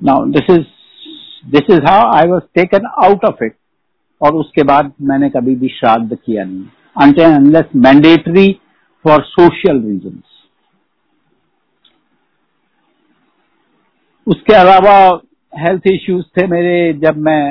Now 0.00 0.24
this 0.26 0.48
is 0.48 0.64
this 1.52 1.70
is 1.70 1.84
how 1.86 2.10
I 2.16 2.28
was 2.28 2.42
taken 2.54 2.86
out 3.04 3.24
of 3.24 3.42
it 3.44 3.56
और 4.20 4.34
उसके 4.34 4.62
बाद 4.62 4.92
मैंने 5.08 5.28
कभी 5.30 5.54
भी 5.56 5.68
श्राद्ध 5.68 6.16
किया 6.16 6.44
नहीं 6.44 7.24
unless 7.24 7.74
mandatory 7.86 8.52
for 9.04 9.22
social 9.22 9.80
reason 9.80 10.22
उसके 14.26 14.54
अलावा 14.54 14.96
हेल्थ 15.52 15.86
इश्यूज़ 15.92 16.24
थे 16.38 16.46
मेरे 16.46 16.92
जब 17.02 17.16
मैं 17.26 17.42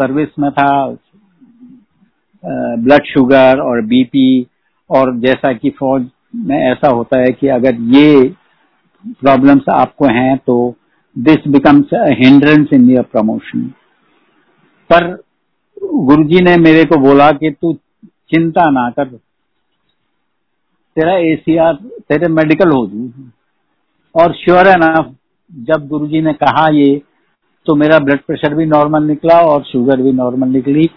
सर्विस 0.00 0.38
में 0.38 0.50
था 0.52 0.72
ब्लड 2.44 3.04
शुगर 3.06 3.60
और 3.60 3.80
बीपी 3.86 4.46
और 4.90 5.14
जैसा 5.20 5.52
कि 5.52 5.70
फौज 5.70 6.06
में 6.46 6.58
ऐसा 6.58 6.88
होता 6.88 7.18
है 7.18 7.28
कि 7.30 7.48
अगर 7.50 7.74
ये 7.94 8.22
प्रॉब्लम्स 9.04 9.68
आपको 9.70 10.06
हैं 10.14 10.36
तो 10.38 10.54
this 11.16 11.48
becomes 11.48 11.90
hindrance 12.18 12.68
in 12.72 12.88
your 12.90 13.04
promotion 13.12 13.62
पर 14.90 15.10
गुरुजी 16.06 16.40
ने 16.44 16.56
मेरे 16.58 16.84
को 16.84 17.00
बोला 17.00 17.30
कि 17.32 17.50
तू 17.52 17.72
चिंता 18.30 18.70
ना 18.70 18.88
कर। 18.90 19.04
तेरा 20.96 21.14
एसीआर 21.24 21.74
तेरे 22.08 22.28
मेडिकल 22.30 22.70
हो 22.70 22.86
जू 22.86 23.10
और 24.14 24.32
श्योर 24.34 24.68
है 24.68 24.76
ना, 24.76 25.14
जब 25.50 25.86
गुरुजी 25.88 26.20
ने 26.20 26.32
कहा 26.34 26.66
ये 26.72 27.00
तो 27.66 27.74
मेरा 27.74 27.98
ब्लड 27.98 28.20
प्रेशर 28.20 28.54
भी 28.54 28.66
नॉर्मल 28.66 29.02
निकला 29.04 29.40
और 29.42 29.62
शुगर 29.62 30.02
भी 30.02 30.12
नॉर्मल 30.12 30.48
निकली। 30.48 30.88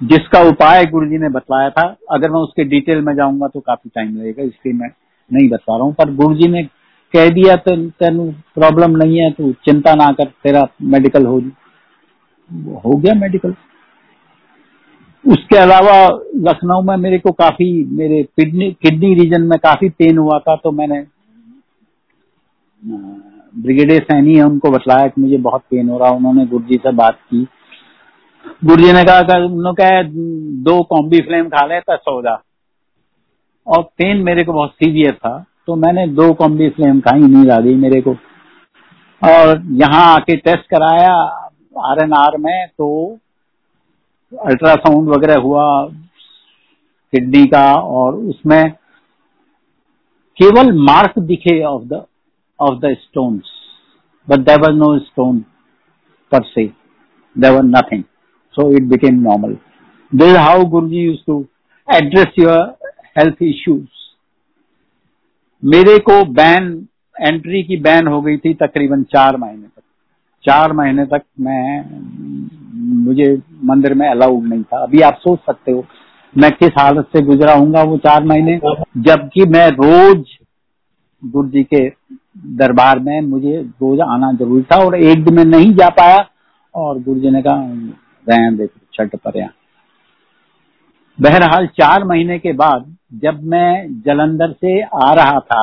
जिसका 0.00 0.40
उपाय 0.48 0.84
गुरु 0.86 1.06
जी 1.08 1.18
ने 1.18 1.28
बतलाया 1.28 1.70
था, 1.70 1.82
अगर 2.10 2.30
मैं 2.30 2.40
उसके 2.40 2.64
डिटेल 2.66 3.00
में 3.04 3.14
जाऊँगा 3.16 3.48
तो 3.48 3.60
काफ़ी 3.60 3.90
टाइम 3.94 4.16
लगेगा, 4.16 4.42
इसलिए 4.42 4.74
मैं 4.74 4.88
नहीं 5.30 5.48
बता 5.48 5.76
रहा 5.76 5.84
हूँ। 5.84 5.94
पर 5.94 6.14
गुरु 6.16 6.34
जी 6.34 6.48
ने 6.48 6.62
कह 7.14 7.28
दिया 7.30 7.56
तो 7.58 7.76
तेन 7.76 8.30
प्रॉब्लम 8.54 8.96
नहीं 8.96 9.18
है, 9.18 9.30
तू 9.30 9.52
चिंता 9.64 9.94
ना 9.94 10.10
कर, 10.12 10.24
तेरा 10.24 10.66
मेडिकल 10.84 11.26
हो 11.26 11.40
हो 12.80 12.96
गया 12.96 13.14
मेडिकल 13.16 13.54
उसके 15.24 15.56
अलावा 15.56 15.94
लखनऊ 16.42 16.82
में 16.82 16.96
मेरे 16.98 17.18
को 17.18 17.30
काफ़ी, 17.32 17.84
मेरे 17.86 18.22
किडनी 18.22 18.70
किडनी 18.82 19.14
रीजन 19.14 19.42
में 19.42 19.58
काफ़ी 19.58 19.88
पेन 19.90 20.18
हुआ 20.18 20.38
था 20.38 20.54
तो 20.56 20.70
मैंने 20.72 21.04
ब्रिगेडियर 23.54 24.02
सैनी 24.02 24.34
है, 24.34 24.42
उनको 24.42 24.70
बतलाया 24.70 25.06
कि 25.08 25.20
मुझे 25.20 25.36
बहुत 25.38 25.62
पेन 25.70 25.88
हो 25.88 25.98
रहा 25.98 26.10
उन्होंने 26.12 26.46
गुरुजी 26.46 26.76
से 26.76 26.92
बात 26.94 27.18
की 27.24 27.46
गुरुजी 28.62 28.92
ने 28.92 29.02
कहा 29.04 29.36
उन्होंने 29.36 29.72
कहा, 29.74 30.02
दो 30.02 30.82
कॉम्बी 30.84 31.18
फ्लेम 31.20 31.48
खा 31.48 31.64
ले 31.66 31.80
तो 31.80 31.96
सो 31.98 32.20
जा। 32.22 32.34
और 33.66 33.82
पेन 33.98 34.22
मेरे 34.24 34.44
को 34.44 34.52
बहुत 34.52 34.72
सीवियर 34.72 35.14
था 35.14 35.38
तो 35.66 35.74
मैंने 35.76 36.06
दो 36.08 36.32
कॉम्बी 36.34 36.68
फ्लेम 36.70 37.00
खाई, 37.00 37.20
नींद 37.20 37.50
आ 37.50 37.58
गई 37.58 37.74
मेरे 37.76 38.00
को। 38.00 38.12
और 39.22 39.62
यहाँ 39.74 40.04
आके 40.14 40.36
टेस्ट 40.38 40.66
कराया 40.70 41.14
आर 41.86 42.02
एन 42.04 42.12
आर 42.14 42.36
में 42.38 42.66
तो 42.68 42.88
अल्ट्रासाउंड 44.32 45.08
वगैरह 45.08 45.40
हुआ 45.42 45.64
किडनी 47.12 47.44
का, 47.46 47.72
और 47.72 48.14
उसमें 48.14 48.70
केवल 50.36 50.72
मार्क 50.82 51.18
दिखे 51.20 51.62
of 51.64 51.82
the 51.84 52.04
of 52.58 52.78
the 52.80 52.94
stones 52.98 53.50
but 54.28 54.46
there 54.46 54.60
was 54.60 54.76
no 54.76 54.98
stone 55.00 55.38
per 56.32 56.44
se 56.44 56.66
there 57.36 57.52
were 57.52 57.62
nothing 57.64 58.02
so 58.54 58.70
it 58.72 58.82
became 58.82 59.20
normal 59.20 59.56
this 60.14 60.36
how 60.36 60.64
Guru 60.64 60.88
ji 60.88 60.96
used 60.96 61.18
to 61.26 61.44
address 61.88 62.38
your 62.38 62.76
health 63.18 63.42
issues 63.42 63.98
मेरे 65.64 65.98
को 65.98 66.24
ban 66.32 66.86
entry 67.20 67.62
की 67.62 67.76
ban 67.76 68.06
हो 68.06 68.20
गई 68.22 68.36
थी 68.36 68.54
तकरीबन 68.54 69.02
चार 69.02 69.36
महीने 69.36 69.62
तक। 69.62 69.82
चार 70.44 70.72
महीने 70.72 71.04
तक 71.06 71.22
मैं, 71.40 71.84
मुझे 73.04 73.42
मंदिर 73.64 73.94
में 73.94 74.08
अलाउड 74.08 74.44
नहीं 74.44 74.62
था। 74.62 74.82
अभी 74.82 75.00
आप 75.00 75.14
सोच 75.14 75.38
सकते 75.38 75.72
हो, 75.72 75.84
मैं 76.38 76.50
किस 76.50 76.70
हालत 76.78 77.08
से 77.16 77.22
गुजरा 77.22 77.54
हूँ 77.54 77.84
वो 77.86 77.96
चार 77.96 78.24
महीने? 78.24 78.58
जबकि 78.96 79.44
मैं 79.46 79.68
रोज 79.70 80.24
गुरु 81.24 81.48
जी 81.48 81.62
के 81.62 81.88
दरबार 82.56 82.98
में 82.98 83.20
मुझे 83.20 83.56
रोज 83.62 84.00
आना 84.00 84.32
ज़रूरी 84.32 84.62
था 84.62 84.84
और 84.84 84.96
एक 84.96 85.24
दिन 85.24 85.34
में 85.34 85.44
नहीं 85.44 85.74
जा 85.74 85.88
पाया 85.88 86.28
और 86.74 87.02
गुरु 87.02 87.20
जी 87.20 87.30
ने 87.30 87.42
कहा 87.42 87.62
रहन 88.30 88.56
दे 88.56 88.66
छठ 88.94 89.16
पर 89.16 89.48
बहरहाल, 91.18 91.66
चार 91.66 92.04
महीने 92.04 92.38
के 92.38 92.52
बाद 92.52 92.84
जब 93.14 93.42
मैं 93.44 94.00
जलंधर 94.02 94.52
से 94.52 94.80
आ 94.82 95.12
रहा 95.14 95.38
था 95.40 95.62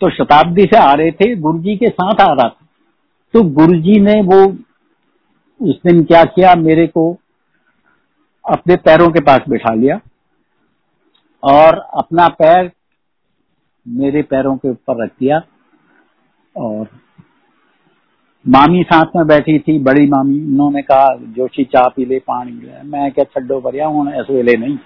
तो 0.00 0.10
शताब्दी 0.10 0.62
से 0.64 0.78
आ 0.78 0.92
रहे 0.92 1.10
थे, 1.10 1.34
गुरुजी 1.36 1.76
के 1.76 1.88
साथ 1.88 2.20
आ 2.20 2.32
रहा 2.32 2.48
था। 2.48 2.66
तो 3.34 3.42
गुरुजी 3.50 4.00
ने 4.00 4.20
वो, 4.22 4.44
उस 5.60 5.80
दिन 5.86 6.02
क्या 6.04 6.22
किया, 6.24 6.54
मेरे 6.54 6.86
को 6.86 7.10
अपने 8.44 8.76
पैरों 8.76 9.08
के 9.08 9.20
पास 9.20 9.40
बिठा 9.48 9.74
लिया 9.74 10.00
और 11.42 11.78
अपना 11.94 12.28
पैर 12.38 12.70
मेरे 13.86 14.22
पैरों 14.22 14.56
के 14.56 14.70
ऊपर 14.70 15.02
रख 15.04 15.10
दिया 15.20 15.40
और 16.56 16.88
मामी 18.48 18.82
साथ 18.82 19.16
में 19.16 19.26
बैठी 19.26 19.58
थी, 19.58 19.78
बड़ी 19.78 20.06
मामी, 20.06 20.40
उन्होंने 20.40 20.82
कहा, 20.82 21.16
जोशी, 21.16 21.64
चाह 21.64 21.88
पी 21.88 22.04
ले, 22.04 22.18
पानी 22.18 22.52
ले। 22.52 22.82
मैं 22.82 23.12
क्या 23.12 23.24
छो 23.24 23.60
भरिया, 23.60 23.86
हूँ 23.86 24.06
वेले 24.30 24.56
नहीं। 24.56 24.78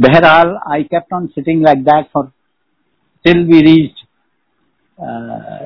बहरहाल 0.00 0.58
I 0.72 0.82
kept 0.82 1.14
on 1.14 1.26
sitting 1.26 1.62
like 1.62 1.82
that 1.84 2.06
for 2.14 2.30
till 3.24 3.44
we 3.44 3.60
reach 3.60 4.04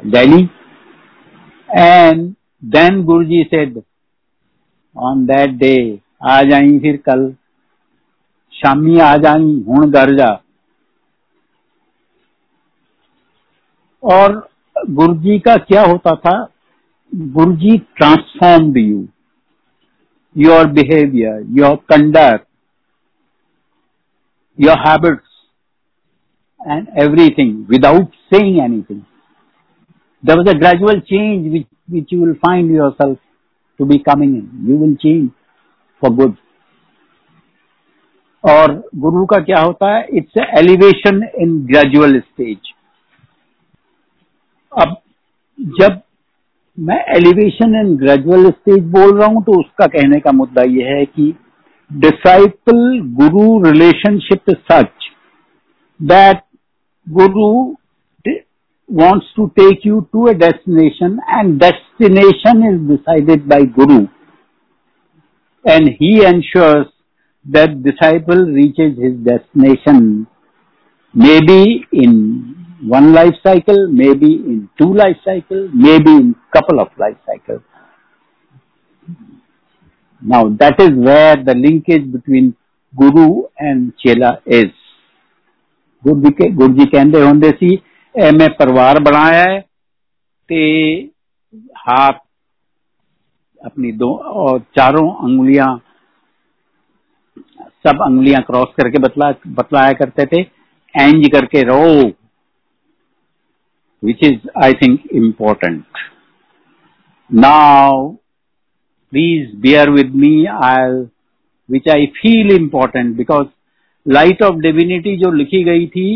Delhi 0.06 0.48
and 1.68 2.34
then 2.64 3.02
Guruji 3.04 3.42
said 3.44 3.82
on 4.96 5.26
that 5.26 5.50
day 5.50 6.00
आ 6.22 6.42
जाई 6.42 6.78
फिर 6.78 6.96
कल। 6.96 7.34
शामी 8.54 8.98
आ 8.98 9.16
जाई 9.16 9.64
हूँ 9.68 9.90
घर 9.90 10.14
जा। 10.16 10.30
और 14.02 14.48
गुरुजी 14.90 15.38
का 15.38 15.56
क्या 15.56 15.82
होता 15.82 16.14
था? 16.16 16.53
Guruji 17.12 17.86
transformed 17.96 18.76
you, 18.76 19.08
your 20.34 20.66
behavior, 20.66 21.44
your 21.52 21.78
conduct, 21.90 22.48
your 24.56 24.76
habits, 24.76 25.26
and 26.60 26.88
everything 26.96 27.66
without 27.68 28.10
saying 28.32 28.60
anything. 28.60 29.04
There 30.22 30.36
was 30.36 30.48
a 30.48 30.58
gradual 30.58 31.00
change 31.02 31.52
which, 31.52 31.66
which 31.88 32.08
you 32.10 32.20
will 32.20 32.36
find 32.44 32.70
yourself 32.70 33.18
to 33.78 33.84
be 33.84 33.98
coming 33.98 34.34
in. 34.36 34.66
You 34.66 34.76
will 34.76 34.96
change 34.96 35.30
for 36.02 36.10
good. 36.10 36.36
और 38.44 38.72
गुरु 39.02 39.24
का 39.26 39.38
क्या 39.44 39.60
होता 39.60 39.90
है 39.94 40.06
it's 40.16 40.36
elevation 40.58 41.22
in 41.42 41.54
gradual 41.66 42.18
stage 42.20 42.72
अब 44.72 44.96
जब 45.80 46.00
मैं 46.78 46.96
elevation 47.16 47.74
and 47.74 47.96
gradual 47.98 48.50
stage 48.50 48.84
बोल 48.92 49.16
रहा 49.18 49.26
हूँ 49.28 49.42
तो 49.44 49.58
उसका 49.60 49.86
कहने 49.86 50.18
का 50.20 50.32
मुद्दा 50.32 50.62
यह 50.68 50.86
है 50.96 51.04
कि 51.06 51.34
disciple 51.90 52.80
guru 53.20 53.44
relationship 53.64 54.50
such 54.72 55.08
that 56.00 56.40
guru 57.06 57.50
wants 58.88 59.32
to 59.36 59.46
take 59.58 59.86
you 59.86 60.00
to 60.12 60.26
a 60.28 60.32
destination 60.38 61.18
and 61.36 61.58
destination 61.60 62.64
is 62.68 62.80
decided 62.88 63.46
by 63.48 63.66
guru. 63.78 64.00
And 65.64 65.88
he 66.02 66.18
ensures 66.24 66.86
that 67.46 67.70
disciple 67.84 68.44
reaches 68.54 68.98
his 69.04 69.22
destination 69.28 70.02
may 71.14 71.38
be 71.46 71.62
in 72.02 72.14
one 72.83 73.13
life 73.13 73.35
cycle, 73.43 73.87
maybe 73.87 74.33
in 74.33 74.69
two 74.77 74.93
life 74.93 75.17
cycle, 75.23 75.69
maybe 75.73 76.11
in 76.11 76.35
couple 76.53 76.79
of 76.79 76.89
life 76.97 77.17
cycles. 77.25 77.61
Now 80.21 80.49
that 80.59 80.79
is 80.79 80.91
where 80.91 81.35
the 81.37 81.55
linkage 81.55 82.11
between 82.11 82.55
Guru 82.93 83.43
and 83.59 83.93
Chela 83.97 84.41
is. 84.45 84.71
Guru 86.03 86.21
ji 86.21 86.49
ਗੁਰੂ 86.49 86.73
ਜੀ 86.73 86.85
ਕਹਿੰਦੇ 86.89 87.21
ਹੁੰਦੇ 87.21 87.49
ਸੀ 87.59 87.77
ਐ 88.15 88.31
ਮੈਂ 88.31 88.47
ਪਰਿਵਾਰ 88.59 88.99
ਬਣਾਇਆ 89.03 89.43
ਹੈ 89.43 89.59
ਤੇ 90.49 90.59
हाथ 91.85 92.19
अपनी 93.61 93.91
दो 94.01 94.09
और 94.41 94.59
चारों 94.77 95.07
अंगुलियां 95.27 95.67
सब 97.85 98.01
अंगुलियां 98.01 98.41
क्रॉस 98.43 98.73
करके 98.77 98.99
बतला 98.99 99.29
बतलाया 99.57 99.93
करते 100.01 100.25
थे 100.33 100.41
एंज 100.95 101.27
करके 101.33 101.63
रहो 101.69 101.89
which 104.04 104.22
is, 104.22 104.38
I 104.54 104.74
think, 104.74 105.06
important. 105.12 105.86
Now, 107.30 108.18
please 109.12 109.54
bear 109.56 109.90
with 109.90 110.10
me, 110.14 110.46
I'll, 110.46 111.10
which 111.68 111.86
I 111.88 112.12
feel 112.22 112.54
important 112.54 113.16
because 113.16 113.46
light 114.06 114.42
of 114.42 114.56
divinity 114.56 115.16
जो 115.16 115.30
लिखी 115.32 115.62
गई 115.64 115.86
थी 115.86 116.06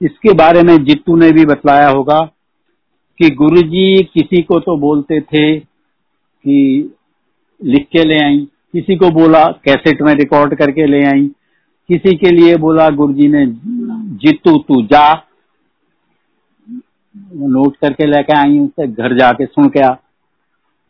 इसके 0.00 0.32
बारे 0.32 0.62
में 0.62 0.76
जित्तू 0.84 1.16
ने 1.16 1.30
भी 1.32 1.44
बतलाया 1.44 1.88
होगा 1.88 2.20
कि 3.20 3.30
गुरुजी 3.34 4.02
किसी 4.14 4.42
को 4.42 4.58
तो 4.60 4.76
बोलते 4.76 5.20
थे 5.20 5.44
कि 5.60 6.58
लिख 7.60 7.86
के 7.92 8.04
ले 8.04 8.18
आई 8.24 8.38
किसी 8.72 8.96
को 8.96 9.10
बोला 9.10 9.44
कैसेट 9.64 10.02
में 10.02 10.12
रिकॉर्ड 10.14 10.54
करके 10.54 10.86
ले 10.86 11.02
आई 11.06 11.26
किसी 11.88 12.16
के 12.16 12.30
लिए 12.30 12.56
बोला 12.56 12.88
गुरुजी 12.90 13.28
ने 13.28 13.46
जित्तू 14.24 14.56
तू 14.68 14.82
जा 14.82 15.06
नोट 17.14 17.76
करके 17.76 18.06
लेके 18.06 18.36
आई 18.38 18.58
उससे 18.58 18.86
घर 18.86 19.16
जाके 19.18 19.46
सुन 19.46 19.68
के 19.68 19.80
आ। 19.80 19.94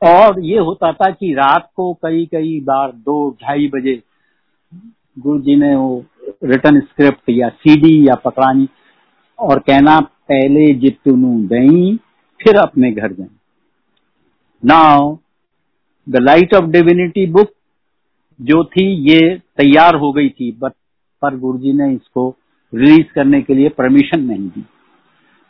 और 0.02 0.40
ये 0.40 0.58
होता 0.58 0.92
था 0.92 1.10
कि 1.10 1.32
रात 1.34 1.68
को 1.76 1.92
कई 2.02 2.24
कई 2.26 2.60
बार 2.60 2.92
दो, 2.92 3.30
ढाई 3.42 3.68
बजे 3.68 4.02
गुरु 5.18 5.40
जी 5.40 5.56
ने 5.56 5.74
वो 5.74 6.04
रिटर्न 6.44 6.80
स्क्रिप्ट 6.80 7.30
या 7.30 7.48
सीडी 7.48 8.08
या 8.08 8.14
पकड़ानी 8.14 8.68
और 9.38 9.58
कहना, 9.58 9.98
पहले 10.00 10.72
जितनु 10.74 11.38
दई 11.48 11.96
फिर 12.40 12.56
अपने 12.56 12.90
घर 12.92 13.12
जाए। 13.12 13.28
Now 14.62 15.16
the 16.06 16.20
light 16.20 16.54
of 16.54 16.64
divinity 16.64 17.26
book 17.26 17.50
जो 18.40 18.62
थी, 18.64 18.84
ये 19.10 19.36
तैयार 19.56 19.94
हो 19.94 20.12
गई 20.12 20.28
थी 20.28 20.50
बट 20.52 20.72
पर 21.22 21.36
गुरु 21.38 21.58
जी 21.58 21.72
ने 21.72 21.92
इसको 21.94 22.28
रिलीज़ 22.72 23.12
करने 23.14 23.40
के 23.42 23.54
लिए 23.54 23.68
परमिशन 23.68 24.20
नहीं 24.20 24.48
दी। 24.48 24.64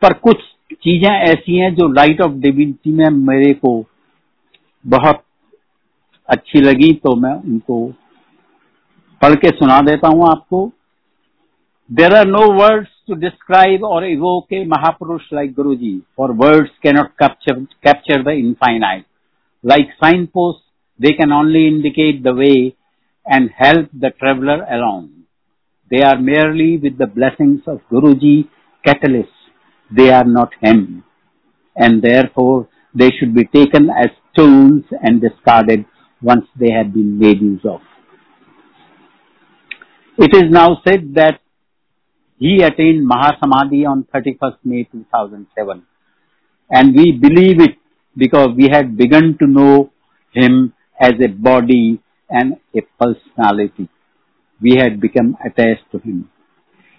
पर 0.02 0.12
कुछ 0.18 0.36
चीज़ें 0.74 1.10
ऐसी 1.10 1.56
हैं 1.56 1.74
जो 1.74 1.88
लाइट 1.92 2.20
ऑफ़ 2.20 2.32
डिविनिटी 2.42 2.92
में 2.96 3.08
मेरे 3.28 3.52
को 3.54 3.72
बहुत 4.84 5.22
अच्छी 6.28 6.60
लगी 6.60 6.92
तो 7.04 7.14
मैं 7.20 7.32
उनको 7.32 7.86
पढ़ 9.20 9.34
के 9.34 9.48
सुना 9.56 9.80
देता 9.88 10.08
हूँ 10.08 10.28
आपको। 10.28 10.70
There 11.90 12.14
are 12.16 12.26
no 12.26 12.40
words 12.52 12.88
to 13.08 13.14
describe 13.20 13.84
or 13.84 14.04
evoke 14.06 14.52
a 14.52 14.64
mahapurush 14.64 15.28
like 15.32 15.52
Guru 15.54 15.74
ji 15.76 15.92
for 16.16 16.32
words 16.42 16.70
cannot 16.82 17.08
capture 17.22 17.60
capture 17.86 18.22
the 18.22 18.36
infinite 18.38 19.04
like 19.64 19.92
signpost 20.34 20.62
they 21.00 21.12
can 21.12 21.32
only 21.32 21.66
indicate 21.66 22.22
the 22.22 22.34
way 22.38 22.52
and 23.26 23.50
help 23.62 23.88
the 23.96 24.12
traveller 24.18 24.60
along 24.76 25.08
they 25.90 26.02
are 26.08 26.18
merely 26.30 26.76
with 26.76 26.96
the 27.02 27.10
blessings 27.14 27.68
of 27.68 27.80
Guru 27.94 28.12
ji 28.24 28.40
catalyst 28.84 29.39
they 29.96 30.10
are 30.10 30.24
not 30.24 30.50
him. 30.60 31.04
And 31.76 32.02
therefore, 32.02 32.68
they 32.94 33.10
should 33.18 33.34
be 33.34 33.44
taken 33.44 33.88
as 33.90 34.10
tools 34.36 34.82
and 35.02 35.20
discarded 35.20 35.84
once 36.22 36.46
they 36.58 36.70
have 36.72 36.92
been 36.92 37.18
made 37.18 37.40
use 37.40 37.64
of. 37.64 37.80
It 40.18 40.34
is 40.34 40.50
now 40.50 40.80
said 40.86 41.14
that 41.14 41.40
he 42.38 42.62
attained 42.62 43.08
Mahasamadhi 43.08 43.86
on 43.86 44.06
31st 44.14 44.58
May 44.64 44.84
2007. 44.84 45.86
And 46.70 46.94
we 46.94 47.12
believe 47.12 47.60
it 47.60 47.76
because 48.16 48.48
we 48.56 48.68
had 48.70 48.96
begun 48.96 49.36
to 49.40 49.46
know 49.46 49.90
him 50.32 50.74
as 51.00 51.12
a 51.24 51.28
body 51.28 52.02
and 52.28 52.56
a 52.76 52.80
personality. 52.98 53.88
We 54.60 54.76
had 54.76 55.00
become 55.00 55.36
attached 55.44 55.90
to 55.92 55.98
him. 55.98 56.30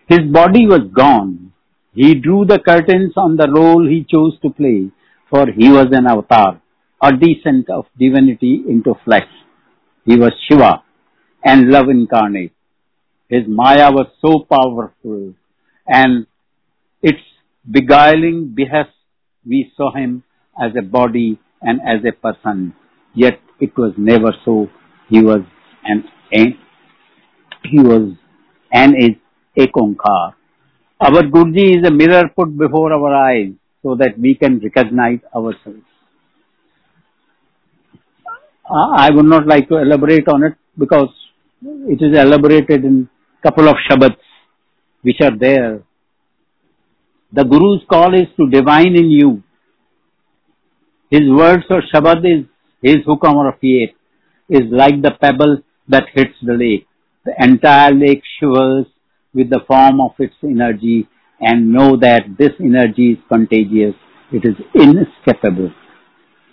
His 0.08 0.22
body 0.32 0.66
was 0.68 0.90
gone, 0.96 1.54
he 1.94 2.16
drew 2.16 2.46
the 2.46 2.60
curtains 2.60 3.14
on 3.18 3.36
the 3.36 3.48
role 3.52 3.86
he 3.88 4.06
chose 4.10 4.40
to 4.42 4.50
play, 4.50 4.90
for 5.30 5.48
he 5.48 5.70
was 5.70 5.88
an 5.92 6.08
avatar, 6.08 6.62
a 7.02 7.12
descent 7.12 7.70
of 7.70 7.86
divinity 8.00 8.64
into 8.68 8.94
flesh. 9.04 9.28
He 10.06 10.16
was 10.16 10.32
Shiva 10.48 10.84
and 11.44 11.70
love 11.70 11.90
incarnate. 11.90 12.54
His 13.28 13.44
Maya 13.48 13.92
was 13.92 14.08
so 14.22 14.46
powerful 14.50 15.34
and 15.88 16.28
its 17.02 17.20
beguiling 17.70 18.54
behest 18.56 18.92
we 19.46 19.72
saw 19.76 19.94
him 19.94 20.24
as 20.62 20.72
a 20.78 20.82
body 20.82 21.40
and 21.62 21.82
as 21.82 22.06
a 22.08 22.14
person. 22.14 22.74
Yet 23.14 23.40
it 23.60 23.78
was 23.78 23.94
never 23.98 24.34
so. 24.46 24.68
He 25.10 25.22
was 25.22 25.42
an, 25.84 26.06
he 26.32 27.80
was 27.80 28.14
and 28.72 28.96
is 28.98 29.18
Ekonkar 29.58 30.36
our 31.02 31.24
Guruji 31.24 31.80
is 31.80 31.88
a 31.88 31.92
mirror 31.92 32.30
put 32.36 32.56
before 32.58 32.94
our 32.94 33.14
eyes 33.14 33.54
so 33.84 33.96
that 33.96 34.20
we 34.20 34.36
can 34.36 34.60
recognize 34.60 35.20
ourselves. 35.36 35.82
I 38.70 39.10
would 39.12 39.26
not 39.26 39.48
like 39.48 39.68
to 39.70 39.78
elaborate 39.78 40.28
on 40.28 40.44
it 40.44 40.54
because 40.78 41.10
it 41.64 42.02
is 42.02 42.18
elaborated 42.18 42.86
in 42.86 43.10
couple 43.44 43.68
of 43.68 43.76
Shabads 43.90 44.18
which 45.02 45.18
are 45.22 45.36
there. 45.36 45.82
The 47.34 47.44
Guru's 47.44 47.84
call 47.90 48.14
is 48.14 48.28
to 48.38 48.48
divine 48.50 48.96
in 48.96 49.10
you. 49.10 49.44
His 51.10 51.22
words 51.28 51.64
or 51.70 51.82
Shabad 51.94 52.20
is 52.20 52.46
his 52.82 52.98
hukam 53.08 53.36
or 53.36 53.52
fiat 53.54 53.96
is 54.50 54.72
like 54.72 55.02
the 55.02 55.12
pebble 55.20 55.64
that 55.88 56.04
hits 56.14 56.36
the 56.44 56.54
lake. 56.54 56.88
The 57.26 57.34
entire 57.40 57.94
lake 57.94 58.22
shivers 58.40 58.86
with 59.34 59.50
the 59.50 59.62
form 59.68 60.02
of 60.02 60.12
its 60.20 60.36
energy 60.44 61.08
and 61.40 61.72
know 61.72 61.98
that 61.98 62.24
this 62.38 62.52
energy 62.60 63.14
is 63.14 63.18
contagious. 63.28 63.96
It 64.32 64.46
is 64.46 64.56
inescapable. 64.76 65.72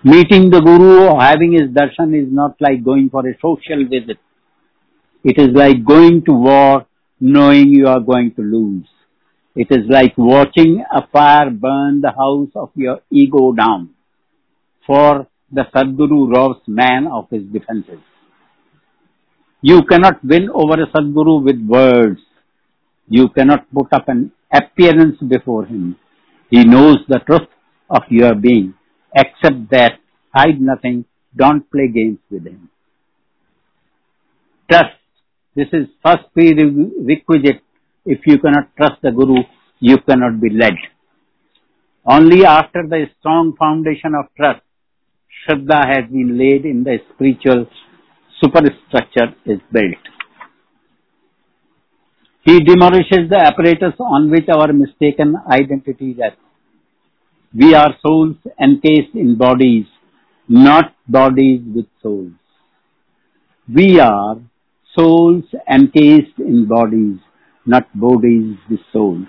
Meeting 0.04 0.50
the 0.50 0.60
Guru 0.60 1.08
or 1.08 1.20
having 1.20 1.52
his 1.52 1.70
darshan 1.70 2.14
is 2.20 2.32
not 2.32 2.56
like 2.60 2.84
going 2.84 3.10
for 3.10 3.26
a 3.28 3.34
social 3.42 3.84
visit. 3.88 4.18
It 5.24 5.38
is 5.38 5.48
like 5.54 5.84
going 5.84 6.24
to 6.26 6.32
war 6.32 6.86
knowing 7.20 7.68
you 7.68 7.88
are 7.88 8.00
going 8.00 8.32
to 8.34 8.42
lose. 8.42 8.86
It 9.56 9.68
is 9.70 9.88
like 9.88 10.14
watching 10.16 10.84
a 10.92 11.06
fire 11.08 11.50
burn 11.50 12.00
the 12.00 12.12
house 12.12 12.50
of 12.54 12.70
your 12.76 13.00
ego 13.10 13.52
down. 13.52 13.90
For 14.86 15.26
the 15.50 15.64
Sadguru 15.74 16.32
robs 16.32 16.60
man 16.68 17.08
of 17.08 17.28
his 17.30 17.42
defenses. 17.42 17.98
You 19.60 19.82
cannot 19.82 20.24
win 20.24 20.48
over 20.54 20.80
a 20.80 20.86
Sadguru 20.86 21.42
with 21.42 21.60
words. 21.66 22.20
You 23.08 23.28
cannot 23.30 23.72
put 23.72 23.92
up 23.92 24.08
an 24.08 24.32
appearance 24.52 25.16
before 25.26 25.64
him. 25.66 25.96
He 26.50 26.64
knows 26.64 26.98
the 27.08 27.20
truth 27.26 27.48
of 27.90 28.02
your 28.10 28.34
being. 28.34 28.74
Accept 29.16 29.70
that. 29.70 29.92
Hide 30.34 30.60
nothing. 30.60 31.04
Don't 31.36 31.70
play 31.70 31.88
games 31.88 32.18
with 32.30 32.46
him. 32.46 32.68
Trust. 34.70 34.96
This 35.54 35.68
is 35.72 35.86
first 36.04 36.24
prerequisite. 36.34 37.62
If 38.04 38.20
you 38.26 38.38
cannot 38.38 38.76
trust 38.76 39.02
the 39.02 39.10
Guru, 39.10 39.42
you 39.80 39.98
cannot 39.98 40.40
be 40.40 40.50
led. 40.50 40.74
Only 42.06 42.44
after 42.44 42.86
the 42.88 43.06
strong 43.18 43.54
foundation 43.58 44.14
of 44.14 44.26
trust, 44.36 44.60
Shraddha 45.46 45.86
has 45.86 46.10
been 46.10 46.38
laid 46.38 46.64
in 46.64 46.84
the 46.84 46.98
spiritual 47.14 47.66
superstructure 48.40 49.34
is 49.46 49.58
built. 49.72 50.17
He 52.48 52.56
demolishes 52.70 53.28
the 53.32 53.40
apparatus 53.50 53.94
on 54.00 54.30
which 54.30 54.48
our 54.56 54.72
mistaken 54.72 55.36
identity 55.58 56.14
rests. 56.18 56.40
We 57.62 57.74
are 57.74 57.94
souls 58.04 58.36
encased 58.66 59.14
in 59.14 59.36
bodies 59.36 59.86
not 60.48 60.94
bodies 61.06 61.60
with 61.74 61.86
souls. 62.02 62.32
We 63.72 64.00
are 64.00 64.36
souls 64.96 65.44
encased 65.70 66.38
in 66.38 66.66
bodies, 66.66 67.18
not 67.66 67.86
bodies 67.94 68.56
with 68.70 68.80
souls. 68.92 69.26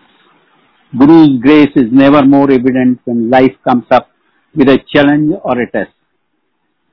Guru's 0.98 1.40
grace 1.42 1.76
is 1.76 1.92
never 1.92 2.26
more 2.26 2.50
evident 2.50 3.02
when 3.04 3.30
life 3.30 3.56
comes 3.68 3.86
up 3.92 4.10
with 4.56 4.70
a 4.70 4.80
challenge 4.92 5.34
or 5.44 5.60
a 5.60 5.70
test. 5.70 5.92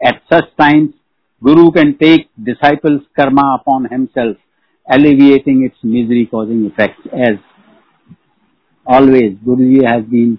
At 0.05 0.23
such 0.31 0.45
times, 0.59 0.93
Guru 1.43 1.71
can 1.71 1.97
take 1.97 2.29
disciples' 2.43 3.03
karma 3.15 3.59
upon 3.61 3.85
himself, 3.91 4.37
alleviating 4.89 5.65
its 5.65 5.77
misery 5.83 6.27
causing 6.31 6.65
effects. 6.67 7.01
As 7.13 7.39
always, 8.87 9.37
Guruji 9.47 9.85
has 9.87 10.05
been 10.05 10.39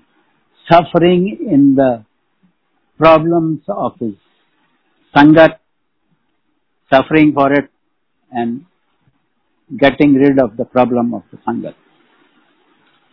suffering 0.72 1.38
in 1.50 1.76
the 1.76 2.06
problems 2.98 3.62
of 3.68 3.93
his 4.00 4.14
sangat, 5.16 5.58
suffering 6.91 7.34
for 7.34 7.52
it 7.54 7.70
and 8.32 8.66
getting 9.78 10.14
rid 10.14 10.39
of 10.39 10.58
the 10.58 10.66
problem 10.66 11.14
of 11.14 11.24
the 11.32 11.38
sangat. 11.38 11.76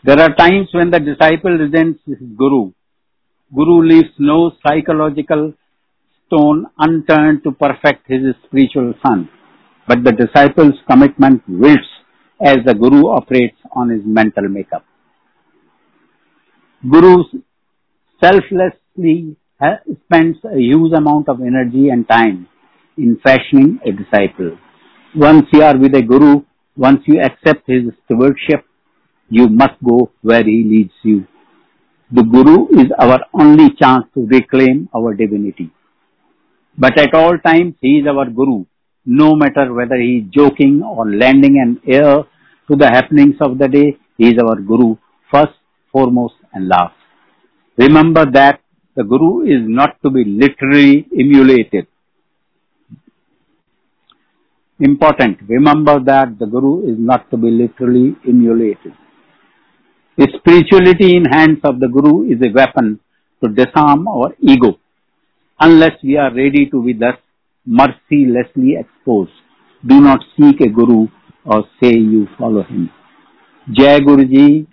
There 0.04 0.20
are 0.20 0.34
times 0.34 0.68
when 0.72 0.90
the 0.90 1.00
disciple 1.00 1.52
resents 1.52 2.00
his 2.06 2.18
guru. 2.36 2.72
Guru 3.54 3.82
leaves 3.82 4.10
no 4.18 4.52
psychological 4.62 5.54
stone 6.26 6.66
unturned 6.78 7.42
to 7.44 7.52
perfect 7.52 8.06
his 8.08 8.34
spiritual 8.44 8.94
son. 9.02 9.28
But 9.86 10.04
the 10.04 10.12
disciple's 10.12 10.74
commitment 10.90 11.42
wilts 11.46 11.88
as 12.40 12.58
the 12.66 12.74
guru 12.74 13.08
operates 13.08 13.58
on 13.72 13.90
his 13.90 14.02
mental 14.04 14.48
makeup. 14.48 14.84
Guru 16.90 17.24
selflessly 18.22 19.36
spends 20.04 20.36
a 20.44 20.58
huge 20.58 20.92
amount 20.92 21.28
of 21.28 21.40
energy 21.40 21.88
and 21.90 22.08
time 22.08 22.48
in 22.96 23.18
fashioning 23.22 23.78
a 23.84 23.92
disciple. 23.92 24.56
Once 25.14 25.46
you 25.52 25.62
are 25.62 25.76
with 25.78 25.94
a 25.94 26.02
guru, 26.02 26.42
once 26.76 27.00
you 27.06 27.20
accept 27.20 27.62
his 27.66 27.84
stewardship, 28.04 28.64
you 29.28 29.48
must 29.48 29.74
go 29.82 30.10
where 30.22 30.44
he 30.44 30.64
leads 30.64 30.92
you. 31.02 31.26
The 32.12 32.22
guru 32.22 32.68
is 32.80 32.90
our 32.98 33.20
only 33.32 33.70
chance 33.80 34.04
to 34.14 34.26
reclaim 34.26 34.88
our 34.94 35.14
divinity. 35.14 35.70
But 36.76 36.98
at 36.98 37.14
all 37.14 37.38
times, 37.38 37.74
he 37.80 37.98
is 37.98 38.06
our 38.06 38.28
guru, 38.28 38.64
no 39.04 39.34
matter 39.36 39.72
whether 39.72 39.96
he 39.96 40.18
is 40.18 40.24
joking 40.32 40.82
or 40.82 41.06
lending 41.10 41.58
an 41.58 41.80
ear 41.86 42.24
to 42.68 42.76
the 42.76 42.86
happenings 42.86 43.36
of 43.40 43.58
the 43.58 43.68
day, 43.68 43.98
he 44.16 44.28
is 44.28 44.34
our 44.42 44.56
guru, 44.56 44.96
first, 45.30 45.52
foremost, 45.92 46.34
and 46.52 46.68
last. 46.68 46.94
Remember 47.76 48.24
that 48.30 48.60
the 48.96 49.04
guru 49.04 49.42
is 49.42 49.62
not 49.66 50.00
to 50.02 50.10
be 50.10 50.24
literally 50.24 51.06
emulated. 51.18 51.86
Important. 54.80 55.38
Remember 55.48 56.00
that 56.00 56.38
the 56.38 56.46
guru 56.46 56.90
is 56.90 56.96
not 56.98 57.30
to 57.30 57.36
be 57.36 57.50
literally 57.50 58.16
emulated. 58.26 58.92
The 60.16 60.28
spirituality 60.38 61.16
in 61.16 61.24
hands 61.24 61.58
of 61.64 61.80
the 61.80 61.88
guru 61.88 62.30
is 62.30 62.40
a 62.40 62.52
weapon 62.52 63.00
to 63.42 63.50
disarm 63.50 64.06
our 64.08 64.34
ego 64.40 64.78
unless 65.60 65.92
we 66.02 66.16
are 66.16 66.32
ready 66.34 66.66
to 66.70 66.82
be 66.84 66.92
thus 66.92 67.16
mercilessly 67.66 68.76
exposed. 68.78 69.32
Do 69.86 70.00
not 70.00 70.20
seek 70.36 70.60
a 70.60 70.68
guru 70.68 71.08
or 71.44 71.64
say 71.80 71.92
you 71.92 72.26
follow 72.38 72.62
him. 72.62 72.90
Jai 73.72 74.00
Guruji, 74.00 74.66